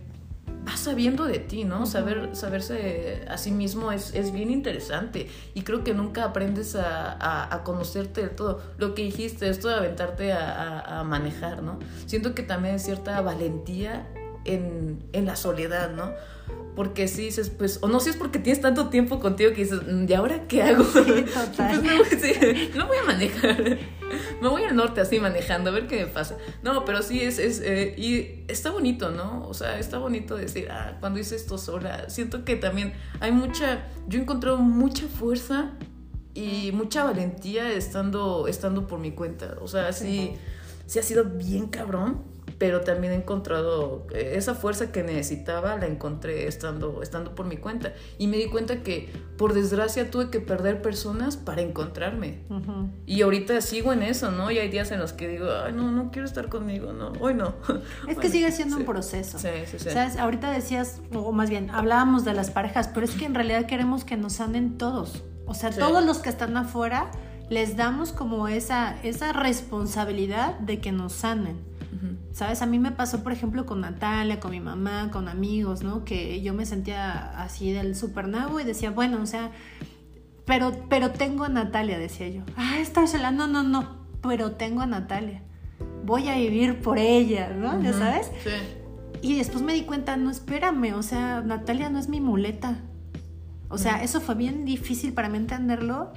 vas 0.63 0.79
sabiendo 0.79 1.25
de 1.25 1.39
ti, 1.39 1.65
¿no? 1.65 1.79
Uh 1.79 1.83
-huh. 1.83 1.85
Saber, 1.85 2.35
saberse 2.35 3.25
a 3.27 3.37
sí 3.37 3.51
mismo 3.51 3.91
es, 3.91 4.13
es, 4.13 4.31
bien 4.31 4.49
interesante 4.49 5.27
y 5.53 5.61
creo 5.61 5.83
que 5.83 5.93
nunca 5.93 6.23
aprendes 6.23 6.75
a, 6.75 7.11
a, 7.11 7.53
a, 7.53 7.63
conocerte 7.63 8.21
del 8.21 8.31
todo. 8.31 8.61
Lo 8.77 8.93
que 8.95 9.03
dijiste, 9.03 9.49
esto 9.49 9.67
de 9.67 9.75
aventarte 9.75 10.33
a, 10.33 10.99
a 10.99 11.03
manejar, 11.03 11.63
¿no? 11.63 11.79
Siento 12.05 12.33
que 12.33 12.43
también 12.43 12.75
hay 12.75 12.79
cierta 12.79 13.19
valentía 13.21 14.07
en, 14.45 15.03
en 15.13 15.25
la 15.25 15.35
soledad, 15.35 15.91
¿no? 15.91 16.11
Porque 16.75 17.07
si 17.07 17.23
dices, 17.23 17.49
pues, 17.49 17.79
o 17.81 17.87
no 17.87 17.99
si 17.99 18.09
es 18.09 18.15
porque 18.15 18.39
tienes 18.39 18.61
tanto 18.61 18.89
tiempo 18.89 19.19
contigo 19.19 19.51
que 19.51 19.63
dices, 19.63 19.81
¿y 20.07 20.13
ahora 20.13 20.47
qué 20.47 20.63
hago? 20.63 20.83
Sí, 20.83 21.25
total. 21.33 21.81
Pues 21.81 21.83
no, 21.83 22.03
sí, 22.19 22.71
no, 22.75 22.87
voy 22.87 22.97
a 22.97 23.03
manejar. 23.03 23.77
Me 24.41 24.47
voy 24.47 24.63
al 24.63 24.75
norte 24.75 25.01
así 25.01 25.19
manejando, 25.19 25.69
a 25.69 25.73
ver 25.73 25.87
qué 25.87 26.05
me 26.05 26.07
pasa. 26.07 26.37
No, 26.63 26.83
pero 26.85 27.01
sí 27.01 27.21
es, 27.21 27.37
es 27.37 27.61
eh, 27.61 27.93
y 27.97 28.43
está 28.51 28.71
bonito, 28.71 29.11
¿no? 29.11 29.47
O 29.47 29.53
sea, 29.53 29.77
está 29.77 29.99
bonito 29.99 30.35
decir, 30.35 30.69
ah, 30.71 30.97
cuando 30.99 31.19
hice 31.19 31.35
esto 31.35 31.57
sola, 31.57 32.09
siento 32.09 32.43
que 32.43 32.55
también 32.55 32.93
hay 33.19 33.31
mucha, 33.31 33.87
yo 34.07 34.19
he 34.19 34.21
encontrado 34.21 34.57
mucha 34.57 35.07
fuerza 35.07 35.73
y 36.33 36.71
mucha 36.73 37.03
valentía 37.03 37.71
estando, 37.71 38.47
estando 38.47 38.87
por 38.87 38.99
mi 38.99 39.11
cuenta. 39.11 39.57
O 39.61 39.67
sea, 39.67 39.93
sí, 39.93 40.33
sí 40.87 40.97
ha 40.97 41.03
sido 41.03 41.23
bien 41.25 41.67
cabrón 41.67 42.32
pero 42.57 42.81
también 42.81 43.13
he 43.13 43.15
encontrado 43.17 44.07
eh, 44.13 44.33
esa 44.35 44.55
fuerza 44.55 44.91
que 44.91 45.03
necesitaba, 45.03 45.75
la 45.77 45.87
encontré 45.87 46.47
estando, 46.47 47.01
estando 47.01 47.35
por 47.35 47.45
mi 47.45 47.57
cuenta. 47.57 47.93
Y 48.17 48.27
me 48.27 48.37
di 48.37 48.47
cuenta 48.49 48.83
que, 48.83 49.09
por 49.37 49.53
desgracia, 49.53 50.09
tuve 50.11 50.29
que 50.29 50.39
perder 50.39 50.81
personas 50.81 51.37
para 51.37 51.61
encontrarme. 51.61 52.39
Uh 52.49 52.53
-huh. 52.55 52.89
Y 53.05 53.21
ahorita 53.21 53.59
sigo 53.61 53.93
en 53.93 54.03
eso, 54.03 54.31
¿no? 54.31 54.51
Y 54.51 54.59
hay 54.59 54.69
días 54.69 54.91
en 54.91 54.99
los 54.99 55.13
que 55.13 55.27
digo, 55.27 55.47
ay, 55.65 55.73
no, 55.73 55.91
no 55.91 56.11
quiero 56.11 56.27
estar 56.27 56.49
conmigo, 56.49 56.93
no, 56.93 57.13
hoy 57.19 57.33
no. 57.33 57.55
Es 57.67 58.05
bueno, 58.05 58.21
que 58.21 58.29
sigue 58.29 58.51
siendo 58.51 58.75
sí. 58.77 58.81
un 58.81 58.85
proceso. 58.87 59.39
Sí, 59.39 59.47
sí, 59.65 59.79
sí. 59.79 59.89
¿Sabes? 59.89 60.17
Ahorita 60.17 60.51
decías, 60.51 61.01
o 61.13 61.31
más 61.31 61.49
bien, 61.49 61.69
hablábamos 61.69 62.23
de 62.25 62.33
las 62.33 62.51
parejas, 62.51 62.89
pero 62.93 63.05
es 63.05 63.11
que 63.15 63.25
en 63.25 63.35
realidad 63.35 63.65
queremos 63.65 64.03
que 64.05 64.17
nos 64.17 64.39
anden 64.39 64.77
todos. 64.77 65.23
O 65.45 65.53
sea, 65.53 65.71
Sí. 65.71 65.79
todos 65.79 66.03
los 66.05 66.19
que 66.19 66.29
están 66.29 66.55
afuera 66.55 67.11
les 67.49 67.75
damos 67.75 68.13
como 68.13 68.47
esa, 68.47 68.95
esa 69.03 69.33
responsabilidad 69.33 70.57
de 70.59 70.79
que 70.79 70.91
nos 70.91 71.13
sanen. 71.13 71.57
¿Sabes? 72.33 72.63
A 72.63 72.65
mí 72.65 72.79
me 72.79 72.91
pasó, 72.91 73.23
por 73.23 73.31
ejemplo, 73.31 73.65
con 73.67 73.81
Natalia, 73.81 74.39
con 74.39 74.51
mi 74.51 74.59
mamá, 74.59 75.09
con 75.11 75.27
amigos, 75.27 75.83
¿no? 75.83 76.03
Que 76.03 76.41
yo 76.41 76.53
me 76.55 76.65
sentía 76.65 77.39
así 77.39 77.71
del 77.71 77.95
super 77.95 78.27
nabo 78.27 78.59
y 78.59 78.63
decía, 78.63 78.89
bueno, 78.89 79.21
o 79.21 79.25
sea, 79.27 79.51
pero, 80.45 80.71
pero 80.89 81.11
tengo 81.11 81.43
a 81.43 81.49
Natalia, 81.49 81.99
decía 81.99 82.27
yo. 82.29 82.41
Ah, 82.57 82.79
está 82.79 83.05
sola. 83.05 83.29
No, 83.29 83.45
no, 83.45 83.61
no, 83.61 83.97
pero 84.23 84.53
tengo 84.53 84.81
a 84.81 84.87
Natalia. 84.87 85.43
Voy 86.03 86.27
a 86.27 86.35
vivir 86.35 86.81
por 86.81 86.97
ella, 86.97 87.49
¿no? 87.49 87.81
¿Ya 87.81 87.93
sabes? 87.93 88.31
Sí. 88.43 88.49
Y 89.21 89.37
después 89.37 89.63
me 89.63 89.73
di 89.73 89.83
cuenta, 89.83 90.17
no, 90.17 90.31
espérame, 90.31 90.95
o 90.95 91.03
sea, 91.03 91.41
Natalia 91.41 91.89
no 91.89 91.99
es 91.99 92.09
mi 92.09 92.19
muleta. 92.19 92.81
O 93.69 93.77
sea, 93.77 94.03
eso 94.03 94.21
fue 94.21 94.35
bien 94.35 94.65
difícil 94.65 95.13
para 95.13 95.29
mí 95.29 95.37
entenderlo. 95.37 96.13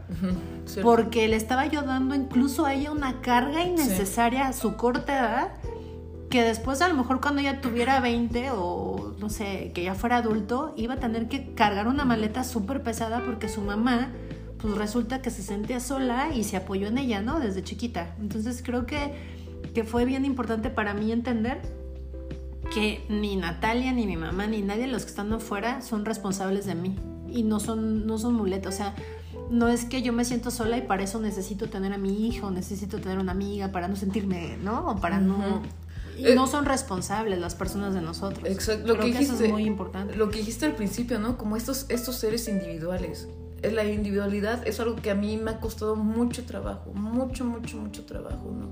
Sí. 0.66 0.80
porque 0.82 1.28
le 1.28 1.36
estaba 1.36 1.66
yo 1.66 1.82
dando 1.82 2.14
incluso 2.14 2.66
a 2.66 2.74
ella 2.74 2.90
una 2.90 3.20
carga 3.20 3.62
innecesaria 3.62 4.48
a 4.48 4.52
su 4.52 4.76
corta 4.76 5.16
edad, 5.16 5.48
que 6.30 6.42
después 6.42 6.82
a 6.82 6.88
lo 6.88 6.94
mejor 6.94 7.20
cuando 7.20 7.40
ella 7.40 7.60
tuviera 7.60 8.00
20 8.00 8.50
o 8.52 9.14
no 9.18 9.28
sé, 9.30 9.70
que 9.74 9.84
ya 9.84 9.94
fuera 9.94 10.16
adulto, 10.18 10.74
iba 10.76 10.94
a 10.94 10.96
tener 10.98 11.28
que 11.28 11.54
cargar 11.54 11.88
una 11.88 12.04
maleta 12.04 12.44
súper 12.44 12.82
pesada 12.82 13.22
porque 13.24 13.48
su 13.48 13.60
mamá, 13.60 14.10
pues 14.58 14.74
resulta 14.74 15.22
que 15.22 15.30
se 15.30 15.42
sentía 15.42 15.80
sola 15.80 16.34
y 16.34 16.44
se 16.44 16.56
apoyó 16.56 16.88
en 16.88 16.98
ella, 16.98 17.22
¿no? 17.22 17.38
Desde 17.38 17.62
chiquita. 17.62 18.16
Entonces 18.18 18.62
creo 18.64 18.86
que, 18.86 19.12
que 19.74 19.84
fue 19.84 20.04
bien 20.04 20.24
importante 20.24 20.70
para 20.70 20.94
mí 20.94 21.12
entender 21.12 21.60
que 22.74 23.04
ni 23.08 23.36
Natalia, 23.36 23.92
ni 23.92 24.06
mi 24.06 24.16
mamá, 24.16 24.46
ni 24.46 24.62
nadie 24.62 24.82
de 24.82 24.88
los 24.88 25.04
que 25.04 25.10
están 25.10 25.32
afuera 25.32 25.82
son 25.82 26.04
responsables 26.04 26.66
de 26.66 26.74
mí. 26.74 26.96
Y 27.28 27.42
no 27.44 27.60
son, 27.60 28.06
no 28.06 28.18
son 28.18 28.34
muletas. 28.34 28.74
O 28.74 28.76
sea, 28.76 28.94
no 29.50 29.68
es 29.68 29.84
que 29.84 30.02
yo 30.02 30.12
me 30.12 30.24
siento 30.24 30.50
sola 30.50 30.76
y 30.76 30.82
para 30.82 31.04
eso 31.04 31.20
necesito 31.20 31.68
tener 31.68 31.92
a 31.92 31.98
mi 31.98 32.26
hijo, 32.26 32.50
necesito 32.50 32.98
tener 32.98 33.18
una 33.18 33.32
amiga 33.32 33.68
para 33.68 33.86
no 33.86 33.94
sentirme, 33.94 34.56
¿no? 34.56 34.88
O 34.88 34.96
para 34.96 35.20
no... 35.20 35.62
Y 36.18 36.26
Eh, 36.28 36.34
no 36.34 36.46
son 36.46 36.64
responsables 36.64 37.38
las 37.38 37.54
personas 37.54 37.94
de 37.94 38.00
nosotros. 38.00 38.48
Exacto, 38.48 38.86
lo 38.88 38.94
Creo 38.94 39.06
que 39.06 39.12
que, 39.18 39.24
eso 39.24 39.34
es 39.42 39.50
muy 39.50 39.64
importante. 39.64 40.14
Lo 40.16 40.30
que 40.30 40.38
dijiste 40.38 40.64
al 40.66 40.74
principio, 40.74 41.18
¿no? 41.18 41.36
Como 41.36 41.56
estos, 41.56 41.86
estos 41.88 42.16
seres 42.16 42.48
individuales. 42.48 43.28
Eh, 43.62 43.70
La 43.70 43.84
individualidad 43.84 44.66
es 44.66 44.80
algo 44.80 44.96
que 44.96 45.10
a 45.10 45.14
mí 45.14 45.36
me 45.36 45.50
ha 45.52 45.60
costado 45.60 45.96
mucho 45.96 46.44
trabajo, 46.44 46.92
mucho, 46.94 47.44
mucho, 47.44 47.76
mucho 47.78 48.04
trabajo, 48.04 48.50
¿no? 48.58 48.68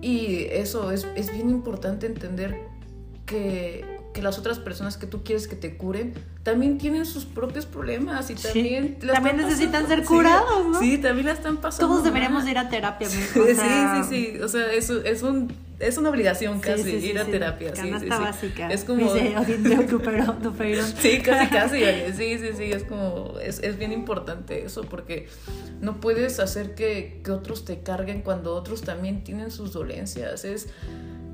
Y 0.00 0.44
eso 0.50 0.92
es, 0.92 1.06
es 1.16 1.32
bien 1.32 1.50
importante 1.50 2.06
entender 2.06 2.56
que, 3.26 3.84
que 4.14 4.22
las 4.22 4.38
otras 4.38 4.58
personas 4.58 4.96
que 4.96 5.06
tú 5.06 5.22
quieres 5.24 5.48
que 5.48 5.56
te 5.56 5.76
curen 5.76 6.14
también 6.42 6.78
tienen 6.78 7.04
sus 7.04 7.24
propios 7.26 7.66
problemas 7.66 8.30
y 8.30 8.36
Sí, 8.36 8.42
también... 8.44 8.98
la 9.02 9.14
también 9.14 9.36
necesitan 9.36 9.82
pasando- 9.84 9.88
ser 9.96 10.04
curados, 10.04 10.66
¿no? 10.66 10.78
Sí, 10.78 10.98
también 10.98 11.26
la 11.26 11.32
están 11.32 11.58
pasando. 11.58 11.88
Todos 11.92 12.04
deberíamos 12.04 12.44
mal. 12.44 12.52
ir 12.52 12.58
a 12.58 12.68
terapia. 12.68 13.08
Sí, 13.08 13.38
O 13.38 13.44
sea, 13.54 14.04
sí, 14.04 14.08
sí, 14.34 14.40
o 14.40 14.48
sea, 14.48 14.72
es, 14.72 14.88
es, 14.88 15.22
un, 15.22 15.52
es 15.80 15.96
una 15.96 16.10
obligación 16.10 16.60
casi 16.60 16.82
sí, 16.82 17.00
sí, 17.00 17.06
ir 17.10 17.18
a 17.18 17.24
terapia. 17.24 17.72
Canasta 17.72 18.18
básica. 18.18 18.68
Es 18.70 18.84
como... 18.84 19.08
Sí, 20.98 21.18
casi, 21.22 21.48
casi, 21.50 21.76
oye, 21.84 22.12
sí, 22.16 22.38
sí, 22.38 22.48
sí, 22.56 22.64
es 22.72 22.84
como, 22.84 23.34
es, 23.42 23.60
es 23.60 23.78
bien 23.78 23.92
importante 23.92 24.64
eso 24.64 24.82
porque 24.82 25.28
no 25.80 26.00
puedes 26.00 26.40
hacer 26.40 26.74
que, 26.74 27.20
que 27.24 27.30
otros 27.30 27.64
te 27.64 27.80
carguen 27.80 28.22
cuando 28.22 28.54
otros 28.54 28.82
también 28.82 29.22
tienen 29.22 29.50
sus 29.50 29.72
dolencias, 29.72 30.44
es, 30.44 30.68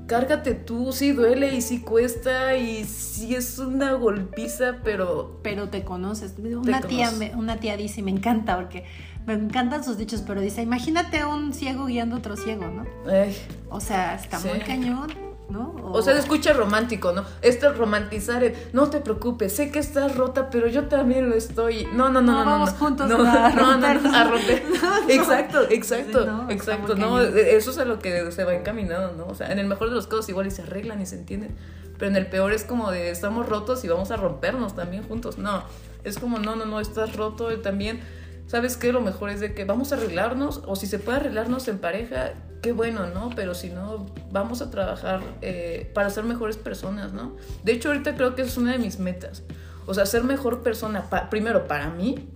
cárgate 0.07 0.53
tú, 0.53 0.91
sí 0.93 1.11
duele 1.11 1.55
y 1.55 1.61
sí 1.61 1.81
cuesta 1.81 2.55
y 2.55 2.83
sí 2.83 3.33
es 3.35 3.57
una 3.57 3.93
golpiza, 3.93 4.77
pero 4.83 5.39
pero 5.41 5.69
te 5.69 5.83
conoces. 5.83 6.35
Una 6.37 6.81
tía, 6.81 7.07
conoces. 7.09 7.17
me- 7.17 7.35
una 7.35 7.59
tía 7.59 7.75
dice, 7.77 8.03
me 8.03 8.11
encanta 8.11 8.55
porque 8.55 8.83
me 9.25 9.33
encantan 9.33 9.83
sus 9.83 9.97
dichos, 9.97 10.23
pero 10.25 10.41
dice, 10.41 10.61
imagínate 10.61 11.19
a 11.19 11.27
un 11.27 11.53
ciego 11.53 11.85
guiando 11.85 12.15
a 12.15 12.19
otro 12.19 12.35
ciego, 12.37 12.67
¿no? 12.67 12.85
ay, 13.11 13.35
O 13.69 13.79
sea, 13.79 14.15
está 14.15 14.39
Sí. 14.39 14.47
muy 14.49 14.59
cañón, 14.59 15.07
¿no? 15.49 15.73
o 15.83 16.01
sea, 16.01 16.13
se 16.13 16.19
escucha 16.19 16.53
romántico, 16.53 17.11
¿no? 17.11 17.23
Esto 17.41 17.69
es 17.69 17.77
romantizar 17.77 18.43
el, 18.43 18.53
no 18.73 18.89
te 18.89 18.99
preocupes, 18.99 19.55
sé 19.55 19.71
que 19.71 19.79
estás 19.79 20.15
rota, 20.15 20.49
pero 20.49 20.67
yo 20.67 20.87
también 20.87 21.29
lo 21.29 21.35
estoy. 21.35 21.85
No, 21.93 22.09
no, 22.09 22.21
no, 22.21 22.33
No, 22.33 22.43
no, 22.45 22.51
vamos 22.51 22.71
no. 22.73 22.77
juntos 22.77 23.09
no, 23.09 23.15
a 23.21 23.49
no, 23.49 23.77
no, 23.77 23.93
no, 24.01 24.15
a 24.15 24.23
romper. 24.25 24.63
Exacto, 25.09 25.61
exacto, 25.69 26.45
exacto. 26.49 26.95
No, 26.95 27.15
cañón. 27.17 27.33
eso 27.37 27.71
es 27.71 27.77
a 27.77 27.85
lo 27.85 27.99
que 27.99 28.31
se 28.31 28.43
va 28.43 28.53
encaminando, 28.55 29.13
¿no? 29.13 29.27
O 29.31 29.35
sea, 29.35 29.51
en 29.51 29.59
el 29.59 29.67
mejor 29.67 29.89
de 29.89 29.95
los 29.95 30.07
casos 30.07 30.27
igual 30.29 30.47
y 30.47 30.51
se 30.51 30.63
arreglan 30.63 31.01
y 31.01 31.05
se 31.05 31.15
entienden. 31.15 31.55
Pero 31.97 32.11
en 32.11 32.17
el 32.17 32.27
peor 32.27 32.51
es 32.51 32.63
como 32.65 32.91
de 32.91 33.09
estamos 33.11 33.47
rotos 33.47 33.85
y 33.85 33.87
vamos 33.87 34.11
a 34.11 34.17
rompernos 34.17 34.75
también 34.75 35.03
juntos. 35.03 35.37
No, 35.37 35.63
es 36.03 36.17
como 36.19 36.39
no, 36.39 36.55
no, 36.55 36.65
no, 36.65 36.79
estás 36.79 37.15
roto 37.15 37.51
y 37.53 37.57
también. 37.61 38.01
¿Sabes 38.47 38.77
qué? 38.77 38.91
Lo 38.93 39.01
mejor 39.01 39.29
es 39.31 39.39
de 39.39 39.53
que 39.53 39.65
vamos 39.65 39.91
a 39.91 39.95
arreglarnos, 39.95 40.61
o 40.65 40.75
si 40.75 40.85
se 40.87 40.99
puede 40.99 41.17
arreglarnos 41.17 41.67
en 41.67 41.79
pareja, 41.79 42.33
qué 42.61 42.71
bueno, 42.73 43.07
¿no? 43.07 43.31
Pero 43.35 43.53
si 43.55 43.69
no, 43.69 44.05
vamos 44.31 44.61
a 44.61 44.69
trabajar 44.69 45.21
eh, 45.41 45.89
para 45.93 46.09
ser 46.09 46.23
mejores 46.25 46.55
personas, 46.57 47.11
¿no? 47.11 47.35
De 47.63 47.71
hecho, 47.73 47.89
ahorita 47.89 48.15
creo 48.15 48.35
que 48.35 48.43
esa 48.43 48.51
es 48.51 48.57
una 48.57 48.71
de 48.73 48.77
mis 48.79 48.99
metas. 48.99 49.43
O 49.87 49.93
sea, 49.93 50.05
ser 50.05 50.23
mejor 50.23 50.61
persona, 50.63 51.03
primero 51.29 51.67
para 51.67 51.89
mí, 51.89 52.29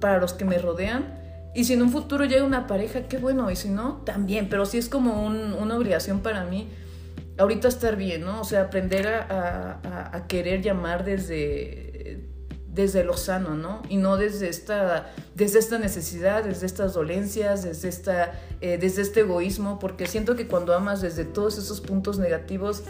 para 0.00 0.18
los 0.18 0.32
que 0.32 0.44
me 0.44 0.58
rodean, 0.58 1.14
y 1.54 1.64
si 1.64 1.72
en 1.72 1.82
un 1.82 1.90
futuro 1.90 2.24
llega 2.26 2.44
una 2.44 2.66
pareja, 2.66 3.02
qué 3.08 3.18
bueno, 3.18 3.50
y 3.50 3.56
si 3.56 3.70
no, 3.70 4.02
también, 4.04 4.48
pero 4.48 4.66
sí 4.66 4.78
es 4.78 4.88
como 4.88 5.24
un- 5.24 5.52
una 5.54 5.76
obligación 5.76 6.20
para 6.20 6.44
mí 6.44 6.68
ahorita 7.38 7.68
estar 7.68 7.96
bien, 7.96 8.22
¿no? 8.24 8.40
O 8.40 8.44
sea, 8.44 8.62
aprender 8.62 9.06
a 9.08 10.24
querer 10.28 10.60
llamar 10.62 11.04
desde, 11.04 11.95
desde 12.76 13.04
lo 13.04 13.16
sano, 13.16 13.56
¿no? 13.56 13.80
Y 13.88 13.96
no 13.96 14.18
desde 14.18 14.50
esta, 14.50 15.10
desde 15.34 15.58
esta 15.58 15.78
necesidad, 15.78 16.44
desde 16.44 16.66
estas 16.66 16.92
dolencias, 16.92 17.64
desde, 17.64 17.88
esta, 17.88 18.38
eh, 18.60 18.76
desde 18.78 19.00
este 19.00 19.20
egoísmo, 19.20 19.78
porque 19.78 20.06
siento 20.06 20.36
que 20.36 20.46
cuando 20.46 20.74
amas 20.74 21.00
desde 21.00 21.24
todos 21.24 21.56
esos 21.56 21.80
puntos 21.80 22.18
negativos, 22.18 22.84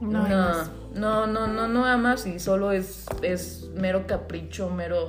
No 0.00 0.28
no, 0.28 0.64
no, 0.94 1.26
no, 1.26 1.46
no, 1.46 1.68
no 1.68 1.84
amas 1.84 2.26
y 2.26 2.40
solo 2.40 2.72
es, 2.72 3.06
es 3.22 3.70
mero 3.74 4.06
capricho, 4.06 4.70
mero... 4.70 5.08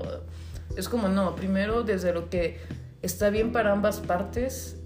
Es 0.78 0.88
como, 0.88 1.10
no, 1.10 1.36
primero 1.36 1.84
desde 1.84 2.14
lo 2.14 2.30
que 2.30 2.60
está 3.02 3.32
bien 3.32 3.52
para 3.52 3.72
ambas 3.72 4.00
partes 4.00 4.79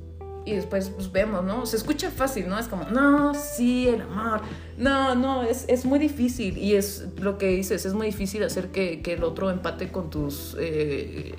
y 0.45 0.56
después 0.56 0.89
pues 0.89 1.12
vemos, 1.12 1.43
¿no? 1.43 1.65
Se 1.65 1.77
escucha 1.77 2.12
fácil, 2.12 2.49
¿no? 2.49 2.60
Es 2.60 2.67
como, 2.67 2.86
no, 2.86 3.34
sí, 3.34 3.88
el 3.88 4.01
amor. 4.01 4.41
No, 4.77 5.15
no, 5.15 5.43
es, 5.43 5.65
es 5.67 5.86
muy 5.86 5.99
difícil 5.99 6.58
y 6.58 6.75
es 6.75 7.08
lo 7.19 7.38
que 7.38 7.47
dices, 7.47 7.86
es 7.86 7.93
muy 7.93 8.08
difícil 8.08 8.43
hacer 8.43 8.69
que, 8.69 9.01
que 9.01 9.13
el 9.13 9.23
otro 9.23 9.49
empate 9.49 9.91
con 9.91 10.10
tus, 10.10 10.56
eh, 10.60 11.36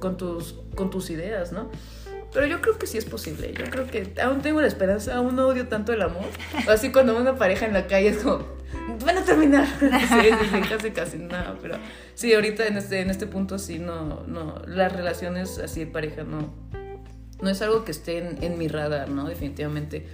con 0.00 0.16
tus, 0.16 0.56
con 0.74 0.90
tus 0.90 1.10
ideas, 1.10 1.52
¿no? 1.52 1.70
Pero 2.32 2.46
yo 2.46 2.62
creo 2.62 2.78
que 2.78 2.86
sí 2.86 2.96
es 2.96 3.04
posible. 3.04 3.52
Yo 3.52 3.66
creo 3.66 3.86
que 3.86 4.14
aún 4.22 4.40
tengo 4.40 4.60
la 4.62 4.66
esperanza, 4.66 5.16
aún 5.16 5.36
no 5.36 5.48
odio 5.48 5.68
tanto 5.68 5.92
el 5.92 6.00
amor. 6.00 6.24
Así 6.66 6.90
cuando 6.90 7.16
una 7.16 7.36
pareja 7.36 7.66
en 7.66 7.74
la 7.74 7.86
calle 7.86 8.08
es 8.08 8.18
como, 8.18 8.46
van 9.04 9.18
a 9.18 9.24
terminar. 9.24 9.66
Sí, 9.80 10.30
sí, 10.50 10.60
casi, 10.68 10.90
casi, 10.92 11.18
no. 11.18 11.58
Pero 11.60 11.76
sí, 12.14 12.32
ahorita 12.32 12.66
en 12.66 12.78
este, 12.78 13.00
en 13.00 13.10
este 13.10 13.26
punto 13.26 13.58
sí, 13.58 13.78
no, 13.78 14.24
no. 14.26 14.62
Las 14.66 14.92
relaciones 14.92 15.58
así 15.58 15.80
de 15.80 15.86
pareja 15.88 16.24
no, 16.24 16.54
no 17.42 17.50
es 17.50 17.60
algo 17.60 17.84
que 17.84 17.90
esté 17.90 18.18
en, 18.18 18.42
en 18.42 18.56
mi 18.56 18.68
radar, 18.68 19.10
¿no? 19.10 19.28
Definitivamente. 19.28 20.06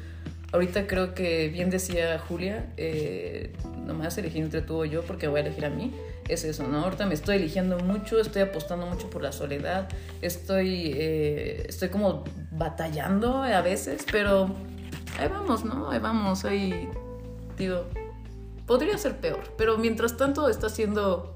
Ahorita 0.51 0.87
creo 0.87 1.15
que 1.15 1.49
bien 1.49 1.69
decía 1.69 2.19
Julia, 2.19 2.73
eh, 2.79 3.53
nomás 3.85 4.17
elegir 4.17 4.43
entre 4.43 4.63
tú 4.63 4.77
o 4.77 4.85
yo 4.87 5.03
porque 5.03 5.29
voy 5.29 5.41
a 5.41 5.43
elegir 5.43 5.67
a 5.67 5.71
mí. 5.71 5.95
Es 6.27 6.45
eso, 6.45 6.67
¿no? 6.67 6.85
Ahorita 6.85 7.07
me 7.07 7.15
estoy 7.15 7.37
eligiendo 7.37 7.79
mucho, 7.79 8.19
estoy 8.19 8.43
apostando 8.43 8.87
mucho 8.87 9.09
por 9.09 9.23
la 9.23 9.33
soledad, 9.33 9.89
estoy, 10.21 10.93
eh, 10.95 11.67
estoy 11.69 11.91
como 11.91 12.25
batallando 12.51 13.43
a 13.43 13.61
veces, 13.63 14.05
pero 14.11 14.55
ahí 15.19 15.29
vamos, 15.29 15.65
¿no? 15.65 15.91
Ahí 15.91 15.99
vamos, 16.01 16.45
ahí 16.45 16.89
digo, 17.57 17.87
podría 18.67 18.97
ser 18.99 19.17
peor, 19.17 19.41
pero 19.57 19.79
mientras 19.79 20.17
tanto 20.17 20.49
está 20.49 20.69
siendo, 20.69 21.35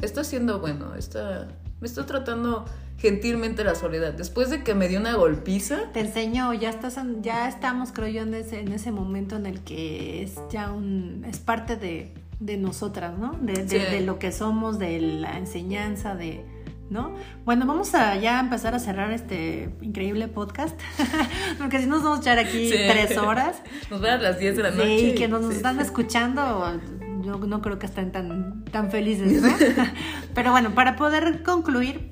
está 0.00 0.24
siendo 0.24 0.58
bueno, 0.58 0.96
está, 0.96 1.48
me 1.80 1.86
está 1.86 2.04
tratando 2.06 2.66
gentilmente 3.02 3.64
la 3.64 3.74
soledad. 3.74 4.12
Después 4.14 4.48
de 4.48 4.62
que 4.62 4.74
me 4.74 4.88
dio 4.88 5.00
una 5.00 5.14
golpiza, 5.16 5.90
Te 5.92 6.00
enseño, 6.00 6.54
ya 6.54 6.70
estás, 6.70 6.96
en- 6.96 7.22
ya 7.22 7.48
estamos, 7.48 7.90
creo 7.92 8.08
yo, 8.08 8.22
en 8.22 8.32
ese, 8.34 8.60
en 8.60 8.72
ese 8.72 8.92
momento 8.92 9.34
en 9.36 9.46
el 9.46 9.60
que 9.60 10.22
es 10.22 10.36
ya 10.50 10.70
un, 10.72 11.24
es 11.28 11.38
parte 11.40 11.76
de, 11.76 12.14
de 12.38 12.56
nosotras, 12.56 13.18
¿no? 13.18 13.32
De, 13.42 13.54
de- 13.54 13.68
Sí. 13.68 13.76
de 13.78 14.00
lo 14.02 14.18
que 14.20 14.30
somos, 14.30 14.78
de 14.78 15.00
la 15.00 15.36
enseñanza, 15.36 16.14
de, 16.14 16.44
¿no? 16.90 17.12
Bueno, 17.44 17.66
vamos 17.66 17.92
a 17.96 18.14
ya 18.16 18.38
empezar 18.38 18.74
a 18.76 18.78
cerrar 18.78 19.10
este 19.10 19.70
increíble 19.80 20.28
podcast, 20.28 20.78
porque 21.58 21.80
si 21.80 21.86
nos 21.86 22.04
vamos 22.04 22.18
a 22.20 22.22
echar 22.22 22.38
aquí 22.38 22.70
Sí. 22.70 22.76
tres 22.88 23.16
horas. 23.18 23.62
nos 23.90 24.00
va 24.02 24.14
a 24.14 24.18
las 24.18 24.38
10 24.38 24.56
de 24.56 24.62
la 24.62 24.70
noche. 24.70 24.98
Sí, 25.10 25.14
que 25.16 25.26
nos 25.26 25.52
están 25.52 25.80
escuchando, 25.80 26.80
yo 27.24 27.36
no 27.38 27.60
creo 27.62 27.80
que 27.80 27.86
estén 27.86 28.12
tan, 28.12 28.64
tan 28.66 28.90
felices, 28.92 29.42
¿no? 29.42 29.48
Pero 30.36 30.52
bueno, 30.52 30.70
para 30.74 30.94
poder 30.96 31.42
concluir, 31.42 32.11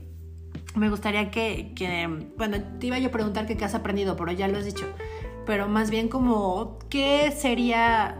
me 0.74 0.88
gustaría 0.88 1.30
que, 1.30 1.72
que, 1.74 2.06
bueno, 2.36 2.58
te 2.78 2.86
iba 2.86 2.98
yo 2.98 3.08
a 3.08 3.12
preguntar 3.12 3.46
que 3.46 3.56
qué 3.56 3.64
has 3.64 3.74
aprendido, 3.74 4.16
pero 4.16 4.32
ya 4.32 4.48
lo 4.48 4.58
has 4.58 4.64
dicho. 4.64 4.86
Pero 5.46 5.68
más 5.68 5.90
bien 5.90 6.08
como, 6.08 6.78
¿qué 6.88 7.32
sería, 7.32 8.18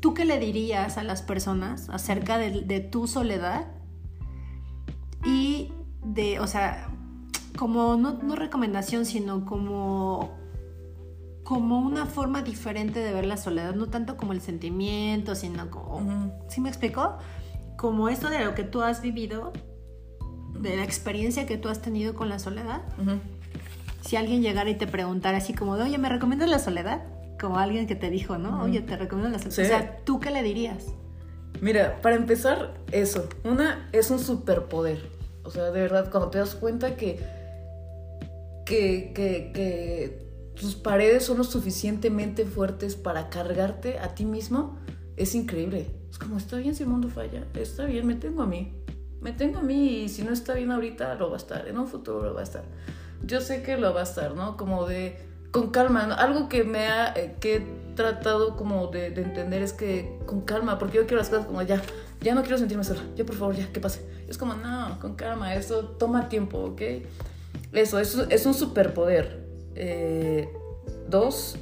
tú 0.00 0.14
qué 0.14 0.24
le 0.24 0.38
dirías 0.38 0.98
a 0.98 1.04
las 1.04 1.22
personas 1.22 1.88
acerca 1.90 2.38
de, 2.38 2.62
de 2.62 2.80
tu 2.80 3.06
soledad 3.06 3.68
y 5.24 5.72
de, 6.02 6.40
o 6.40 6.46
sea, 6.46 6.88
como 7.56 7.96
no, 7.96 8.14
no 8.14 8.36
recomendación, 8.36 9.04
sino 9.04 9.44
como 9.44 10.38
como 11.50 11.80
una 11.80 12.06
forma 12.06 12.42
diferente 12.42 13.00
de 13.00 13.12
ver 13.12 13.26
la 13.26 13.36
soledad, 13.36 13.74
no 13.74 13.88
tanto 13.88 14.16
como 14.16 14.32
el 14.32 14.40
sentimiento, 14.40 15.34
sino 15.34 15.68
como, 15.68 16.32
¿sí 16.48 16.60
me 16.60 16.68
explicó? 16.68 17.18
Como 17.76 18.08
esto 18.08 18.30
de 18.30 18.44
lo 18.44 18.54
que 18.54 18.62
tú 18.62 18.82
has 18.82 19.02
vivido, 19.02 19.52
de 20.58 20.76
la 20.76 20.84
experiencia 20.84 21.46
que 21.46 21.56
tú 21.56 21.68
has 21.68 21.82
tenido 21.82 22.14
con 22.14 22.28
la 22.28 22.38
soledad. 22.38 22.82
Si 24.02 24.16
alguien 24.16 24.42
llegara 24.42 24.70
y 24.70 24.74
te 24.74 24.86
preguntara 24.86 25.38
así 25.38 25.54
como, 25.54 25.72
oye, 25.72 25.98
¿me 25.98 26.08
recomiendas 26.08 26.48
la 26.48 26.58
soledad? 26.58 27.02
Como 27.38 27.58
alguien 27.58 27.86
que 27.86 27.94
te 27.94 28.10
dijo, 28.10 28.38
¿no? 28.38 28.62
Oye, 28.62 28.80
te 28.80 28.96
recomiendo 28.96 29.30
la 29.30 29.38
soledad. 29.38 29.64
O 29.64 29.68
sea, 29.68 29.96
¿tú 30.04 30.20
qué 30.20 30.30
le 30.30 30.42
dirías? 30.42 30.86
Mira, 31.60 32.00
para 32.00 32.16
empezar, 32.16 32.74
eso. 32.92 33.28
Una 33.44 33.88
es 33.92 34.10
un 34.10 34.18
superpoder. 34.18 35.10
O 35.44 35.50
sea, 35.50 35.64
de 35.70 35.80
verdad, 35.80 36.10
cuando 36.10 36.30
te 36.30 36.38
das 36.38 36.54
cuenta 36.54 36.96
que, 36.96 37.20
que, 38.64 39.12
que, 39.14 39.52
que 39.52 40.30
tus 40.58 40.74
paredes 40.74 41.24
son 41.24 41.38
lo 41.38 41.44
suficientemente 41.44 42.44
fuertes 42.44 42.96
para 42.96 43.30
cargarte 43.30 43.98
a 43.98 44.14
ti 44.14 44.24
mismo, 44.24 44.78
es 45.16 45.34
increíble. 45.34 45.86
Es 46.10 46.18
como, 46.18 46.36
está 46.36 46.56
bien 46.56 46.74
si 46.74 46.82
el 46.82 46.88
mundo 46.88 47.08
falla, 47.08 47.46
está 47.54 47.84
bien, 47.84 48.06
me 48.06 48.14
tengo 48.14 48.42
a 48.42 48.46
mí. 48.46 48.79
Me 49.20 49.32
tengo 49.32 49.58
a 49.58 49.62
mí 49.62 50.02
y 50.02 50.08
si 50.08 50.22
no 50.22 50.32
está 50.32 50.54
bien 50.54 50.70
ahorita, 50.70 51.14
lo 51.16 51.28
va 51.28 51.34
a 51.34 51.38
estar, 51.38 51.68
en 51.68 51.78
un 51.78 51.86
futuro 51.86 52.22
lo 52.22 52.34
va 52.34 52.40
a 52.40 52.44
estar. 52.44 52.64
Yo 53.22 53.40
sé 53.40 53.62
que 53.62 53.76
lo 53.76 53.92
va 53.92 54.00
a 54.00 54.04
estar, 54.04 54.34
¿no? 54.34 54.56
Como 54.56 54.86
de, 54.86 55.18
con 55.50 55.70
calma, 55.70 56.04
algo 56.14 56.48
que 56.48 56.64
me 56.64 56.86
ha, 56.86 57.12
eh, 57.14 57.36
que 57.40 57.56
he 57.56 57.66
tratado 57.94 58.56
como 58.56 58.86
de, 58.86 59.08
entender 59.08 59.62
es 59.62 59.72
que 59.72 60.18
con 60.26 60.42
calma, 60.42 60.78
porque 60.78 60.98
yo 60.98 61.02
quiero 61.02 61.18
las 61.18 61.28
cosas 61.28 61.46
como 61.46 61.60
ya, 61.62 61.82
ya 62.20 62.34
no 62.34 62.42
quiero 62.42 62.56
sentirme 62.56 62.84
sola, 62.84 63.02
ya 63.16 63.24
por 63.26 63.34
favor, 63.34 63.54
ya, 63.54 63.70
¿qué 63.72 63.80
pase? 63.80 64.00
Es 64.28 64.38
como, 64.38 64.54
no, 64.54 64.98
con 65.00 65.16
calma, 65.16 65.54
eso 65.54 65.84
toma 65.98 66.28
tiempo, 66.28 66.58
¿ok? 66.58 66.80
Eso, 67.72 67.98
eso 67.98 68.26
es 68.30 68.46
un 68.46 68.54
superpoder. 68.54 69.46
Eh, 69.74 70.48
dos, 71.08 71.56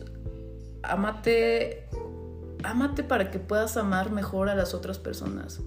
amate, 0.82 1.88
amate 2.62 3.02
para 3.02 3.30
que 3.30 3.38
puedas 3.38 3.76
amar 3.76 4.10
mejor 4.10 4.48
a 4.48 4.54
las 4.54 4.74
otras 4.74 4.98
personas, 4.98 5.60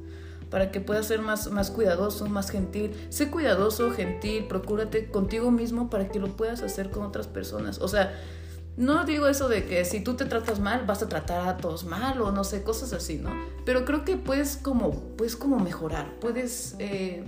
para 0.51 0.69
que 0.69 0.81
puedas 0.81 1.07
ser 1.07 1.21
más, 1.21 1.49
más 1.49 1.71
cuidadoso, 1.71 2.27
más 2.27 2.51
gentil. 2.51 2.91
Sé 3.09 3.31
cuidadoso, 3.31 3.89
gentil, 3.91 4.45
procúrate 4.45 5.09
contigo 5.09 5.49
mismo 5.49 5.89
para 5.89 6.09
que 6.09 6.19
lo 6.19 6.27
puedas 6.35 6.61
hacer 6.61 6.91
con 6.91 7.03
otras 7.03 7.27
personas. 7.27 7.79
O 7.79 7.87
sea, 7.87 8.13
no 8.75 9.05
digo 9.05 9.27
eso 9.27 9.47
de 9.47 9.65
que 9.65 9.85
si 9.85 10.01
tú 10.01 10.15
te 10.15 10.25
tratas 10.25 10.59
mal, 10.59 10.85
vas 10.85 11.01
a 11.01 11.09
tratar 11.09 11.47
a 11.47 11.57
todos 11.57 11.85
mal 11.85 12.21
o 12.21 12.31
no 12.33 12.43
sé, 12.43 12.63
cosas 12.63 12.91
así, 12.91 13.17
¿no? 13.17 13.31
Pero 13.65 13.85
creo 13.85 14.03
que 14.03 14.17
puedes 14.17 14.57
como, 14.57 14.91
puedes 14.91 15.37
como 15.37 15.57
mejorar, 15.57 16.19
puedes, 16.19 16.75
eh, 16.79 17.23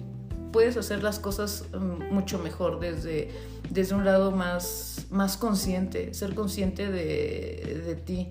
puedes 0.52 0.76
hacer 0.76 1.02
las 1.02 1.20
cosas 1.20 1.66
mm, 1.74 2.14
mucho 2.14 2.40
mejor 2.40 2.82
desde, 2.82 3.32
desde 3.70 3.96
un 3.96 4.04
lado 4.04 4.32
más, 4.32 5.08
más 5.12 5.38
consciente, 5.38 6.14
ser 6.14 6.36
consciente 6.36 6.92
de, 6.92 7.84
de 7.86 7.96
ti. 7.96 8.30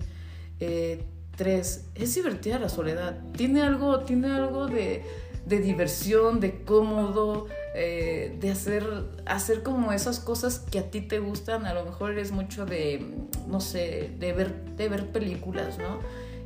Eh, 0.59 1.03
tres, 1.35 1.85
es 1.95 2.15
divertida 2.15 2.59
la 2.59 2.69
soledad. 2.69 3.17
Tiene 3.35 3.61
algo, 3.61 4.01
tiene 4.01 4.31
algo 4.31 4.67
de, 4.67 5.03
de 5.45 5.59
diversión, 5.59 6.39
de 6.39 6.63
cómodo, 6.63 7.47
eh, 7.75 8.35
de 8.39 8.51
hacer, 8.51 8.85
hacer 9.25 9.63
como 9.63 9.91
esas 9.91 10.19
cosas 10.19 10.59
que 10.59 10.79
a 10.79 10.91
ti 10.91 11.01
te 11.01 11.19
gustan. 11.19 11.65
A 11.65 11.73
lo 11.73 11.85
mejor 11.85 12.11
eres 12.11 12.31
mucho 12.31 12.65
de, 12.65 13.05
no 13.47 13.61
sé, 13.61 14.11
de 14.19 14.33
ver, 14.33 14.53
de 14.75 14.89
ver 14.89 15.11
películas, 15.11 15.77
¿no? 15.77 15.99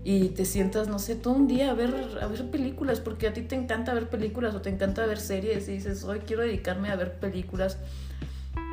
y 0.10 0.30
te 0.30 0.46
sientas, 0.46 0.88
no 0.88 1.00
sé, 1.00 1.16
todo 1.16 1.34
un 1.34 1.50
día 1.50 1.70
a 1.70 1.74
ver, 1.74 1.94
a 2.22 2.28
ver 2.28 2.50
películas, 2.50 3.02
porque 3.02 3.28
a 3.28 3.34
ti 3.34 3.42
te 3.42 3.56
encanta 3.56 3.94
ver 3.94 4.10
películas 4.10 4.56
o 4.56 4.62
te 4.62 4.70
encanta 4.70 5.06
ver 5.06 5.20
series 5.20 5.68
y 5.68 5.74
dices, 5.74 6.06
hoy 6.06 6.20
quiero 6.20 6.44
dedicarme 6.44 6.92
a 6.92 6.96
ver 6.96 7.20
películas. 7.20 7.78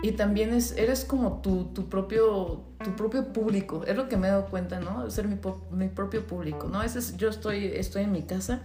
Y 0.05 0.13
también 0.13 0.53
es, 0.53 0.73
eres 0.73 1.07
como 1.07 1.41
tu, 1.41 1.73
tu, 1.73 1.89
propio, 1.89 2.63
tu 2.85 2.95
propio 2.95 3.33
público, 3.33 3.85
es 3.87 3.97
lo 3.97 4.07
que 4.07 4.19
me 4.19 4.27
he 4.27 4.31
dado 4.31 4.45
cuenta, 4.51 4.79
¿no? 4.79 5.11
Ser 5.11 5.27
mi, 5.27 5.39
mi 5.71 5.89
propio 5.89 6.27
público, 6.27 6.69
¿no? 6.69 6.83
es, 6.83 7.17
yo 7.17 7.31
estoy, 7.31 7.69
estoy 7.75 8.03
en 8.03 8.13
mi 8.13 8.21
casa, 8.25 8.65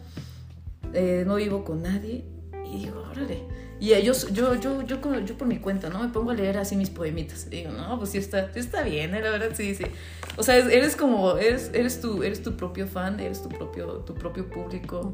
eh, 0.91 1.23
no 1.25 1.35
vivo 1.35 1.63
con 1.63 1.81
nadie 1.81 2.25
y 2.65 2.79
digo, 2.79 3.05
órale, 3.09 3.45
y 3.79 3.93
ellos, 3.93 4.33
yo, 4.33 4.55
yo, 4.55 4.81
yo, 4.81 4.97
yo 5.21 5.37
por 5.37 5.47
mi 5.47 5.59
cuenta, 5.59 5.89
¿no? 5.89 6.03
Me 6.03 6.09
pongo 6.09 6.31
a 6.31 6.33
leer 6.33 6.57
así 6.57 6.75
mis 6.75 6.89
poemitas. 6.89 7.47
Y 7.47 7.51
digo, 7.51 7.71
no, 7.71 7.97
pues 7.97 8.09
sí 8.09 8.17
está, 8.17 8.51
está 8.55 8.83
bien, 8.83 9.15
¿eh? 9.15 9.21
la 9.21 9.29
verdad, 9.29 9.51
sí, 9.53 9.73
sí. 9.73 9.85
O 10.35 10.43
sea, 10.43 10.57
eres 10.57 10.97
como, 10.97 11.37
eres, 11.37 11.71
eres, 11.73 12.01
tu, 12.01 12.21
eres 12.21 12.43
tu 12.43 12.57
propio 12.57 12.85
fan, 12.85 13.17
eres 13.21 13.41
tu 13.41 13.47
propio, 13.47 13.99
tu 13.99 14.13
propio 14.13 14.49
público. 14.49 15.13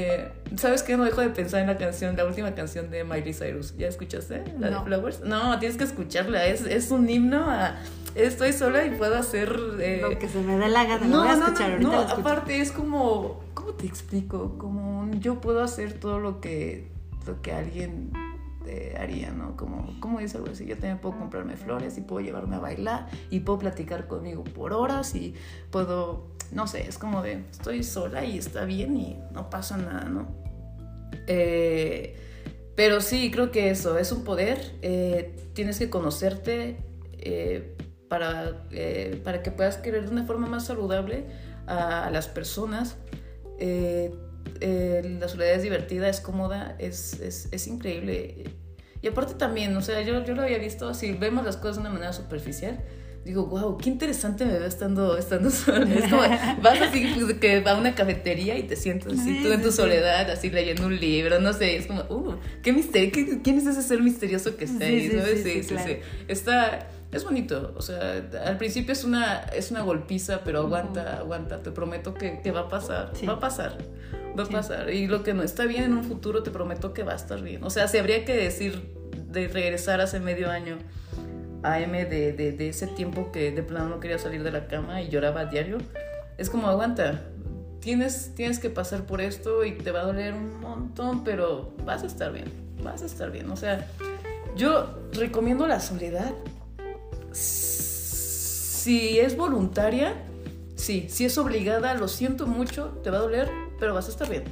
Eh, 0.00 0.28
¿Sabes 0.56 0.82
qué? 0.82 0.96
No 0.96 1.04
dejo 1.04 1.20
de 1.20 1.30
pensar 1.30 1.60
en 1.60 1.66
la 1.66 1.76
canción, 1.76 2.16
la 2.16 2.24
última 2.24 2.54
canción 2.54 2.90
de 2.90 3.04
Miley 3.04 3.34
Cyrus. 3.34 3.76
¿Ya 3.76 3.88
escuchaste? 3.88 4.44
La 4.58 4.70
de 4.70 4.80
Flowers. 4.84 5.20
No, 5.20 5.58
tienes 5.58 5.76
que 5.76 5.84
escucharla. 5.84 6.46
Es, 6.46 6.62
es 6.62 6.90
un 6.90 7.08
himno 7.08 7.50
a 7.50 7.76
estoy 8.14 8.52
sola 8.52 8.84
y 8.84 8.90
puedo 8.90 9.16
hacer... 9.16 9.54
Eh, 9.80 10.00
Lo 10.02 10.18
que 10.18 10.28
se 10.28 10.40
me 10.40 10.56
dé 10.56 10.68
la 10.68 10.84
gana, 10.84 11.06
no, 11.06 11.20
voy 11.20 11.28
a 11.28 11.34
escuchar 11.34 11.80
no, 11.80 11.92
no, 11.92 12.00
aparte 12.00 12.60
es 12.60 12.72
como, 12.72 13.40
¿cómo 13.54 13.72
te 13.72 13.86
explico? 13.86 14.56
Como 14.58 15.10
yo 15.20 15.40
puedo 15.40 15.62
hacer 15.62 15.94
todo 15.94 16.18
lo 16.18 16.40
que 16.40 16.88
que 17.42 17.52
alguien 17.52 18.12
eh, 18.66 18.96
haría, 18.98 19.30
¿no? 19.30 19.56
Como, 19.56 19.98
como 20.00 20.20
dice 20.20 20.36
algo 20.38 20.50
así, 20.50 20.66
yo 20.66 20.74
también 20.74 20.98
puedo 20.98 21.18
comprarme 21.18 21.56
flores 21.56 21.98
y 21.98 22.00
puedo 22.00 22.24
llevarme 22.24 22.56
a 22.56 22.58
bailar 22.58 23.08
y 23.30 23.40
puedo 23.40 23.58
platicar 23.58 24.06
conmigo 24.06 24.44
por 24.44 24.72
horas 24.72 25.14
y 25.14 25.34
puedo, 25.70 26.26
no 26.52 26.66
sé, 26.66 26.86
es 26.88 26.98
como 26.98 27.22
de, 27.22 27.44
estoy 27.50 27.82
sola 27.82 28.24
y 28.24 28.38
está 28.38 28.64
bien 28.64 28.96
y 28.96 29.18
no 29.32 29.50
pasa 29.50 29.76
nada, 29.76 30.04
¿no? 30.04 30.28
Eh, 31.26 32.16
pero 32.76 33.00
sí, 33.00 33.30
creo 33.30 33.50
que 33.50 33.70
eso 33.70 33.98
es 33.98 34.12
un 34.12 34.24
poder, 34.24 34.72
eh, 34.82 35.34
tienes 35.54 35.78
que 35.78 35.90
conocerte 35.90 36.76
para, 38.08 38.66
para 39.24 39.42
que 39.42 39.50
puedas 39.50 39.76
querer 39.76 40.04
de 40.04 40.10
una 40.10 40.24
forma 40.24 40.46
más 40.46 40.66
saludable 40.66 41.26
a, 41.66 42.06
a 42.06 42.10
las 42.10 42.28
personas. 42.28 42.96
Eh, 44.60 45.16
la 45.20 45.28
soledad 45.28 45.54
es 45.54 45.62
divertida, 45.62 46.08
es 46.08 46.20
cómoda, 46.20 46.74
es, 46.78 47.20
es, 47.20 47.48
es, 47.52 47.66
increíble. 47.66 48.44
Y 49.02 49.08
aparte 49.08 49.34
también, 49.34 49.76
o 49.76 49.82
sea, 49.82 50.00
yo, 50.02 50.24
yo 50.24 50.34
lo 50.34 50.42
había 50.42 50.58
visto, 50.58 50.92
si 50.94 51.12
vemos 51.12 51.44
las 51.44 51.56
cosas 51.56 51.76
de 51.76 51.80
una 51.82 51.90
manera 51.90 52.12
superficial, 52.12 52.80
digo, 53.28 53.46
wow, 53.46 53.76
qué 53.76 53.90
interesante 53.90 54.44
me 54.44 54.58
veo 54.58 54.66
estando, 54.66 55.16
estando 55.16 55.50
sola. 55.52 55.92
Es 55.94 56.08
como, 56.10 56.22
vas 56.62 56.80
así 56.80 57.12
pues, 57.14 57.34
que 57.34 57.62
a 57.64 57.74
una 57.74 57.94
cafetería 57.94 58.58
y 58.58 58.64
te 58.64 58.74
sientes 58.74 59.18
así, 59.18 59.40
tú 59.42 59.52
en 59.52 59.62
tu 59.62 59.70
soledad, 59.70 60.30
así 60.30 60.50
leyendo 60.50 60.86
un 60.86 60.98
libro, 60.98 61.38
no 61.40 61.52
sé, 61.52 61.76
es 61.76 61.86
como, 61.86 62.02
uh, 62.08 62.36
qué 62.62 62.72
misterio, 62.72 63.10
¿quién 63.42 63.58
es 63.58 63.66
ese 63.66 63.82
ser 63.82 64.02
misterioso 64.02 64.56
que 64.56 64.64
está 64.64 64.84
ahí? 64.84 65.10
Sí, 65.10 65.62
sí, 65.62 65.76
sí, 65.78 65.96
Está 66.26 66.88
es 67.12 67.24
bonito, 67.24 67.74
o 67.76 67.80
sea, 67.80 68.22
al 68.44 68.58
principio 68.58 68.92
es 68.92 69.04
una, 69.04 69.40
es 69.54 69.70
una 69.70 69.80
golpiza, 69.80 70.42
pero 70.44 70.60
aguanta, 70.60 71.18
aguanta, 71.18 71.62
te 71.62 71.70
prometo 71.70 72.12
que, 72.12 72.40
que 72.42 72.50
va 72.50 72.60
a 72.60 72.68
pasar, 72.68 73.12
va 73.26 73.34
a 73.34 73.40
pasar, 73.40 73.78
va 74.38 74.44
a 74.44 74.48
pasar. 74.48 74.90
Y 74.92 75.06
lo 75.06 75.22
que 75.22 75.32
no 75.32 75.42
está 75.42 75.64
bien 75.64 75.84
en 75.84 75.94
un 75.94 76.04
futuro, 76.04 76.42
te 76.42 76.50
prometo 76.50 76.92
que 76.92 77.02
va 77.02 77.12
a 77.12 77.16
estar 77.16 77.40
bien. 77.42 77.64
O 77.64 77.70
sea, 77.70 77.88
si 77.88 77.96
habría 77.96 78.26
que 78.26 78.36
decir 78.36 78.92
de 79.26 79.48
regresar 79.48 80.02
hace 80.02 80.20
medio 80.20 80.50
año 80.50 80.76
a 81.62 81.80
M 81.80 82.04
de, 82.04 82.32
de, 82.32 82.52
de 82.52 82.68
ese 82.68 82.86
tiempo 82.86 83.32
que 83.32 83.50
de 83.52 83.62
plano 83.62 83.88
no 83.88 84.00
quería 84.00 84.18
salir 84.18 84.42
de 84.42 84.52
la 84.52 84.66
cama 84.68 85.02
y 85.02 85.08
lloraba 85.08 85.40
a 85.42 85.44
diario, 85.46 85.78
es 86.36 86.50
como 86.50 86.68
aguanta, 86.68 87.24
tienes, 87.80 88.32
tienes 88.34 88.58
que 88.58 88.70
pasar 88.70 89.06
por 89.06 89.20
esto 89.20 89.64
y 89.64 89.72
te 89.72 89.90
va 89.90 90.00
a 90.00 90.04
doler 90.04 90.34
un 90.34 90.60
montón, 90.60 91.24
pero 91.24 91.72
vas 91.84 92.02
a 92.02 92.06
estar 92.06 92.32
bien, 92.32 92.46
vas 92.82 93.02
a 93.02 93.06
estar 93.06 93.30
bien. 93.30 93.50
O 93.50 93.56
sea, 93.56 93.86
yo 94.56 94.98
recomiendo 95.12 95.66
la 95.66 95.80
soledad 95.80 96.32
si 97.32 99.18
es 99.18 99.36
voluntaria, 99.36 100.14
sí. 100.76 101.06
Si 101.10 101.24
es 101.26 101.36
obligada, 101.36 101.92
lo 101.94 102.08
siento 102.08 102.46
mucho, 102.46 102.98
te 103.02 103.10
va 103.10 103.18
a 103.18 103.20
doler, 103.20 103.50
pero 103.78 103.92
vas 103.92 104.06
a 104.06 104.10
estar 104.10 104.30
bien. 104.30 104.44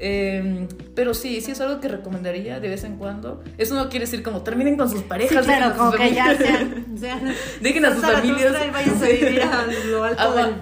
Em, 0.00 0.68
pero 0.94 1.12
sí, 1.12 1.40
sí 1.40 1.50
es 1.50 1.60
algo 1.60 1.80
que 1.80 1.88
recomendaría 1.88 2.60
de 2.60 2.68
vez 2.68 2.84
en 2.84 2.96
cuando. 2.96 3.42
Eso 3.58 3.74
no 3.74 3.88
quiere 3.88 4.06
decir 4.06 4.22
como 4.22 4.42
terminen 4.42 4.76
con 4.76 4.88
sus 4.88 5.02
parejas. 5.02 5.44
Sí, 5.44 5.50
claro, 5.50 5.76
como 5.76 5.92
que 5.92 6.14
ya 6.14 6.34
dejen 7.60 7.84
a 7.84 7.94
sus 7.94 8.02
familias. 8.02 8.54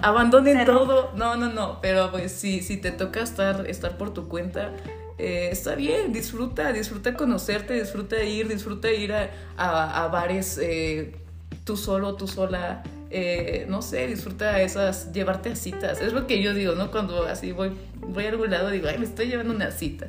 abandonen 0.01 0.65
todo. 0.65 1.11
No, 1.15 1.35
no, 1.35 1.51
no. 1.51 1.79
Pero 1.81 2.11
pues 2.11 2.31
sí, 2.31 2.61
si 2.61 2.77
te 2.77 2.91
toca 2.91 3.21
estar, 3.21 3.67
estar 3.67 3.97
por 3.97 4.13
tu 4.13 4.27
cuenta, 4.27 4.71
eh, 5.19 5.49
está 5.51 5.75
bien, 5.75 6.13
disfruta, 6.13 6.71
disfruta 6.73 7.13
conocerte, 7.13 7.73
disfruta 7.73 8.23
ir, 8.23 8.47
disfruta 8.47 8.91
ir 8.91 9.13
a, 9.13 9.29
a, 9.57 10.07
bares. 10.07 10.59
Eh, 10.61 11.15
tú 11.63 11.77
solo, 11.77 12.15
tú 12.15 12.27
sola, 12.27 12.81
eh, 13.09 13.65
no 13.69 13.81
sé, 13.81 14.07
disfruta 14.07 14.61
esas, 14.61 15.11
llevarte 15.13 15.49
a 15.49 15.55
citas. 15.55 16.01
Es 16.01 16.13
lo 16.13 16.27
que 16.27 16.41
yo 16.41 16.53
digo, 16.53 16.75
¿no? 16.75 16.91
Cuando 16.91 17.23
así 17.23 17.51
voy, 17.51 17.71
voy 17.95 18.25
a 18.25 18.29
algún 18.29 18.51
lado, 18.51 18.69
digo, 18.69 18.87
ay, 18.87 18.97
me 18.97 19.05
estoy 19.05 19.27
llevando 19.27 19.53
una 19.53 19.71
cita. 19.71 20.07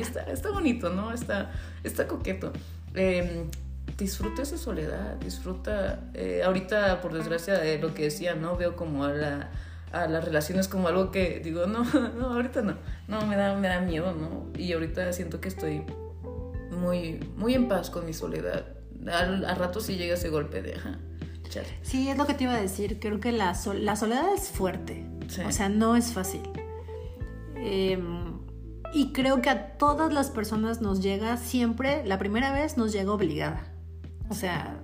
está, 0.00 0.22
está 0.22 0.50
bonito, 0.50 0.90
¿no? 0.90 1.12
Está, 1.12 1.52
está 1.84 2.08
coqueto. 2.08 2.52
Eh, 2.94 3.44
disfruta 3.96 4.42
esa 4.42 4.58
soledad, 4.58 5.16
disfruta, 5.16 6.00
eh, 6.14 6.42
ahorita 6.44 7.00
por 7.00 7.12
desgracia 7.12 7.54
de 7.54 7.78
lo 7.78 7.94
que 7.94 8.04
decía, 8.04 8.34
¿no? 8.34 8.56
Veo 8.56 8.74
como 8.74 9.04
a, 9.04 9.12
la, 9.12 9.50
a 9.92 10.08
las 10.08 10.24
relaciones 10.24 10.66
como 10.66 10.88
algo 10.88 11.10
que 11.10 11.40
digo, 11.44 11.66
no, 11.66 11.84
no, 12.18 12.34
ahorita 12.34 12.62
no, 12.62 12.76
no, 13.06 13.26
me 13.26 13.36
da, 13.36 13.56
me 13.56 13.68
da 13.68 13.80
miedo, 13.80 14.12
¿no? 14.12 14.50
Y 14.58 14.72
ahorita 14.72 15.12
siento 15.12 15.40
que 15.40 15.48
estoy 15.48 15.82
muy, 16.72 17.20
muy 17.36 17.54
en 17.54 17.68
paz 17.68 17.90
con 17.90 18.04
mi 18.04 18.14
soledad. 18.14 18.64
Al, 19.06 19.44
al 19.44 19.56
rato 19.56 19.80
sí 19.80 19.96
llega 19.96 20.14
ese 20.14 20.28
golpe 20.28 20.60
de, 20.62 20.76
chale. 21.50 21.68
Sí, 21.82 22.08
es 22.08 22.16
lo 22.16 22.26
que 22.26 22.32
te 22.34 22.44
iba 22.44 22.54
a 22.54 22.60
decir. 22.60 22.98
Creo 22.98 23.20
que 23.20 23.32
la, 23.32 23.54
sol- 23.54 23.84
la 23.84 23.96
soledad 23.96 24.32
es 24.34 24.48
fuerte. 24.48 25.06
Sí. 25.28 25.42
O 25.42 25.52
sea, 25.52 25.68
no 25.68 25.96
es 25.96 26.12
fácil. 26.12 26.40
Em, 27.56 28.38
y 28.94 29.12
creo 29.12 29.42
que 29.42 29.50
a 29.50 29.76
todas 29.76 30.12
las 30.12 30.30
personas 30.30 30.80
nos 30.80 31.02
llega 31.02 31.36
siempre, 31.36 32.04
la 32.06 32.18
primera 32.18 32.52
vez 32.52 32.76
nos 32.76 32.92
llega 32.92 33.12
obligada. 33.12 33.62
O 34.28 34.34
sea, 34.34 34.80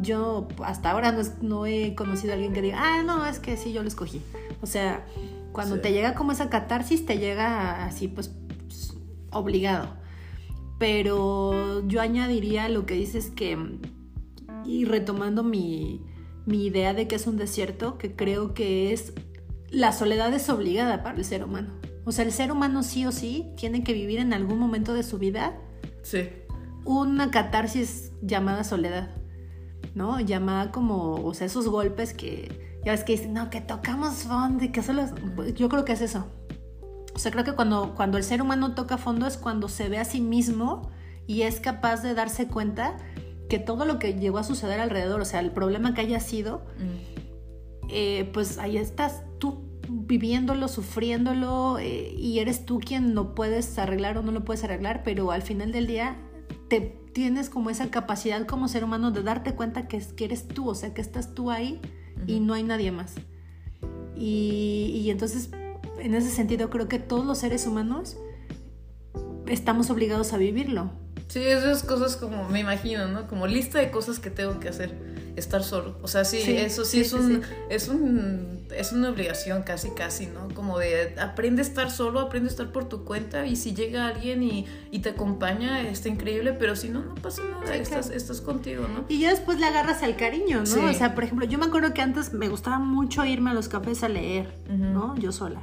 yo 0.00 0.48
hasta 0.64 0.90
ahora 0.90 1.12
no, 1.12 1.20
es- 1.20 1.42
no 1.42 1.66
he 1.66 1.94
conocido 1.94 2.32
a 2.32 2.34
alguien 2.34 2.52
que 2.52 2.62
diga, 2.62 2.78
ah, 2.80 3.02
no, 3.02 3.26
es 3.26 3.38
que 3.40 3.56
sí, 3.56 3.72
yo 3.72 3.82
lo 3.82 3.88
escogí. 3.88 4.22
O 4.60 4.66
sea, 4.66 5.04
cuando 5.52 5.76
Sí. 5.76 5.82
te 5.82 5.92
llega 5.92 6.14
como 6.14 6.32
esa 6.32 6.48
catarsis, 6.48 7.04
te 7.06 7.18
llega 7.18 7.84
así, 7.84 8.08
pues, 8.08 8.30
pues, 8.68 8.94
obligado. 9.32 9.88
Pero 10.78 11.86
yo 11.88 12.00
añadiría 12.00 12.68
lo 12.68 12.86
que 12.86 12.94
dices 12.94 13.30
que, 13.30 13.56
y 14.64 14.84
retomando 14.84 15.42
mi, 15.42 16.04
mi 16.46 16.66
idea 16.66 16.94
de 16.94 17.08
que 17.08 17.16
es 17.16 17.26
un 17.26 17.36
desierto, 17.36 17.98
que 17.98 18.14
creo 18.14 18.54
que 18.54 18.92
es, 18.92 19.12
la 19.70 19.92
soledad 19.92 20.32
es 20.34 20.48
obligada 20.48 21.02
para 21.02 21.18
el 21.18 21.24
ser 21.24 21.44
humano. 21.44 21.74
O 22.04 22.12
sea, 22.12 22.24
el 22.24 22.32
ser 22.32 22.50
humano 22.50 22.82
sí 22.82 23.06
o 23.06 23.12
sí 23.12 23.52
tiene 23.56 23.84
que 23.84 23.92
vivir 23.92 24.18
en 24.18 24.32
algún 24.32 24.58
momento 24.58 24.92
de 24.94 25.02
su 25.02 25.18
vida 25.18 25.58
Sí. 26.02 26.28
una 26.84 27.30
catarsis 27.30 28.12
llamada 28.22 28.64
soledad, 28.64 29.10
¿no? 29.94 30.18
Llamada 30.18 30.72
como, 30.72 31.14
o 31.24 31.32
sea, 31.32 31.46
esos 31.46 31.68
golpes 31.68 32.12
que, 32.12 32.80
ya 32.84 32.92
ves 32.92 33.04
que 33.04 33.12
dicen, 33.12 33.34
no, 33.34 33.50
que 33.50 33.60
tocamos 33.60 34.24
fondo 34.24 34.64
y 34.64 34.70
que 34.70 34.82
solo... 34.82 35.04
Yo 35.54 35.68
creo 35.68 35.84
que 35.84 35.92
es 35.92 36.00
eso. 36.00 36.26
O 37.14 37.18
sea, 37.18 37.30
creo 37.30 37.44
que 37.44 37.52
cuando, 37.52 37.94
cuando 37.94 38.18
el 38.18 38.24
ser 38.24 38.42
humano 38.42 38.74
toca 38.74 38.98
fondo 38.98 39.26
es 39.26 39.36
cuando 39.36 39.68
se 39.68 39.88
ve 39.88 39.98
a 39.98 40.04
sí 40.04 40.20
mismo 40.20 40.90
y 41.26 41.42
es 41.42 41.60
capaz 41.60 42.02
de 42.02 42.14
darse 42.14 42.48
cuenta 42.48 42.96
que 43.48 43.58
todo 43.58 43.84
lo 43.84 43.98
que 43.98 44.14
llegó 44.14 44.38
a 44.38 44.44
suceder 44.44 44.80
alrededor, 44.80 45.20
o 45.20 45.24
sea, 45.24 45.40
el 45.40 45.50
problema 45.50 45.94
que 45.94 46.00
haya 46.02 46.20
sido, 46.20 46.62
Mm. 46.78 47.88
eh, 47.90 48.30
pues 48.32 48.58
ahí 48.58 48.76
estás 48.76 49.22
tú 49.38 49.62
viviéndolo, 49.88 50.68
sufriéndolo 50.68 51.78
eh, 51.78 52.14
y 52.16 52.38
eres 52.38 52.64
tú 52.64 52.80
quien 52.80 53.14
lo 53.14 53.34
puedes 53.34 53.78
arreglar 53.78 54.16
o 54.16 54.22
no 54.22 54.32
lo 54.32 54.44
puedes 54.44 54.64
arreglar, 54.64 55.02
pero 55.04 55.32
al 55.32 55.42
final 55.42 55.72
del 55.72 55.86
día 55.86 56.16
te 56.68 56.80
tienes 57.12 57.50
como 57.50 57.68
esa 57.68 57.90
capacidad 57.90 58.46
como 58.46 58.68
ser 58.68 58.84
humano 58.84 59.10
de 59.10 59.22
darte 59.22 59.54
cuenta 59.54 59.86
que, 59.88 60.00
que 60.16 60.24
eres 60.24 60.48
tú, 60.48 60.68
o 60.70 60.74
sea, 60.74 60.94
que 60.94 61.02
estás 61.02 61.34
tú 61.34 61.50
ahí 61.50 61.80
y 62.26 62.40
no 62.40 62.54
hay 62.54 62.62
nadie 62.62 62.90
más. 62.90 63.16
Y, 64.16 64.92
y 64.94 65.10
entonces, 65.10 65.50
en 65.98 66.14
ese 66.14 66.30
sentido, 66.30 66.70
creo 66.70 66.88
que 66.88 66.98
todos 66.98 67.26
los 67.26 67.38
seres 67.38 67.66
humanos 67.66 68.16
estamos 69.46 69.90
obligados 69.90 70.32
a 70.32 70.38
vivirlo. 70.38 70.90
Sí, 71.28 71.40
esas 71.40 71.82
cosas 71.82 72.16
como 72.16 72.48
me 72.48 72.60
imagino, 72.60 73.08
¿no? 73.08 73.26
Como 73.26 73.46
lista 73.46 73.78
de 73.78 73.90
cosas 73.90 74.18
que 74.18 74.30
tengo 74.30 74.60
que 74.60 74.68
hacer. 74.68 75.12
Estar 75.36 75.64
solo. 75.64 75.96
O 76.02 76.08
sea, 76.08 76.26
sí, 76.26 76.42
Sí, 76.42 76.56
eso 76.56 76.84
sí, 76.84 76.90
sí, 76.90 77.00
es 77.00 77.12
un, 77.14 77.42
sí. 77.42 77.48
es 77.70 77.88
un 77.88 78.62
es 78.76 78.92
una 78.92 79.10
obligación 79.10 79.62
casi 79.62 79.90
casi, 79.90 80.26
¿no? 80.26 80.48
Como 80.54 80.78
de 80.78 81.14
aprende 81.20 81.62
a 81.62 81.64
estar 81.64 81.90
solo, 81.90 82.20
aprende 82.20 82.48
a 82.48 82.52
estar 82.52 82.72
por 82.72 82.88
tu 82.88 83.04
cuenta 83.04 83.46
y 83.46 83.56
si 83.56 83.74
llega 83.74 84.06
alguien 84.06 84.42
y, 84.42 84.66
y 84.90 85.00
te 85.00 85.10
acompaña, 85.10 85.88
está 85.88 86.08
increíble, 86.08 86.52
pero 86.52 86.76
si 86.76 86.88
no, 86.88 87.00
no 87.00 87.14
pasa 87.14 87.42
nada, 87.42 87.74
estás, 87.76 88.06
claro. 88.06 88.16
estás 88.16 88.40
contigo, 88.40 88.86
¿no? 88.88 89.04
Y 89.08 89.20
ya 89.20 89.30
después 89.30 89.58
le 89.58 89.66
agarras 89.66 90.02
el 90.02 90.16
cariño, 90.16 90.64
¿no? 90.64 90.90
O 90.90 90.92
sea, 90.92 91.14
por 91.14 91.24
ejemplo, 91.24 91.46
yo 91.46 91.58
me 91.58 91.66
acuerdo 91.66 91.94
que 91.94 92.02
antes 92.02 92.32
me 92.32 92.48
gustaba 92.48 92.78
mucho 92.78 93.24
irme 93.24 93.50
a 93.50 93.54
los 93.54 93.68
cafés 93.68 94.02
a 94.02 94.08
leer. 94.08 94.62
¿no? 94.68 95.16
Yo 95.16 95.32
sola. 95.32 95.60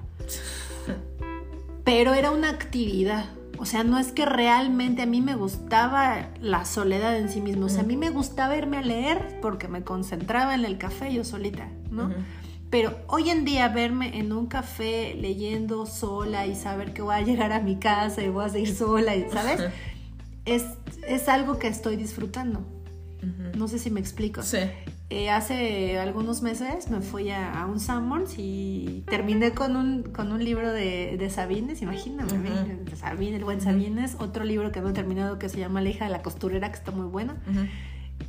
Pero 1.83 2.13
era 2.13 2.31
una 2.31 2.49
actividad. 2.49 3.25
O 3.59 3.65
sea, 3.65 3.83
no 3.83 3.99
es 3.99 4.13
que 4.13 4.25
realmente 4.25 5.01
a 5.01 5.05
mí 5.05 5.21
me 5.21 5.35
gustaba 5.35 6.29
la 6.41 6.63
soledad 6.63 7.17
en 7.17 7.29
sí 7.29 7.41
mismo. 7.41 7.65
O 7.65 7.69
sea, 7.69 7.81
a 7.81 7.85
mí 7.85 7.97
me 7.97 8.09
gustaba 8.09 8.55
irme 8.55 8.77
a 8.77 8.81
leer 8.81 9.39
porque 9.41 9.67
me 9.67 9.83
concentraba 9.83 10.55
en 10.55 10.63
el 10.63 10.77
café 10.77 11.13
yo 11.13 11.25
solita, 11.25 11.67
¿no? 11.91 12.09
Pero 12.69 12.97
hoy 13.07 13.29
en 13.29 13.43
día 13.43 13.67
verme 13.67 14.17
en 14.17 14.31
un 14.31 14.45
café 14.45 15.13
leyendo 15.19 15.85
sola 15.85 16.47
y 16.47 16.55
saber 16.55 16.93
que 16.93 17.01
voy 17.01 17.15
a 17.15 17.21
llegar 17.21 17.51
a 17.51 17.59
mi 17.59 17.77
casa 17.77 18.23
y 18.23 18.29
voy 18.29 18.45
a 18.45 18.49
seguir 18.49 18.73
sola, 18.73 19.13
¿sabes? 19.31 19.71
es, 20.45 20.65
es 21.05 21.27
algo 21.27 21.59
que 21.59 21.67
estoy 21.67 21.97
disfrutando. 21.97 22.65
No 23.55 23.67
sé 23.67 23.77
si 23.77 23.89
me 23.89 23.99
explico. 23.99 24.41
Sí. 24.41 24.59
Eh, 25.11 25.31
hace 25.31 25.97
algunos 25.97 26.43
meses 26.43 26.91
me 26.91 27.01
fui 27.01 27.31
a, 27.31 27.61
a 27.63 27.65
un 27.65 27.79
Sanborns 27.79 28.35
y 28.37 29.03
terminé 29.09 29.51
con 29.55 29.75
un, 29.75 30.03
con 30.03 30.31
un 30.31 30.43
libro 30.43 30.71
de, 30.71 31.15
de 31.17 31.29
Sabines, 31.31 31.79
de 31.79 31.87
Sabines, 32.95 33.33
el 33.35 33.43
buen 33.43 33.59
Sabines, 33.59 34.17
otro 34.19 34.43
libro 34.43 34.71
que 34.71 34.81
no 34.81 34.89
he 34.89 34.93
terminado 34.93 35.39
que 35.39 35.49
se 35.49 35.57
llama 35.57 35.81
La 35.81 35.89
hija 35.89 36.05
de 36.05 36.11
la 36.11 36.21
costurera, 36.21 36.69
que 36.69 36.77
está 36.77 36.91
muy 36.91 37.07
bueno. 37.07 37.33
Ujú. 37.49 37.61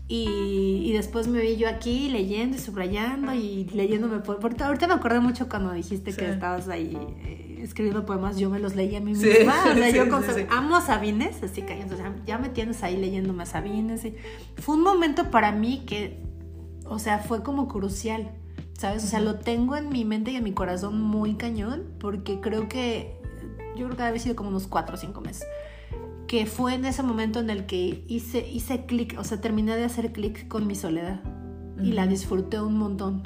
Y, 0.08 0.82
y 0.86 0.92
después 0.94 1.28
me 1.28 1.42
vi 1.42 1.56
yo 1.56 1.68
aquí 1.68 2.08
leyendo 2.08 2.56
y 2.56 2.60
subrayando 2.60 3.34
y 3.34 3.64
leyéndome 3.74 4.20
por, 4.20 4.38
por- 4.40 4.60
ahorita 4.62 4.86
me 4.88 4.94
acordé 4.94 5.20
mucho 5.20 5.48
cuando 5.50 5.72
dijiste 5.72 6.12
que 6.14 6.24
Sí. 6.24 6.30
estabas 6.32 6.68
ahí 6.68 6.96
eh, 7.24 7.58
escribiendo 7.62 8.06
poemas, 8.06 8.38
yo 8.38 8.48
me 8.48 8.58
los 8.58 8.74
leí 8.74 8.96
a 8.96 9.00
mí 9.00 9.14
Sí, 9.14 9.26
misma. 9.26 9.54
O 9.70 9.74
sea, 9.74 9.74
sí, 9.90 9.96
yo 9.96 10.04
sí, 10.04 10.08
con- 10.10 10.22
sí. 10.24 10.46
amo 10.48 10.76
a 10.76 10.80
Sabines, 10.80 11.42
así 11.42 11.60
que 11.60 11.74
entonces, 11.78 12.06
ya 12.26 12.38
me 12.38 12.48
tienes 12.48 12.82
ahí 12.82 12.96
leyéndome 12.96 13.42
a 13.42 13.46
Sabines. 13.46 14.02
y- 14.06 14.14
fue 14.56 14.76
un 14.76 14.82
momento 14.82 15.30
para 15.30 15.52
mí 15.52 15.82
que, 15.86 16.16
o 16.90 16.98
sea, 16.98 17.18
fue 17.20 17.42
como 17.42 17.68
crucial, 17.68 18.30
¿sabes? 18.78 19.02
O 19.04 19.06
sea, 19.06 19.20
lo 19.20 19.36
tengo 19.36 19.76
en 19.76 19.88
mi 19.88 20.04
mente 20.04 20.32
y 20.32 20.36
en 20.36 20.44
mi 20.44 20.52
corazón 20.52 21.00
muy 21.00 21.36
cañón 21.36 21.84
porque 21.98 22.40
creo 22.40 22.68
que, 22.68 23.16
yo 23.76 23.86
creo 23.86 23.90
que 23.90 23.96
debe 23.96 24.08
haber 24.08 24.20
sido 24.20 24.36
como 24.36 24.50
unos 24.50 24.66
cuatro 24.66 24.96
o 24.96 24.98
cinco 24.98 25.22
meses 25.22 25.46
que 26.26 26.46
fue 26.46 26.74
en 26.74 26.84
ese 26.84 27.02
momento 27.02 27.40
en 27.40 27.50
el 27.50 27.66
que 27.66 28.04
hice, 28.06 28.46
hice 28.48 28.86
clic, 28.86 29.16
o 29.18 29.24
sea, 29.24 29.40
terminé 29.40 29.74
de 29.76 29.82
hacer 29.82 30.12
clic 30.12 30.46
con 30.46 30.64
mi 30.66 30.76
soledad 30.76 31.20
y 31.82 31.90
la 31.90 32.06
disfruté 32.06 32.60
un 32.60 32.76
montón. 32.78 33.22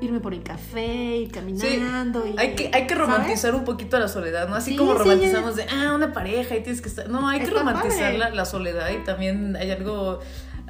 Irme 0.00 0.18
por 0.18 0.34
el 0.34 0.42
café, 0.42 1.18
ir 1.18 1.30
caminando. 1.30 2.26
y, 2.26 2.34
Hay 2.36 2.56
que, 2.56 2.70
hay 2.72 2.86
que 2.88 2.94
¿sabes? 2.94 2.98
romantizar 2.98 3.54
un 3.54 3.64
poquito 3.64 3.96
la 3.98 4.08
soledad, 4.08 4.48
¿no? 4.48 4.56
Así 4.56 4.72
Sí, 4.72 4.76
como 4.76 4.92
sí, 4.92 4.98
romantizamos 4.98 5.54
de, 5.54 5.66
ah, 5.70 5.92
una 5.94 6.12
pareja 6.12 6.56
y 6.56 6.62
tienes 6.64 6.82
que 6.82 6.88
estar... 6.88 7.08
No, 7.08 7.28
hay 7.28 7.38
que 7.38 7.44
Está 7.44 7.60
romantizar 7.60 8.00
padre. 8.12 8.18
la, 8.18 8.30
la 8.30 8.44
soledad 8.44 8.90
y 8.90 9.04
también 9.04 9.54
hay 9.54 9.70
algo... 9.70 10.18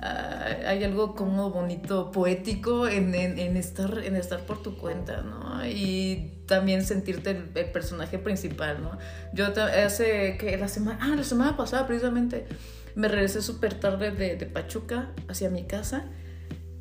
ah, 0.02 0.46
hay 0.66 0.84
algo 0.84 1.14
como 1.14 1.50
bonito, 1.50 2.10
poético 2.10 2.88
en, 2.88 3.14
en, 3.14 3.38
en 3.38 3.56
estar, 3.56 3.98
en 4.04 4.16
estar 4.16 4.40
por 4.40 4.62
tu 4.62 4.76
cuenta, 4.76 5.22
¿no? 5.22 5.66
Y 5.66 6.42
también 6.46 6.84
sentirte 6.84 7.30
el, 7.30 7.50
el 7.54 7.70
personaje 7.72 8.18
principal, 8.18 8.82
¿no? 8.82 8.98
Yo 9.32 9.46
hace 9.46 10.36
que 10.38 10.56
la 10.56 10.68
semana, 10.68 10.98
ah, 11.02 11.16
la 11.16 11.24
semana 11.24 11.56
pasada 11.56 11.86
precisamente 11.86 12.46
me 12.94 13.08
regresé 13.08 13.42
súper 13.42 13.74
tarde 13.74 14.10
de, 14.10 14.36
de 14.36 14.46
Pachuca 14.46 15.10
hacia 15.28 15.50
mi 15.50 15.64
casa 15.64 16.06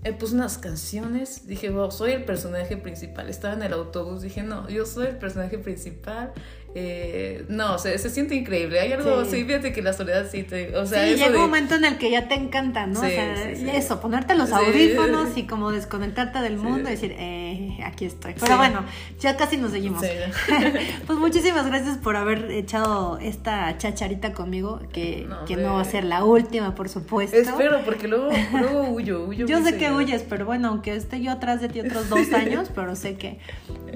eh, 0.06 0.14
puse 0.14 0.36
unas 0.36 0.60
canciones, 0.60 1.48
dije, 1.48 1.72
wow, 1.72 1.90
soy 1.90 2.12
el 2.12 2.26
personaje 2.26 2.78
principal. 2.78 3.28
Estaba 3.28 3.56
en 3.56 3.64
el 3.64 3.74
autobús, 3.74 4.22
dije, 4.22 4.44
no, 4.44 4.70
yo 4.70 4.86
soy 4.86 5.08
el 5.08 5.18
personaje 5.18 5.58
principal. 5.58 6.32
Eh, 6.78 7.46
no, 7.48 7.78
se, 7.80 7.98
se 8.00 8.10
siente 8.10 8.36
increíble. 8.36 8.82
Hay 8.82 8.92
algo, 8.92 9.24
Sí. 9.24 9.32
sí. 9.38 9.46
fíjate 9.46 9.72
que 9.72 9.82
la 9.82 9.94
soledad 9.94 10.26
sí 10.30 10.44
te. 10.44 10.76
O 10.76 10.86
sea, 10.86 11.04
sí, 11.06 11.12
eso 11.14 11.18
llega 11.20 11.30
de- 11.32 11.38
un 11.38 11.44
momento 11.44 11.76
en 11.76 11.86
el 11.86 11.98
que 11.98 12.12
ya 12.12 12.28
te 12.28 12.34
encanta, 12.36 12.86
¿no? 12.86 13.00
Sí, 13.00 13.06
o 13.08 13.10
sea, 13.10 13.50
eso, 13.78 14.02
ponerte 14.02 14.36
los 14.36 14.52
audífonos 14.52 15.38
y 15.38 15.44
como 15.44 15.72
desconectarte 15.72 16.40
del 16.40 16.58
mundo 16.58 16.90
y 16.90 16.92
decir, 16.92 17.16
eh, 17.18 17.78
aquí 17.86 18.04
estoy. 18.04 18.34
Pero 18.38 18.58
bueno, 18.58 18.84
ya 19.22 19.38
casi 19.38 19.56
nos 19.56 19.72
seguimos. 19.72 20.04
Pues 21.08 21.18
muchísimas 21.20 21.66
gracias 21.68 21.98
por 21.98 22.18
haber 22.18 22.52
echado 22.52 23.20
esta 23.20 23.78
chacharita 23.78 24.34
conmigo, 24.34 24.82
que 24.92 25.26
No, 25.30 25.46
que 25.46 25.56
no 25.56 25.76
va 25.76 25.82
a 25.82 25.86
ser 25.86 26.04
la 26.04 26.24
última, 26.26 26.76
por 26.76 26.90
supuesto. 26.90 27.38
Espero, 27.38 27.82
porque 27.86 28.08
luego, 28.10 28.30
luego 28.52 28.82
huyo, 28.90 29.24
huyo. 29.26 29.46
Yo 29.48 29.64
sé 29.64 29.78
que 29.78 29.92
huyes, 29.92 30.24
pero 30.28 30.46
bueno, 30.46 30.68
aunque 30.70 30.94
esté 30.96 31.22
yo 31.22 31.32
atrás 31.32 31.62
de 31.62 31.70
ti 31.70 31.80
otros 31.80 32.10
dos 32.10 32.20
años, 32.34 32.70
pero 32.76 32.96
sé 32.98 33.16
que, 33.16 33.40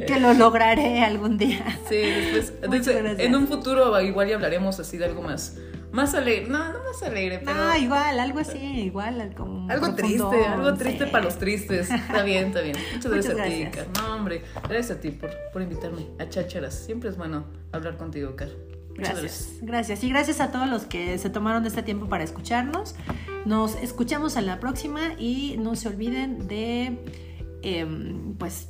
que 0.07 0.19
lo 0.19 0.33
lograré 0.33 1.01
algún 1.03 1.37
día. 1.37 1.65
Sí, 1.89 1.97
después. 2.33 2.68
En 2.73 3.35
un 3.35 3.47
futuro 3.47 3.99
igual 4.01 4.27
ya 4.27 4.35
hablaremos 4.35 4.79
así 4.79 4.97
de 4.97 5.05
algo 5.05 5.21
más. 5.21 5.57
Más 5.91 6.13
alegre. 6.13 6.47
No, 6.47 6.71
no 6.71 6.79
más 6.83 7.01
alegre, 7.01 7.41
pero. 7.43 7.57
No, 7.57 7.75
igual, 7.77 8.19
algo 8.19 8.39
así, 8.39 8.57
igual, 8.57 9.33
como 9.35 9.69
Algo 9.71 9.95
triste, 9.95 10.45
algo 10.45 10.73
triste 10.75 11.05
sí. 11.05 11.11
para 11.11 11.23
los 11.23 11.39
tristes. 11.39 11.89
Está 11.89 12.23
bien, 12.23 12.47
está 12.47 12.61
bien. 12.61 12.77
Muchas 12.93 13.11
Muchas 13.11 13.35
gracias 13.35 13.67
a 13.67 13.71
ti. 13.71 13.77
Car. 13.77 13.87
No, 13.97 14.15
hombre, 14.15 14.43
gracias 14.67 14.97
a 14.97 15.01
ti 15.01 15.09
por, 15.11 15.31
por 15.51 15.61
invitarme 15.61 16.05
a 16.19 16.29
chácharas. 16.29 16.75
Siempre 16.75 17.09
es 17.09 17.17
bueno 17.17 17.45
hablar 17.71 17.97
contigo, 17.97 18.35
Car. 18.35 18.49
Muchas 18.89 19.19
Gracias, 19.19 19.53
gracias. 19.61 20.03
Y 20.03 20.09
gracias 20.09 20.41
a 20.41 20.51
todos 20.51 20.69
los 20.69 20.83
que 20.83 21.17
se 21.17 21.29
tomaron 21.29 21.65
este 21.65 21.81
tiempo 21.81 22.07
para 22.07 22.23
escucharnos. 22.23 22.95
Nos 23.45 23.75
escuchamos 23.75 24.35
en 24.35 24.45
la 24.45 24.59
próxima 24.59 25.13
y 25.17 25.55
no 25.57 25.75
se 25.75 25.87
olviden 25.87 26.47
de, 26.47 26.99
em, 27.63 28.35
pues, 28.35 28.67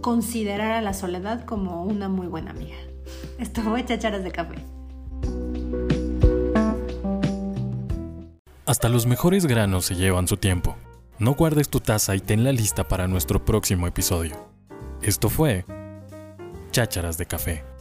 considerar 0.00 0.72
a 0.72 0.80
la 0.80 0.94
soledad 0.94 1.44
como 1.44 1.84
una 1.84 2.08
muy 2.08 2.28
buena 2.28 2.52
amiga. 2.52 2.76
Esto 3.38 3.62
fue 3.62 3.84
Chacharas 3.84 4.24
de 4.24 4.30
Café. 4.30 4.54
Hasta 8.66 8.88
los 8.88 9.06
mejores 9.06 9.46
granos 9.46 9.84
se 9.86 9.96
llevan 9.96 10.28
su 10.28 10.36
tiempo. 10.36 10.76
No 11.18 11.34
guardes 11.34 11.68
tu 11.68 11.80
taza 11.80 12.16
y 12.16 12.20
tenla 12.20 12.52
lista 12.52 12.88
para 12.88 13.08
nuestro 13.08 13.44
próximo 13.44 13.86
episodio. 13.86 14.36
Esto 15.02 15.28
fue 15.28 15.64
Chácharas 16.70 17.18
de 17.18 17.26
Café. 17.26 17.71